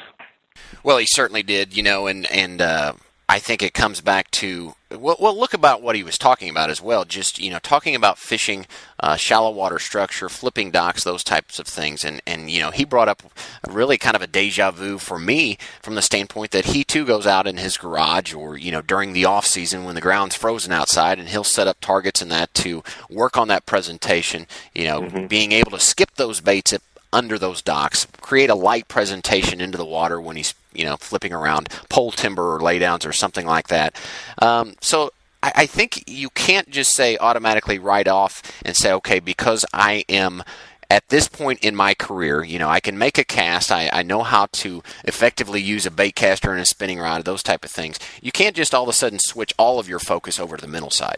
Well, 0.84 1.00
he 1.00 1.08
certainly 1.08 1.41
did, 1.41 1.76
you 1.76 1.82
know, 1.82 2.06
and 2.06 2.30
and 2.30 2.62
uh, 2.62 2.93
I 3.30 3.40
think 3.40 3.62
it 3.62 3.74
comes 3.74 4.00
back 4.00 4.32
to 4.32 4.76
well, 4.90 5.18
well, 5.20 5.38
look 5.38 5.54
about 5.54 5.82
what 5.82 5.98
he 5.98 6.04
was 6.04 6.18
talking 6.18 6.50
about 6.50 6.70
as 6.70 6.82
well. 6.82 7.04
Just 7.04 7.40
you 7.40 7.50
know, 7.50 7.60
talking 7.60 7.94
about 7.94 8.18
fishing, 8.18 8.66
uh, 9.02 9.18
shallow 9.18 9.52
water 9.52 9.80
structure, 9.80 10.30
flipping 10.30 10.72
docks, 10.72 11.04
those 11.04 11.26
types 11.26 11.60
of 11.60 11.68
things, 11.68 12.06
and 12.06 12.22
and 12.26 12.50
you 12.50 12.62
know, 12.62 12.72
he 12.72 12.86
brought 12.86 13.10
up 13.10 13.22
really 13.68 13.98
kind 13.98 14.16
of 14.16 14.22
a 14.22 14.28
deja 14.28 14.72
vu 14.72 14.98
for 14.98 15.20
me 15.20 15.58
from 15.82 15.96
the 15.96 16.02
standpoint 16.02 16.52
that 16.52 16.68
he 16.68 16.86
too 16.86 17.06
goes 17.06 17.28
out 17.28 17.48
in 17.48 17.58
his 17.58 17.76
garage 17.76 18.34
or 18.34 18.58
you 18.58 18.72
know 18.72 18.82
during 18.82 19.12
the 19.12 19.26
off 19.26 19.46
season 19.46 19.84
when 19.84 19.96
the 19.96 20.02
ground's 20.02 20.36
frozen 20.36 20.72
outside, 20.72 21.20
and 21.20 21.28
he'll 21.28 21.44
set 21.44 21.68
up 21.68 21.82
targets 21.82 22.22
and 22.22 22.32
that 22.32 22.54
to 22.54 22.82
work 23.10 23.36
on 23.36 23.50
that 23.50 23.66
presentation. 23.66 24.48
You 24.74 24.86
know, 24.86 25.02
mm-hmm. 25.02 25.28
being 25.28 25.52
able 25.52 25.72
to 25.72 25.80
skip 25.82 26.12
those 26.16 26.40
baits 26.40 26.72
under 27.13 27.38
those 27.38 27.62
docks, 27.62 28.06
create 28.22 28.50
a 28.50 28.56
light 28.56 28.88
presentation 28.88 29.62
into 29.62 29.78
the 29.78 29.86
water 29.86 30.20
when 30.20 30.36
he's 30.36 30.54
you 30.74 30.86
know 30.86 30.98
flipping 30.98 31.34
around 31.34 31.70
pole 31.89 32.12
timber 32.12 32.56
or 32.56 32.60
laydowns 32.60 33.06
or 33.06 33.13
something 33.13 33.46
like 33.46 33.67
that. 33.67 33.96
Um, 34.41 34.76
so 34.82 35.12
I, 35.41 35.52
I 35.56 35.65
think 35.65 36.04
you 36.08 36.30
can't 36.30 36.70
just 36.70 36.93
say 36.96 37.17
automatically 37.17 37.80
write 37.80 38.08
off 38.08 38.41
and 38.63 38.76
say 38.76 38.91
okay 38.93 39.20
because 39.20 39.65
I 39.74 40.06
am 40.10 40.43
at 40.89 41.08
this 41.10 41.28
point 41.28 41.60
in 41.63 41.76
my 41.76 41.93
career, 41.93 42.43
you 42.43 42.60
know, 42.60 42.70
I 42.70 42.80
can 42.80 42.98
make 42.98 43.17
a 43.17 43.24
cast. 43.24 43.72
I, 43.72 43.89
I 43.91 44.04
know 44.04 44.24
how 44.24 44.48
to 44.54 44.82
effectively 45.04 45.62
use 45.62 45.86
a 45.86 45.91
bait 45.91 46.15
caster 46.15 46.52
and 46.52 46.62
a 46.62 46.65
spinning 46.65 47.00
rod, 47.00 47.26
those 47.26 47.43
type 47.43 47.65
of 47.65 47.72
things. 47.72 48.00
You 48.22 48.32
can't 48.32 48.56
just 48.56 48.74
all 48.74 48.84
of 48.84 48.89
a 48.89 48.93
sudden 48.93 49.20
switch 49.20 49.54
all 49.58 49.80
of 49.80 49.89
your 49.89 50.00
focus 50.00 50.39
over 50.39 50.56
to 50.56 50.65
the 50.65 50.72
mental 50.72 50.91
side. 50.91 51.17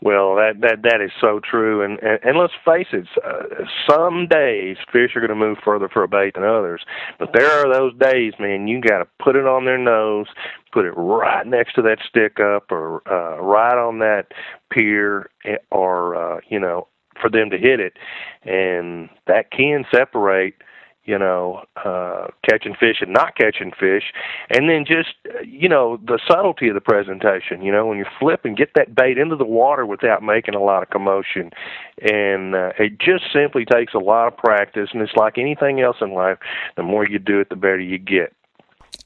Well, 0.00 0.36
that 0.36 0.60
that 0.60 0.82
that 0.82 1.00
is 1.00 1.10
so 1.20 1.40
true, 1.40 1.82
and 1.82 1.98
and, 2.00 2.20
and 2.22 2.38
let's 2.38 2.52
face 2.64 2.86
it. 2.92 3.08
Uh, 3.24 3.64
some 3.88 4.28
days 4.28 4.76
fish 4.92 5.16
are 5.16 5.20
going 5.20 5.28
to 5.28 5.34
move 5.34 5.58
further 5.64 5.88
for 5.88 6.04
a 6.04 6.08
bait 6.08 6.34
than 6.34 6.44
others, 6.44 6.82
but 7.18 7.30
there 7.34 7.50
are 7.50 7.72
those 7.72 7.98
days, 7.98 8.34
man. 8.38 8.68
You 8.68 8.80
got 8.80 8.98
to 8.98 9.08
put 9.20 9.34
it 9.34 9.46
on 9.46 9.64
their 9.64 9.78
nose, 9.78 10.26
put 10.72 10.84
it 10.84 10.92
right 10.92 11.44
next 11.44 11.74
to 11.74 11.82
that 11.82 11.98
stick 12.08 12.38
up, 12.38 12.70
or 12.70 13.02
uh, 13.10 13.42
right 13.42 13.76
on 13.76 13.98
that 13.98 14.26
pier, 14.70 15.30
eh, 15.44 15.56
or 15.72 16.14
uh, 16.14 16.40
you 16.48 16.60
know, 16.60 16.86
for 17.20 17.28
them 17.28 17.50
to 17.50 17.58
hit 17.58 17.80
it, 17.80 17.94
and 18.44 19.08
that 19.26 19.50
can 19.50 19.84
separate 19.92 20.54
you 21.08 21.18
know, 21.18 21.64
uh, 21.86 22.26
catching 22.46 22.74
fish 22.74 22.98
and 23.00 23.14
not 23.14 23.34
catching 23.34 23.72
fish, 23.72 24.12
and 24.50 24.68
then 24.68 24.84
just 24.86 25.14
you 25.42 25.66
know 25.66 25.98
the 26.06 26.20
subtlety 26.28 26.68
of 26.68 26.74
the 26.74 26.82
presentation. 26.82 27.62
You 27.62 27.72
know, 27.72 27.86
when 27.86 27.96
you 27.96 28.04
flip 28.20 28.44
and 28.44 28.54
get 28.54 28.72
that 28.74 28.94
bait 28.94 29.16
into 29.16 29.34
the 29.34 29.46
water 29.46 29.86
without 29.86 30.22
making 30.22 30.54
a 30.54 30.62
lot 30.62 30.82
of 30.82 30.90
commotion, 30.90 31.50
and 32.02 32.54
uh, 32.54 32.72
it 32.78 33.00
just 33.00 33.24
simply 33.32 33.64
takes 33.64 33.94
a 33.94 33.98
lot 33.98 34.28
of 34.28 34.36
practice. 34.36 34.90
And 34.92 35.00
it's 35.00 35.16
like 35.16 35.38
anything 35.38 35.80
else 35.80 35.96
in 36.02 36.12
life: 36.12 36.36
the 36.76 36.82
more 36.82 37.08
you 37.08 37.18
do 37.18 37.40
it, 37.40 37.48
the 37.48 37.56
better 37.56 37.80
you 37.80 37.96
get. 37.96 38.34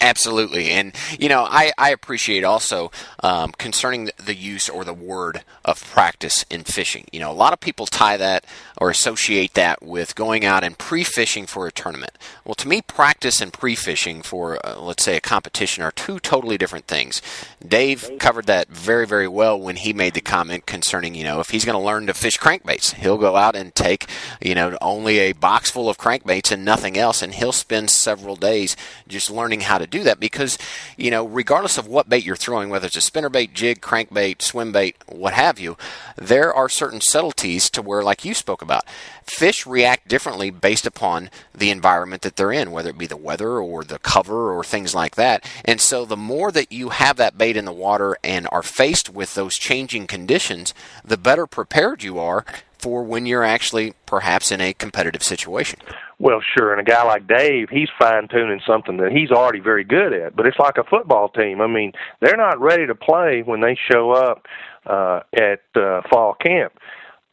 Absolutely, 0.02 0.70
and 0.70 0.92
you 1.16 1.28
know 1.28 1.46
I, 1.48 1.70
I 1.78 1.90
appreciate 1.90 2.42
also 2.42 2.90
um, 3.22 3.52
concerning 3.52 4.10
the 4.16 4.34
use 4.34 4.68
or 4.68 4.84
the 4.84 4.92
word 4.92 5.44
of 5.64 5.80
practice 5.92 6.44
in 6.50 6.64
fishing. 6.64 7.06
You 7.12 7.20
know, 7.20 7.30
a 7.30 7.32
lot 7.32 7.52
of 7.52 7.60
people 7.60 7.86
tie 7.86 8.16
that 8.16 8.44
or 8.76 8.90
associate 8.90 9.54
that 9.54 9.80
with 9.80 10.16
going 10.16 10.44
out 10.44 10.64
and 10.64 10.76
pre-fishing 10.76 11.46
for 11.46 11.68
a 11.68 11.72
tournament. 11.72 12.18
Well, 12.44 12.56
to 12.56 12.66
me, 12.66 12.82
practice 12.82 13.40
and 13.40 13.52
pre-fishing 13.52 14.22
for 14.22 14.58
uh, 14.66 14.80
let's 14.80 15.04
say 15.04 15.16
a 15.16 15.20
competition 15.20 15.84
are 15.84 15.92
two 15.92 16.18
totally 16.18 16.58
different 16.58 16.88
things. 16.88 17.22
Dave 17.64 18.10
covered 18.18 18.46
that 18.46 18.66
very 18.70 19.06
very 19.06 19.28
well 19.28 19.58
when 19.58 19.76
he 19.76 19.92
made 19.92 20.14
the 20.14 20.20
comment 20.20 20.66
concerning 20.66 21.14
you 21.14 21.22
know 21.22 21.38
if 21.38 21.50
he's 21.50 21.64
going 21.64 21.78
to 21.78 21.84
learn 21.84 22.08
to 22.08 22.14
fish 22.14 22.40
crankbaits, 22.40 22.94
he'll 22.94 23.18
go 23.18 23.36
out 23.36 23.54
and 23.54 23.72
take 23.76 24.08
you 24.40 24.56
know 24.56 24.76
only 24.80 25.20
a 25.20 25.32
box 25.32 25.70
full 25.70 25.88
of 25.88 25.96
crankbaits 25.96 26.50
and 26.50 26.64
nothing 26.64 26.98
else, 26.98 27.22
and 27.22 27.34
he'll 27.34 27.52
spend 27.52 27.88
several 27.88 28.34
days 28.34 28.76
just 29.06 29.30
learning 29.30 29.60
how 29.60 29.78
to 29.78 29.91
do 29.92 30.02
that 30.02 30.18
because, 30.18 30.59
you 30.96 31.11
know, 31.11 31.24
regardless 31.24 31.78
of 31.78 31.87
what 31.87 32.09
bait 32.09 32.24
you're 32.24 32.35
throwing, 32.35 32.68
whether 32.68 32.87
it's 32.87 32.96
a 32.96 33.00
spinnerbait, 33.00 33.52
jig, 33.52 33.81
crankbait, 33.81 34.42
swim 34.42 34.72
bait, 34.72 34.96
what 35.07 35.35
have 35.35 35.61
you, 35.61 35.76
there 36.16 36.52
are 36.52 36.68
certain 36.68 37.00
subtleties 37.00 37.70
to 37.70 37.83
where, 37.83 38.02
like 38.02 38.24
you 38.24 38.35
spoke 38.35 38.62
about, 38.62 38.85
fish 39.24 39.66
react 39.66 40.09
differently 40.09 40.50
based 40.50 40.87
upon 40.87 41.31
the 41.55 41.70
environment 41.70 42.23
that 42.23 42.37
they're 42.37 42.50
in, 42.50 42.73
whether 42.73 42.90
it 42.90 42.98
be 42.98 43.06
the 43.06 43.16
weather 43.16 43.58
or 43.58 43.85
the 43.85 43.98
cover 44.00 44.52
or 44.52 44.64
things 44.64 44.94
like 44.94 45.14
that. 45.14 45.48
And 45.64 45.81
so 45.81 46.04
the 46.04 46.16
more 46.16 46.50
that 46.50 46.73
you 46.73 46.88
have 46.88 47.16
that 47.19 47.38
bait 47.38 47.56
in 47.56 47.64
the 47.64 47.73
water 47.73 48.16
and 48.25 48.48
are 48.50 48.62
faced 48.62 49.10
with 49.10 49.35
those 49.35 49.56
changing 49.56 50.06
conditions, 50.08 50.75
the 51.04 51.16
better 51.16 51.46
prepared 51.46 52.02
you 52.02 52.19
are 52.19 52.44
for 52.83 53.04
when 53.04 53.24
you're 53.24 53.44
actually 53.44 53.94
perhaps 54.06 54.50
in 54.50 54.60
a 54.60 54.74
competitive 54.74 55.22
situation. 55.22 55.78
Well, 56.18 56.40
sure, 56.56 56.72
and 56.72 56.80
a 56.80 56.85
guy 56.85 57.04
like 57.04 57.26
Dave, 57.26 57.68
he's 57.70 57.88
fine 57.98 58.28
tuning 58.28 58.60
something 58.66 58.96
that 58.98 59.12
he's 59.12 59.30
already 59.30 59.60
very 59.60 59.85
good 59.85 60.12
at. 60.12 60.37
But 60.37 60.46
it's 60.46 60.58
like 60.58 60.76
a 60.76 60.85
football 60.85 61.28
team. 61.28 61.60
I 61.60 61.66
mean, 61.66 61.92
they're 62.20 62.37
not 62.37 62.60
ready 62.60 62.87
to 62.87 62.94
play 62.94 63.42
when 63.44 63.60
they 63.60 63.78
show 63.90 64.10
up 64.10 64.46
uh, 64.87 65.20
at 65.35 65.62
uh, 65.74 66.02
fall 66.10 66.35
camp. 66.35 66.74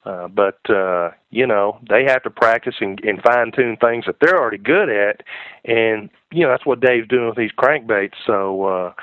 Uh, 0.06 0.28
but 0.30 0.58
uh, 0.70 1.12
you 1.30 1.45
know 1.45 1.78
they 1.89 2.06
have 2.06 2.24
to 2.24 2.30
practice 2.30 2.76
and, 2.80 3.00
and 3.04 3.22
fine 3.22 3.52
tune 3.52 3.76
things 3.82 4.06
that 4.06 4.16
they're 4.22 4.39
already 4.39 4.58
good 4.58 4.89
at, 4.89 5.22
and 5.66 6.10
you 6.32 6.41
know 6.41 6.50
that's 6.50 6.66
what 6.66 6.80
Dave's 6.80 7.08
doing 7.10 7.28
with 7.28 7.38
these 7.38 7.52
crankbaits. 7.52 8.14
So 8.26 8.64
uh, 8.64 8.93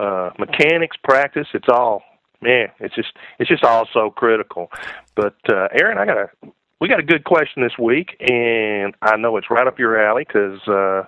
uh, 0.00 0.30
mechanics 0.38 0.96
practice, 1.02 1.48
it's 1.52 1.68
all 1.68 2.02
man, 2.46 2.68
it's 2.78 2.94
just 2.94 3.12
it's 3.38 3.48
just 3.48 3.64
all 3.64 3.88
so 3.92 4.10
critical. 4.10 4.70
But 5.14 5.36
uh, 5.48 5.68
Aaron, 5.72 5.98
I 5.98 6.06
got 6.06 6.18
a 6.18 6.28
we 6.80 6.88
got 6.88 7.00
a 7.00 7.04
good 7.04 7.24
question 7.24 7.62
this 7.62 7.78
week, 7.78 8.16
and 8.20 8.94
I 9.02 9.16
know 9.16 9.36
it's 9.36 9.50
right 9.50 9.66
up 9.66 9.78
your 9.78 10.00
alley 10.00 10.24
because 10.26 10.60
uh, 10.68 11.04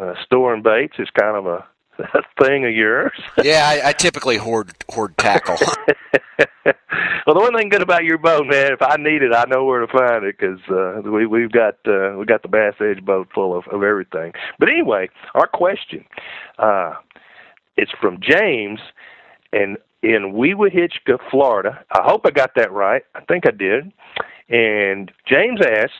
uh, 0.00 0.14
storing 0.24 0.62
baits 0.62 0.94
is 0.98 1.08
kind 1.18 1.36
of 1.36 1.46
a, 1.46 1.66
thing 2.42 2.64
of 2.64 2.74
yours. 2.74 3.12
yeah, 3.42 3.68
I, 3.68 3.90
I 3.90 3.92
typically 3.92 4.36
hoard 4.36 4.72
hoard 4.90 5.16
tackle. 5.16 5.56
well, 6.66 7.34
the 7.34 7.40
one 7.40 7.56
thing 7.56 7.68
good 7.68 7.82
about 7.82 8.02
your 8.02 8.18
boat, 8.18 8.46
man, 8.48 8.72
if 8.72 8.82
I 8.82 8.96
need 8.96 9.22
it, 9.22 9.32
I 9.32 9.44
know 9.44 9.64
where 9.64 9.86
to 9.86 9.92
find 9.92 10.24
it 10.24 10.36
because 10.36 10.58
uh, 10.68 11.08
we 11.08 11.26
we've 11.26 11.52
got 11.52 11.74
uh, 11.86 12.16
we 12.18 12.24
got 12.24 12.42
the 12.42 12.48
Bass 12.48 12.74
Edge 12.80 13.04
boat 13.04 13.28
full 13.32 13.56
of 13.56 13.64
of 13.68 13.84
everything. 13.84 14.32
But 14.58 14.70
anyway, 14.70 15.08
our 15.34 15.46
question, 15.46 16.04
uh, 16.58 16.94
it's 17.76 17.92
from 18.00 18.18
James, 18.20 18.80
and 19.52 19.78
in 20.04 20.34
Weewahitchka, 20.34 21.18
Florida. 21.30 21.82
I 21.90 22.02
hope 22.02 22.26
I 22.26 22.30
got 22.30 22.54
that 22.56 22.70
right. 22.70 23.02
I 23.14 23.20
think 23.22 23.46
I 23.46 23.50
did. 23.50 23.90
And 24.50 25.10
James 25.26 25.60
asked, 25.66 25.92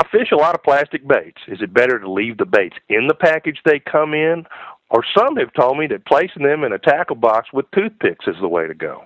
I 0.00 0.08
fish 0.08 0.32
a 0.32 0.36
lot 0.36 0.54
of 0.54 0.62
plastic 0.62 1.06
baits. 1.06 1.38
Is 1.46 1.60
it 1.60 1.74
better 1.74 1.98
to 1.98 2.10
leave 2.10 2.38
the 2.38 2.46
baits 2.46 2.76
in 2.88 3.06
the 3.06 3.14
package 3.14 3.58
they 3.64 3.80
come 3.80 4.14
in? 4.14 4.46
Or 4.90 5.04
some 5.16 5.36
have 5.36 5.52
told 5.52 5.76
me 5.76 5.86
that 5.88 6.06
placing 6.06 6.44
them 6.44 6.64
in 6.64 6.72
a 6.72 6.78
tackle 6.78 7.16
box 7.16 7.52
with 7.52 7.70
toothpicks 7.72 8.26
is 8.26 8.36
the 8.40 8.48
way 8.48 8.66
to 8.66 8.74
go. 8.74 9.04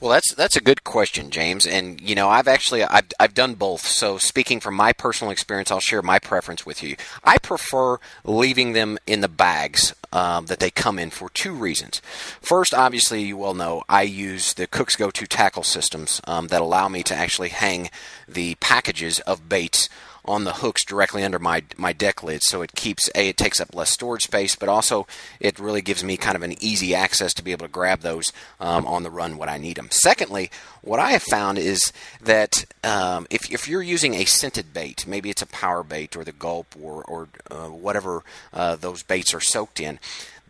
Well, 0.00 0.10
that's 0.10 0.34
that's 0.34 0.56
a 0.56 0.60
good 0.60 0.84
question, 0.84 1.30
James. 1.30 1.66
And 1.66 2.00
you 2.00 2.14
know, 2.14 2.28
I've 2.28 2.48
actually 2.48 2.82
I've 2.82 3.06
I've 3.18 3.34
done 3.34 3.54
both. 3.54 3.86
So 3.86 4.18
speaking 4.18 4.60
from 4.60 4.74
my 4.74 4.92
personal 4.92 5.30
experience, 5.30 5.70
I'll 5.70 5.80
share 5.80 6.02
my 6.02 6.18
preference 6.18 6.64
with 6.66 6.82
you. 6.82 6.96
I 7.24 7.38
prefer 7.38 7.98
leaving 8.24 8.72
them 8.72 8.98
in 9.06 9.20
the 9.20 9.28
bags 9.28 9.94
um, 10.12 10.46
that 10.46 10.60
they 10.60 10.70
come 10.70 10.98
in 10.98 11.10
for 11.10 11.28
two 11.30 11.54
reasons. 11.54 12.00
First, 12.40 12.74
obviously, 12.74 13.22
you 13.22 13.36
well 13.36 13.54
know 13.54 13.84
I 13.88 14.02
use 14.02 14.54
the 14.54 14.66
Cook's 14.66 14.96
Go 14.96 15.10
To 15.10 15.26
tackle 15.26 15.62
systems 15.62 16.20
um, 16.24 16.48
that 16.48 16.62
allow 16.62 16.88
me 16.88 17.02
to 17.04 17.14
actually 17.14 17.50
hang 17.50 17.90
the 18.28 18.54
packages 18.56 19.20
of 19.20 19.48
baits 19.48 19.88
on 20.26 20.44
the 20.44 20.54
hooks 20.54 20.84
directly 20.84 21.22
under 21.22 21.38
my 21.38 21.62
my 21.76 21.92
deck 21.92 22.22
lid, 22.22 22.42
so 22.42 22.62
it 22.62 22.74
keeps 22.74 23.08
a 23.14 23.28
it 23.28 23.36
takes 23.36 23.60
up 23.60 23.74
less 23.74 23.90
storage 23.90 24.22
space, 24.22 24.56
but 24.56 24.68
also 24.68 25.06
it 25.40 25.58
really 25.58 25.82
gives 25.82 26.02
me 26.02 26.16
kind 26.16 26.36
of 26.36 26.42
an 26.42 26.54
easy 26.62 26.94
access 26.94 27.32
to 27.34 27.44
be 27.44 27.52
able 27.52 27.66
to 27.66 27.72
grab 27.72 28.00
those 28.00 28.32
um, 28.60 28.86
on 28.86 29.02
the 29.02 29.10
run 29.10 29.36
when 29.36 29.48
I 29.48 29.58
need 29.58 29.76
them. 29.76 29.88
Secondly, 29.90 30.50
what 30.82 31.00
I 31.00 31.12
have 31.12 31.22
found 31.22 31.58
is 31.58 31.92
that 32.22 32.64
um, 32.84 33.26
if 33.30 33.50
if 33.52 33.68
you're 33.68 33.82
using 33.82 34.14
a 34.14 34.24
scented 34.24 34.72
bait, 34.72 35.06
maybe 35.06 35.30
it's 35.30 35.42
a 35.42 35.46
power 35.46 35.82
bait 35.82 36.16
or 36.16 36.24
the 36.24 36.32
gulp 36.32 36.74
or 36.80 37.02
or 37.04 37.28
uh, 37.50 37.68
whatever 37.68 38.22
uh, 38.52 38.76
those 38.76 39.02
baits 39.02 39.34
are 39.34 39.40
soaked 39.40 39.80
in, 39.80 39.98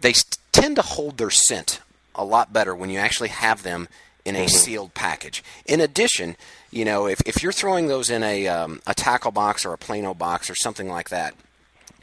they 0.01 0.13
tend 0.53 0.77
to 0.77 0.83
hold 0.83 1.19
their 1.19 1.31
scent 1.31 1.81
a 2.15 2.25
lot 2.25 2.53
better 2.53 2.75
when 2.75 2.91
you 2.91 2.99
actually 2.99 3.29
have 3.29 3.63
them 3.63 3.89
in 4.27 4.35
a 4.35 4.41
mm-hmm. 4.41 4.49
sealed 4.49 4.95
package. 4.95 5.43
In 5.65 5.81
addition, 5.81 6.37
you 6.71 6.85
know, 6.85 7.07
if, 7.07 7.21
if 7.25 7.43
you're 7.43 7.53
throwing 7.53 7.87
those 7.87 8.11
in 8.11 8.23
a, 8.23 8.49
um, 8.49 8.83
a 8.87 8.93
tackle 8.93 9.31
box 9.31 9.65
or 9.65 9.73
a 9.73 9.79
plano 9.79 10.13
box 10.15 10.51
or 10.51 10.57
something 10.57 10.89
like 10.89 11.11
that, 11.11 11.35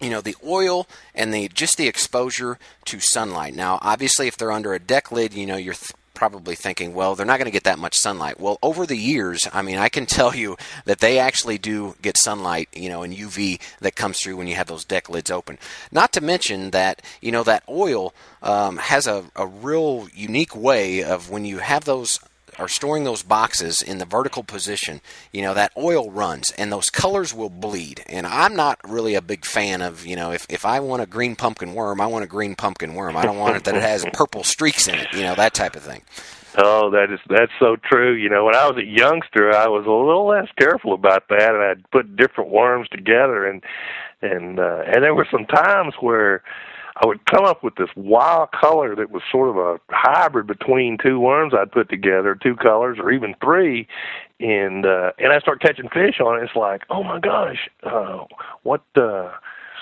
you 0.01 0.09
know 0.09 0.21
the 0.21 0.36
oil 0.45 0.88
and 1.15 1.34
the 1.34 1.47
just 1.49 1.78
the 1.78 1.88
exposure 1.88 2.57
to 2.86 2.99
sunlight. 2.99 3.55
Now, 3.55 3.80
obviously, 3.82 4.28
if 4.28 4.36
they're 4.36 4.51
under 4.51 4.74
a 4.74 4.80
deck 4.80 5.11
lid, 5.11 5.34
you 5.34 5.45
know 5.45 5.55
you're 5.55 5.76
th- 5.76 5.91
probably 6.30 6.55
thinking, 6.55 6.93
well, 6.93 7.15
they're 7.15 7.26
not 7.26 7.38
going 7.38 7.51
to 7.51 7.51
get 7.51 7.65
that 7.65 7.78
much 7.78 7.97
sunlight. 7.97 8.39
Well, 8.39 8.57
over 8.63 8.86
the 8.86 8.95
years, 8.95 9.45
I 9.51 9.61
mean, 9.61 9.78
I 9.78 9.89
can 9.89 10.05
tell 10.17 10.34
you 10.34 10.55
that 10.86 10.99
they 10.99 11.19
actually 11.19 11.57
do 11.57 11.95
get 12.01 12.17
sunlight, 12.17 12.69
you 12.74 12.88
know, 12.88 13.03
and 13.03 13.13
UV 13.13 13.59
that 13.82 13.97
comes 13.97 14.21
through 14.21 14.38
when 14.38 14.47
you 14.47 14.55
have 14.55 14.67
those 14.67 14.86
deck 14.86 15.09
lids 15.09 15.30
open. 15.30 15.57
Not 15.91 16.13
to 16.13 16.21
mention 16.21 16.71
that, 16.71 17.01
you 17.19 17.34
know, 17.34 17.43
that 17.43 17.63
oil 17.67 18.13
um, 18.41 18.78
has 18.78 19.05
a, 19.05 19.26
a 19.36 19.45
real 19.45 20.07
unique 20.15 20.55
way 20.55 21.03
of 21.03 21.30
when 21.30 21.43
you 21.43 21.57
have 21.57 21.84
those 21.84 22.19
are 22.59 22.67
storing 22.67 23.03
those 23.03 23.23
boxes 23.23 23.81
in 23.81 23.97
the 23.97 24.05
vertical 24.05 24.43
position, 24.43 25.01
you 25.31 25.41
know, 25.41 25.53
that 25.53 25.71
oil 25.77 26.11
runs 26.11 26.51
and 26.57 26.71
those 26.71 26.89
colors 26.89 27.33
will 27.33 27.49
bleed. 27.49 28.03
And 28.07 28.25
I'm 28.25 28.55
not 28.55 28.79
really 28.87 29.15
a 29.15 29.21
big 29.21 29.45
fan 29.45 29.81
of, 29.81 30.05
you 30.05 30.15
know, 30.15 30.31
if, 30.31 30.45
if 30.49 30.65
I 30.65 30.79
want 30.79 31.01
a 31.01 31.05
green 31.05 31.35
pumpkin 31.35 31.73
worm, 31.73 32.01
I 32.01 32.07
want 32.07 32.23
a 32.23 32.27
green 32.27 32.55
pumpkin 32.55 32.93
worm. 32.93 33.17
I 33.17 33.23
don't 33.23 33.37
want 33.37 33.55
it 33.55 33.63
that 33.65 33.75
it 33.75 33.81
has 33.81 34.05
purple 34.13 34.43
streaks 34.43 34.87
in 34.87 34.95
it, 34.95 35.07
you 35.13 35.21
know, 35.21 35.35
that 35.35 35.53
type 35.53 35.75
of 35.75 35.83
thing. 35.83 36.01
Oh, 36.55 36.91
that 36.91 37.11
is 37.11 37.19
that's 37.27 37.51
so 37.59 37.77
true. 37.77 38.13
You 38.13 38.29
know, 38.29 38.45
when 38.45 38.55
I 38.55 38.67
was 38.67 38.77
a 38.77 38.85
youngster, 38.85 39.51
I 39.51 39.67
was 39.67 39.87
a 39.87 39.89
little 39.89 40.27
less 40.27 40.47
careful 40.55 40.93
about 40.93 41.27
that, 41.29 41.55
and 41.55 41.63
I'd 41.63 41.89
put 41.89 42.15
different 42.15 42.51
worms 42.51 42.87
together, 42.89 43.47
and 43.47 43.63
and 44.21 44.59
uh, 44.59 44.83
and 44.85 45.03
there 45.03 45.15
were 45.15 45.27
some 45.31 45.45
times 45.47 45.95
where 45.99 46.43
I 46.95 47.07
would 47.07 47.25
come 47.25 47.45
up 47.45 47.63
with 47.63 47.75
this 47.75 47.89
wild 47.95 48.51
color 48.51 48.95
that 48.95 49.09
was 49.09 49.23
sort 49.31 49.49
of 49.49 49.57
a 49.57 49.79
hybrid 49.89 50.45
between 50.45 50.97
two 51.01 51.19
worms 51.19 51.53
I'd 51.53 51.71
put 51.71 51.89
together, 51.89 52.35
two 52.35 52.55
colors 52.55 52.99
or 53.01 53.11
even 53.11 53.35
three, 53.43 53.87
and 54.39 54.85
uh, 54.85 55.11
and 55.17 55.33
I 55.33 55.39
start 55.39 55.61
catching 55.61 55.89
fish 55.89 56.19
on 56.19 56.39
it. 56.39 56.43
It's 56.43 56.55
like, 56.55 56.83
oh 56.89 57.03
my 57.03 57.19
gosh, 57.19 57.69
uh, 57.83 58.25
what? 58.61 58.83
Uh, 58.95 59.31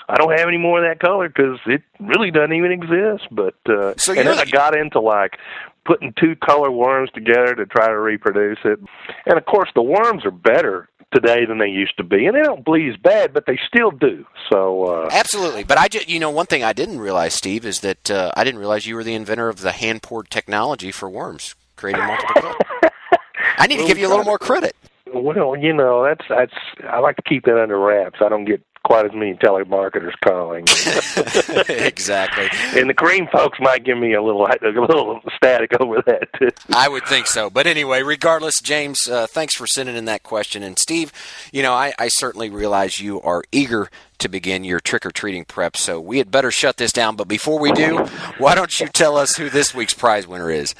I 0.08 0.16
don't 0.16 0.36
have 0.36 0.48
any 0.48 0.58
more 0.58 0.84
of 0.84 0.90
that 0.90 1.00
color 1.00 1.28
because 1.28 1.58
it 1.66 1.82
really 2.00 2.30
doesn't 2.30 2.52
even 2.52 2.72
exist. 2.72 3.28
But 3.30 3.54
uh, 3.66 3.94
so 3.96 4.12
and 4.12 4.26
then 4.26 4.38
I 4.38 4.44
got 4.46 4.76
into 4.76 5.00
like 5.00 5.38
putting 5.84 6.12
two 6.18 6.36
color 6.36 6.70
worms 6.70 7.10
together 7.14 7.54
to 7.54 7.66
try 7.66 7.88
to 7.88 7.98
reproduce 7.98 8.58
it. 8.64 8.78
And 9.26 9.38
of 9.38 9.44
course, 9.46 9.70
the 9.74 9.82
worms 9.82 10.24
are 10.24 10.30
better 10.30 10.88
today 11.12 11.44
than 11.44 11.58
they 11.58 11.68
used 11.68 11.96
to 11.98 12.04
be, 12.04 12.26
and 12.26 12.36
they 12.36 12.42
don't 12.42 12.64
bleed 12.64 12.90
as 12.90 12.96
bad, 12.96 13.32
but 13.32 13.46
they 13.46 13.58
still 13.66 13.90
do. 13.90 14.24
So 14.50 14.84
uh, 14.84 15.08
absolutely. 15.10 15.64
But 15.64 15.78
I 15.78 15.88
just, 15.88 16.08
you 16.08 16.18
know, 16.18 16.30
one 16.30 16.46
thing 16.46 16.64
I 16.64 16.72
didn't 16.72 16.98
realize, 16.98 17.34
Steve, 17.34 17.64
is 17.64 17.80
that 17.80 18.10
uh, 18.10 18.32
I 18.36 18.44
didn't 18.44 18.60
realize 18.60 18.86
you 18.86 18.96
were 18.96 19.04
the 19.04 19.14
inventor 19.14 19.48
of 19.48 19.60
the 19.60 19.72
hand 19.72 20.02
poured 20.02 20.30
technology 20.30 20.90
for 20.90 21.08
worms, 21.08 21.54
creating 21.76 22.04
multiple. 22.04 22.54
I 23.58 23.66
need 23.66 23.78
to 23.78 23.86
give 23.86 23.98
you 23.98 24.06
a 24.06 24.10
little 24.10 24.24
more 24.24 24.38
credit. 24.38 24.74
Well, 25.14 25.56
you 25.56 25.72
know, 25.74 26.02
that's 26.04 26.24
that's 26.28 26.54
I 26.88 26.98
like 27.00 27.16
to 27.16 27.22
keep 27.22 27.44
that 27.44 27.60
under 27.60 27.78
wraps. 27.78 28.20
I 28.24 28.28
don't 28.28 28.46
get 28.46 28.62
quite 28.84 29.06
as 29.06 29.12
many 29.12 29.34
telemarketers 29.34 30.14
calling. 30.24 30.64
exactly. 31.68 32.48
And 32.78 32.88
the 32.88 32.94
Creme 32.94 33.28
folks 33.32 33.58
might 33.60 33.84
give 33.84 33.98
me 33.98 34.14
a 34.14 34.22
little 34.22 34.46
a 34.46 34.66
little 34.66 35.20
static 35.36 35.72
over 35.80 36.02
that 36.06 36.28
too. 36.38 36.50
I 36.74 36.88
would 36.88 37.06
think 37.06 37.26
so. 37.26 37.50
But 37.50 37.66
anyway, 37.66 38.02
regardless, 38.02 38.60
James, 38.62 39.08
uh, 39.08 39.26
thanks 39.26 39.54
for 39.54 39.66
sending 39.66 39.96
in 39.96 40.06
that 40.06 40.22
question. 40.22 40.62
And 40.62 40.78
Steve, 40.78 41.12
you 41.52 41.62
know, 41.62 41.72
I, 41.72 41.92
I 41.98 42.08
certainly 42.08 42.50
realize 42.50 43.00
you 43.00 43.20
are 43.22 43.42
eager 43.52 43.88
to 44.18 44.28
begin 44.28 44.64
your 44.64 44.80
trick 44.80 45.04
or 45.04 45.10
treating 45.10 45.44
prep, 45.44 45.76
so 45.76 46.00
we 46.00 46.18
had 46.18 46.30
better 46.30 46.50
shut 46.50 46.76
this 46.76 46.92
down. 46.92 47.16
But 47.16 47.26
before 47.28 47.58
we 47.58 47.72
do, 47.72 47.98
why 48.38 48.54
don't 48.54 48.78
you 48.78 48.86
tell 48.86 49.16
us 49.16 49.36
who 49.36 49.50
this 49.50 49.74
week's 49.74 49.94
prize 49.94 50.26
winner 50.26 50.50
is? 50.50 50.74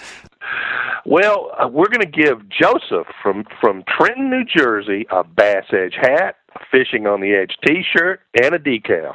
Well, 1.05 1.51
uh, 1.59 1.67
we're 1.67 1.89
going 1.89 2.01
to 2.01 2.07
give 2.07 2.49
Joseph 2.49 3.09
from 3.23 3.45
from 3.61 3.83
Trenton, 3.89 4.31
New 4.31 4.45
Jersey, 4.45 5.07
a 5.11 5.25
Bass 5.25 5.65
Edge 5.73 5.97
hat, 6.01 6.37
Fishing 6.71 7.07
on 7.07 7.21
the 7.21 7.35
Edge 7.35 7.57
T-shirt, 7.65 8.21
and 8.35 8.55
a 8.55 8.59
decal. 8.59 9.15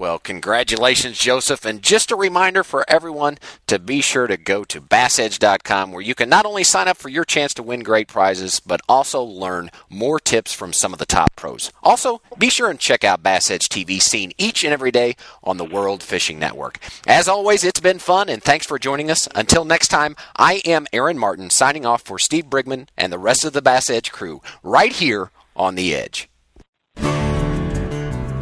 Well, 0.00 0.18
congratulations, 0.18 1.18
Joseph. 1.18 1.66
And 1.66 1.82
just 1.82 2.10
a 2.10 2.16
reminder 2.16 2.64
for 2.64 2.86
everyone 2.88 3.36
to 3.66 3.78
be 3.78 4.00
sure 4.00 4.26
to 4.26 4.38
go 4.38 4.64
to 4.64 4.80
bassedge.com 4.80 5.92
where 5.92 6.00
you 6.00 6.14
can 6.14 6.30
not 6.30 6.46
only 6.46 6.64
sign 6.64 6.88
up 6.88 6.96
for 6.96 7.10
your 7.10 7.26
chance 7.26 7.52
to 7.52 7.62
win 7.62 7.80
great 7.80 8.08
prizes, 8.08 8.60
but 8.60 8.80
also 8.88 9.22
learn 9.22 9.70
more 9.90 10.18
tips 10.18 10.54
from 10.54 10.72
some 10.72 10.94
of 10.94 10.98
the 10.98 11.04
top 11.04 11.36
pros. 11.36 11.70
Also, 11.82 12.22
be 12.38 12.48
sure 12.48 12.70
and 12.70 12.80
check 12.80 13.04
out 13.04 13.22
Bass 13.22 13.50
Edge 13.50 13.68
TV 13.68 14.00
seen 14.00 14.32
each 14.38 14.64
and 14.64 14.72
every 14.72 14.90
day 14.90 15.16
on 15.44 15.58
the 15.58 15.66
World 15.66 16.02
Fishing 16.02 16.38
Network. 16.38 16.78
As 17.06 17.28
always, 17.28 17.62
it's 17.62 17.80
been 17.80 17.98
fun 17.98 18.30
and 18.30 18.42
thanks 18.42 18.64
for 18.64 18.78
joining 18.78 19.10
us. 19.10 19.28
Until 19.34 19.66
next 19.66 19.88
time, 19.88 20.16
I 20.34 20.62
am 20.64 20.86
Aaron 20.94 21.18
Martin 21.18 21.50
signing 21.50 21.84
off 21.84 22.00
for 22.00 22.18
Steve 22.18 22.46
Brigman 22.46 22.88
and 22.96 23.12
the 23.12 23.18
rest 23.18 23.44
of 23.44 23.52
the 23.52 23.60
Bass 23.60 23.90
Edge 23.90 24.10
crew 24.10 24.40
right 24.62 24.94
here 24.94 25.30
on 25.54 25.74
the 25.74 25.94
Edge. 25.94 26.29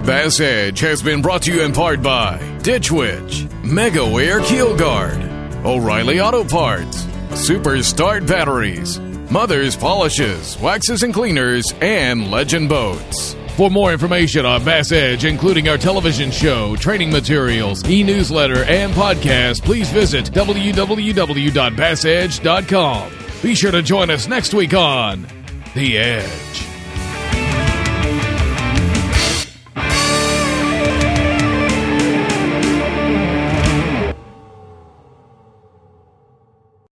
Bass 0.09 0.40
Edge 0.40 0.80
has 0.80 1.02
been 1.02 1.20
brought 1.20 1.42
to 1.42 1.52
you 1.52 1.61
in 1.61 1.74
part 1.74 2.00
by 2.00 2.38
Ditch 2.62 2.90
Witch, 2.90 3.44
MegaWare 3.61 4.42
Keel 4.46 4.74
Guard, 4.74 5.20
O'Reilly 5.66 6.18
Auto 6.18 6.44
Parts, 6.44 7.06
Super 7.34 7.82
Start 7.82 8.26
Batteries, 8.26 8.98
Mother's 9.30 9.76
Polishes, 9.76 10.59
Waxes 10.61 11.02
and 11.02 11.12
Cleaners, 11.12 11.74
and 11.82 12.30
Legend 12.30 12.70
Boats. 12.70 13.36
For 13.59 13.70
more 13.70 13.92
information 13.92 14.46
on 14.46 14.64
Bass 14.64 14.92
Edge, 14.92 15.26
including 15.26 15.68
our 15.68 15.76
television 15.76 16.30
show, 16.30 16.74
training 16.76 17.11
materials, 17.11 17.86
e 17.86 18.02
newsletter, 18.02 18.64
and 18.64 18.94
podcast, 18.94 19.62
please 19.62 19.90
visit 19.90 20.24
www.bassedge.com. 20.24 23.12
Be 23.42 23.54
sure 23.54 23.72
to 23.72 23.82
join 23.82 24.09
us 24.09 24.26
next 24.26 24.54
week 24.54 24.72
on 24.72 25.26
The 25.74 25.98
Edge. 25.98 26.78